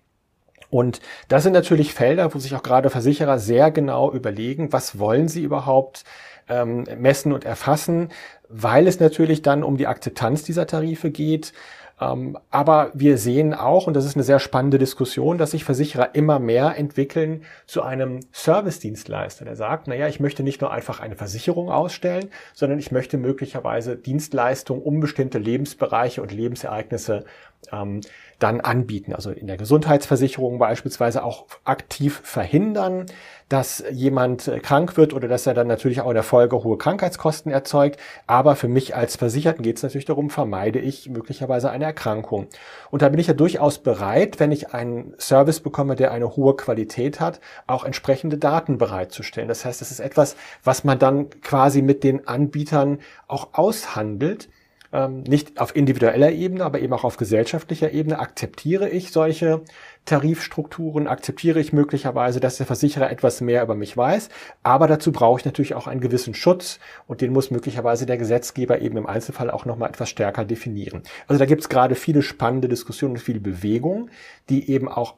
Und 0.69 0.99
das 1.29 1.43
sind 1.43 1.53
natürlich 1.53 1.93
Felder, 1.93 2.33
wo 2.33 2.39
sich 2.39 2.53
auch 2.53 2.61
gerade 2.61 2.89
Versicherer 2.89 3.39
sehr 3.39 3.71
genau 3.71 4.11
überlegen, 4.11 4.71
was 4.71 4.99
wollen 4.99 5.27
sie 5.27 5.41
überhaupt 5.41 6.03
ähm, 6.49 6.85
messen 6.97 7.31
und 7.31 7.45
erfassen, 7.45 8.09
weil 8.49 8.87
es 8.87 8.99
natürlich 8.99 9.41
dann 9.41 9.63
um 9.63 9.77
die 9.77 9.87
Akzeptanz 9.87 10.43
dieser 10.43 10.67
Tarife 10.67 11.11
geht. 11.11 11.53
Ähm, 12.01 12.37
aber 12.49 12.91
wir 12.93 13.17
sehen 13.17 13.53
auch, 13.53 13.87
und 13.87 13.93
das 13.93 14.05
ist 14.05 14.15
eine 14.15 14.23
sehr 14.23 14.39
spannende 14.39 14.77
Diskussion, 14.77 15.37
dass 15.37 15.51
sich 15.51 15.63
Versicherer 15.63 16.15
immer 16.15 16.39
mehr 16.39 16.77
entwickeln 16.77 17.43
zu 17.65 17.81
einem 17.83 18.21
Service-Dienstleister, 18.31 19.45
der 19.45 19.55
sagt, 19.55 19.87
naja, 19.87 20.07
ich 20.07 20.19
möchte 20.19 20.43
nicht 20.43 20.61
nur 20.61 20.71
einfach 20.71 20.99
eine 21.01 21.15
Versicherung 21.15 21.69
ausstellen, 21.69 22.29
sondern 22.53 22.79
ich 22.79 22.91
möchte 22.91 23.17
möglicherweise 23.17 23.97
Dienstleistungen 23.97 24.81
um 24.81 24.99
bestimmte 24.99 25.39
Lebensbereiche 25.39 26.21
und 26.21 26.31
Lebensereignisse 26.31 27.25
ähm, 27.71 28.01
dann 28.39 28.61
anbieten. 28.61 29.13
Also 29.13 29.31
in 29.31 29.47
der 29.47 29.57
Gesundheitsversicherung 29.57 30.59
beispielsweise 30.59 31.23
auch 31.23 31.45
aktiv 31.65 32.21
verhindern, 32.23 33.05
dass 33.49 33.83
jemand 33.91 34.47
äh, 34.47 34.59
krank 34.59 34.95
wird 34.95 35.13
oder 35.13 35.27
dass 35.27 35.45
er 35.45 35.53
dann 35.53 35.67
natürlich 35.67 36.01
auch 36.01 36.09
in 36.09 36.13
der 36.13 36.23
Folge 36.23 36.63
hohe 36.63 36.77
Krankheitskosten 36.77 37.51
erzeugt. 37.51 37.99
Aber 38.27 38.55
für 38.55 38.67
mich 38.67 38.95
als 38.95 39.17
Versicherten 39.17 39.63
geht 39.63 39.77
es 39.77 39.83
natürlich 39.83 40.05
darum, 40.05 40.29
vermeide 40.29 40.79
ich 40.79 41.09
möglicherweise 41.09 41.69
eine 41.69 41.85
Erkrankung. 41.85 42.47
Und 42.91 43.01
da 43.01 43.09
bin 43.09 43.19
ich 43.19 43.27
ja 43.27 43.33
durchaus 43.33 43.79
bereit, 43.79 44.39
wenn 44.39 44.51
ich 44.51 44.73
einen 44.73 45.13
Service 45.19 45.59
bekomme, 45.59 45.95
der 45.95 46.11
eine 46.11 46.35
hohe 46.35 46.55
Qualität 46.55 47.19
hat, 47.19 47.41
auch 47.67 47.83
entsprechende 47.83 48.37
Daten 48.37 48.77
bereitzustellen. 48.77 49.49
Das 49.49 49.65
heißt, 49.65 49.81
das 49.81 49.91
ist 49.91 49.99
etwas, 49.99 50.35
was 50.63 50.83
man 50.83 50.99
dann 50.99 51.29
quasi 51.41 51.81
mit 51.81 52.03
den 52.03 52.27
Anbietern 52.27 52.99
auch 53.27 53.49
aushandelt 53.53 54.47
ähm, 54.91 55.21
nicht 55.21 55.59
auf 55.59 55.75
individueller 55.75 56.31
Ebene, 56.31 56.63
aber 56.63 56.79
eben 56.79 56.93
auch 56.93 57.03
auf 57.03 57.17
gesellschaftlicher 57.17 57.91
Ebene, 57.91 58.19
akzeptiere 58.19 58.89
ich 58.89 59.11
solche 59.11 59.61
Tarifstrukturen, 60.05 61.07
akzeptiere 61.07 61.59
ich 61.59 61.73
möglicherweise, 61.73 62.39
dass 62.39 62.57
der 62.57 62.65
Versicherer 62.65 63.11
etwas 63.11 63.41
mehr 63.41 63.61
über 63.61 63.75
mich 63.75 63.95
weiß, 63.95 64.29
aber 64.63 64.87
dazu 64.87 65.11
brauche 65.11 65.39
ich 65.39 65.45
natürlich 65.45 65.75
auch 65.75 65.87
einen 65.87 66.01
gewissen 66.01 66.33
Schutz 66.33 66.79
und 67.05 67.21
den 67.21 67.33
muss 67.33 67.51
möglicherweise 67.51 68.05
der 68.05 68.17
Gesetzgeber 68.17 68.81
eben 68.81 68.97
im 68.97 69.05
Einzelfall 69.05 69.51
auch 69.51 69.65
nochmal 69.65 69.89
etwas 69.89 70.09
stärker 70.09 70.45
definieren. 70.45 71.03
Also 71.27 71.39
da 71.39 71.45
gibt 71.45 71.61
es 71.61 71.69
gerade 71.69 71.95
viele 71.95 72.21
spannende 72.21 72.67
Diskussionen 72.67 73.15
und 73.15 73.21
viele 73.21 73.39
Bewegungen, 73.39 74.09
die 74.49 74.71
eben 74.71 74.87
auch 74.87 75.15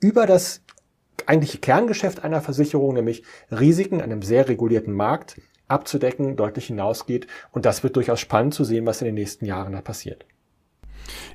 über 0.00 0.26
das 0.26 0.62
eigentliche 1.26 1.58
Kerngeschäft 1.58 2.22
einer 2.22 2.40
Versicherung, 2.40 2.94
nämlich 2.94 3.24
Risiken 3.50 3.96
in 3.96 4.02
einem 4.02 4.22
sehr 4.22 4.48
regulierten 4.48 4.92
Markt 4.92 5.40
abzudecken, 5.68 6.36
deutlich 6.36 6.66
hinausgeht. 6.66 7.26
Und 7.52 7.64
das 7.64 7.82
wird 7.82 7.96
durchaus 7.96 8.20
spannend 8.20 8.54
zu 8.54 8.64
sehen, 8.64 8.86
was 8.86 9.00
in 9.00 9.06
den 9.06 9.14
nächsten 9.14 9.46
Jahren 9.46 9.72
da 9.72 9.80
passiert. 9.80 10.24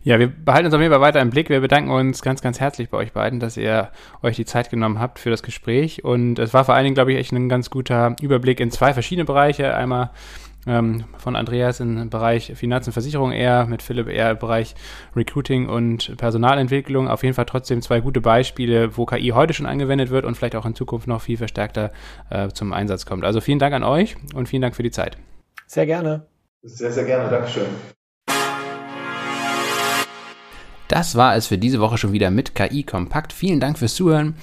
Ja, 0.03 0.17
wir 0.17 0.27
behalten 0.27 0.65
uns 0.65 0.73
auf 0.73 0.81
jeden 0.81 0.91
Fall 0.91 1.01
weiter 1.01 1.21
im 1.21 1.29
Blick. 1.29 1.49
Wir 1.49 1.59
bedanken 1.59 1.91
uns 1.91 2.21
ganz, 2.21 2.41
ganz 2.41 2.59
herzlich 2.59 2.89
bei 2.89 2.97
euch 2.97 3.11
beiden, 3.13 3.39
dass 3.39 3.57
ihr 3.57 3.91
euch 4.23 4.35
die 4.35 4.45
Zeit 4.45 4.69
genommen 4.69 4.99
habt 4.99 5.19
für 5.19 5.29
das 5.29 5.43
Gespräch. 5.43 6.03
Und 6.03 6.39
es 6.39 6.53
war 6.53 6.65
vor 6.65 6.75
allen 6.75 6.85
Dingen, 6.85 6.95
glaube 6.95 7.11
ich, 7.13 7.19
echt 7.19 7.31
ein 7.31 7.49
ganz 7.49 7.69
guter 7.69 8.15
Überblick 8.21 8.59
in 8.59 8.71
zwei 8.71 8.93
verschiedene 8.93 9.25
Bereiche. 9.25 9.75
Einmal 9.75 10.11
ähm, 10.69 11.03
von 11.17 11.35
Andreas 11.35 11.79
im 11.79 12.09
Bereich 12.09 12.53
Finanzen, 12.55 12.93
Versicherung 12.93 13.31
eher, 13.31 13.65
mit 13.65 13.81
Philipp 13.81 14.07
eher 14.07 14.31
im 14.31 14.37
Bereich 14.37 14.75
Recruiting 15.15 15.67
und 15.67 16.15
Personalentwicklung. 16.17 17.07
Auf 17.07 17.23
jeden 17.23 17.33
Fall 17.33 17.45
trotzdem 17.45 17.81
zwei 17.81 17.99
gute 17.99 18.21
Beispiele, 18.21 18.95
wo 18.95 19.05
KI 19.05 19.29
heute 19.29 19.53
schon 19.53 19.65
angewendet 19.65 20.11
wird 20.11 20.25
und 20.25 20.35
vielleicht 20.35 20.55
auch 20.55 20.65
in 20.65 20.75
Zukunft 20.75 21.07
noch 21.07 21.21
viel 21.21 21.37
verstärkter 21.37 21.91
äh, 22.29 22.49
zum 22.49 22.71
Einsatz 22.71 23.05
kommt. 23.05 23.25
Also 23.25 23.41
vielen 23.41 23.59
Dank 23.59 23.73
an 23.73 23.83
euch 23.83 24.15
und 24.35 24.47
vielen 24.47 24.61
Dank 24.61 24.75
für 24.75 24.83
die 24.83 24.91
Zeit. 24.91 25.17
Sehr 25.65 25.85
gerne. 25.85 26.27
Sehr, 26.61 26.91
sehr 26.91 27.05
gerne. 27.05 27.29
Dankeschön. 27.29 27.67
Das 30.89 31.13
war 31.13 31.35
es 31.35 31.45
für 31.45 31.59
diese 31.59 31.79
Woche 31.79 31.99
schon 31.99 32.13
wieder 32.13 32.31
mit 32.31 32.55
KI 32.55 32.81
Kompakt. 32.81 33.31
Vielen 33.31 33.59
Dank 33.59 33.77
fürs 33.77 33.93
Zuhören. 33.93 34.33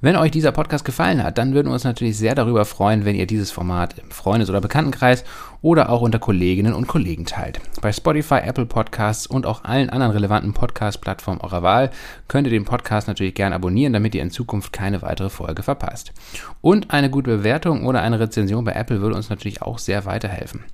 Wenn 0.00 0.16
euch 0.16 0.30
dieser 0.30 0.50
Podcast 0.50 0.86
gefallen 0.86 1.22
hat, 1.22 1.36
dann 1.36 1.52
würden 1.52 1.68
wir 1.68 1.74
uns 1.74 1.84
natürlich 1.84 2.16
sehr 2.16 2.34
darüber 2.34 2.64
freuen, 2.64 3.04
wenn 3.04 3.16
ihr 3.16 3.26
dieses 3.26 3.50
Format 3.50 3.98
im 3.98 4.10
Freundes- 4.10 4.48
oder 4.48 4.62
Bekanntenkreis 4.62 5.24
oder 5.60 5.90
auch 5.90 6.00
unter 6.00 6.18
Kolleginnen 6.18 6.72
und 6.72 6.86
Kollegen 6.86 7.26
teilt. 7.26 7.60
Bei 7.82 7.92
Spotify, 7.92 8.36
Apple 8.36 8.64
Podcasts 8.64 9.26
und 9.26 9.44
auch 9.44 9.64
allen 9.64 9.90
anderen 9.90 10.12
relevanten 10.12 10.54
Podcast-Plattformen 10.54 11.42
eurer 11.42 11.62
Wahl 11.62 11.90
könnt 12.28 12.46
ihr 12.46 12.50
den 12.50 12.64
Podcast 12.64 13.06
natürlich 13.06 13.34
gerne 13.34 13.54
abonnieren, 13.54 13.92
damit 13.92 14.14
ihr 14.14 14.22
in 14.22 14.30
Zukunft 14.30 14.72
keine 14.72 15.02
weitere 15.02 15.28
Folge 15.28 15.62
verpasst. 15.62 16.14
Und 16.62 16.92
eine 16.92 17.10
gute 17.10 17.30
Bewertung 17.30 17.84
oder 17.84 18.00
eine 18.00 18.18
Rezension 18.18 18.64
bei 18.64 18.72
Apple 18.72 19.02
würde 19.02 19.16
uns 19.16 19.28
natürlich 19.28 19.60
auch 19.60 19.78
sehr 19.78 20.06
weiterhelfen. 20.06 20.64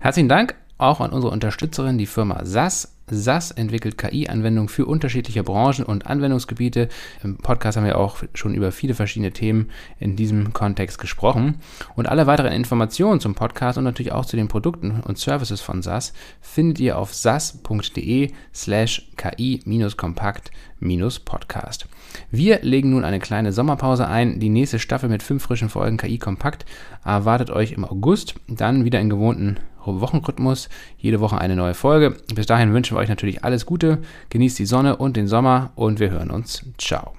Herzlichen 0.00 0.28
Dank 0.28 0.56
auch 0.78 1.00
an 1.00 1.12
unsere 1.12 1.32
Unterstützerin, 1.32 1.96
die 1.96 2.06
Firma 2.06 2.44
SAS. 2.44 2.93
SAS 3.10 3.50
entwickelt 3.50 3.98
KI-Anwendungen 3.98 4.68
für 4.68 4.86
unterschiedliche 4.86 5.42
Branchen 5.42 5.84
und 5.84 6.06
Anwendungsgebiete. 6.06 6.88
Im 7.22 7.36
Podcast 7.36 7.76
haben 7.76 7.84
wir 7.84 7.98
auch 7.98 8.22
schon 8.34 8.54
über 8.54 8.72
viele 8.72 8.94
verschiedene 8.94 9.32
Themen 9.32 9.70
in 10.00 10.16
diesem 10.16 10.52
Kontext 10.52 10.98
gesprochen. 10.98 11.56
Und 11.96 12.08
alle 12.08 12.26
weiteren 12.26 12.52
Informationen 12.52 13.20
zum 13.20 13.34
Podcast 13.34 13.78
und 13.78 13.84
natürlich 13.84 14.12
auch 14.12 14.24
zu 14.24 14.36
den 14.36 14.48
Produkten 14.48 15.00
und 15.00 15.18
Services 15.18 15.60
von 15.60 15.82
SAS 15.82 16.12
findet 16.40 16.80
ihr 16.80 16.98
auf 16.98 17.14
sas.de 17.14 18.32
slash 18.54 19.10
ki-kompakt-podcast. 19.16 21.86
Wir 22.30 22.60
legen 22.62 22.90
nun 22.90 23.04
eine 23.04 23.18
kleine 23.18 23.52
Sommerpause 23.52 24.08
ein. 24.08 24.40
Die 24.40 24.48
nächste 24.48 24.78
Staffel 24.78 25.08
mit 25.08 25.22
fünf 25.22 25.42
frischen 25.42 25.68
Folgen 25.68 25.96
KI 25.96 26.18
Kompakt 26.18 26.64
erwartet 27.04 27.50
euch 27.50 27.72
im 27.72 27.84
August. 27.84 28.34
Dann 28.48 28.84
wieder 28.84 29.00
in 29.00 29.10
gewohnten 29.10 29.58
Wochenrhythmus. 29.86 30.68
Jede 30.98 31.20
Woche 31.20 31.38
eine 31.38 31.56
neue 31.56 31.74
Folge. 31.74 32.16
Bis 32.34 32.46
dahin 32.46 32.72
wünschen 32.72 32.96
wir 32.96 33.00
euch 33.00 33.08
natürlich 33.08 33.44
alles 33.44 33.66
Gute. 33.66 33.98
Genießt 34.30 34.58
die 34.58 34.66
Sonne 34.66 34.96
und 34.96 35.16
den 35.16 35.28
Sommer 35.28 35.72
und 35.74 36.00
wir 36.00 36.10
hören 36.10 36.30
uns. 36.30 36.64
Ciao. 36.78 37.14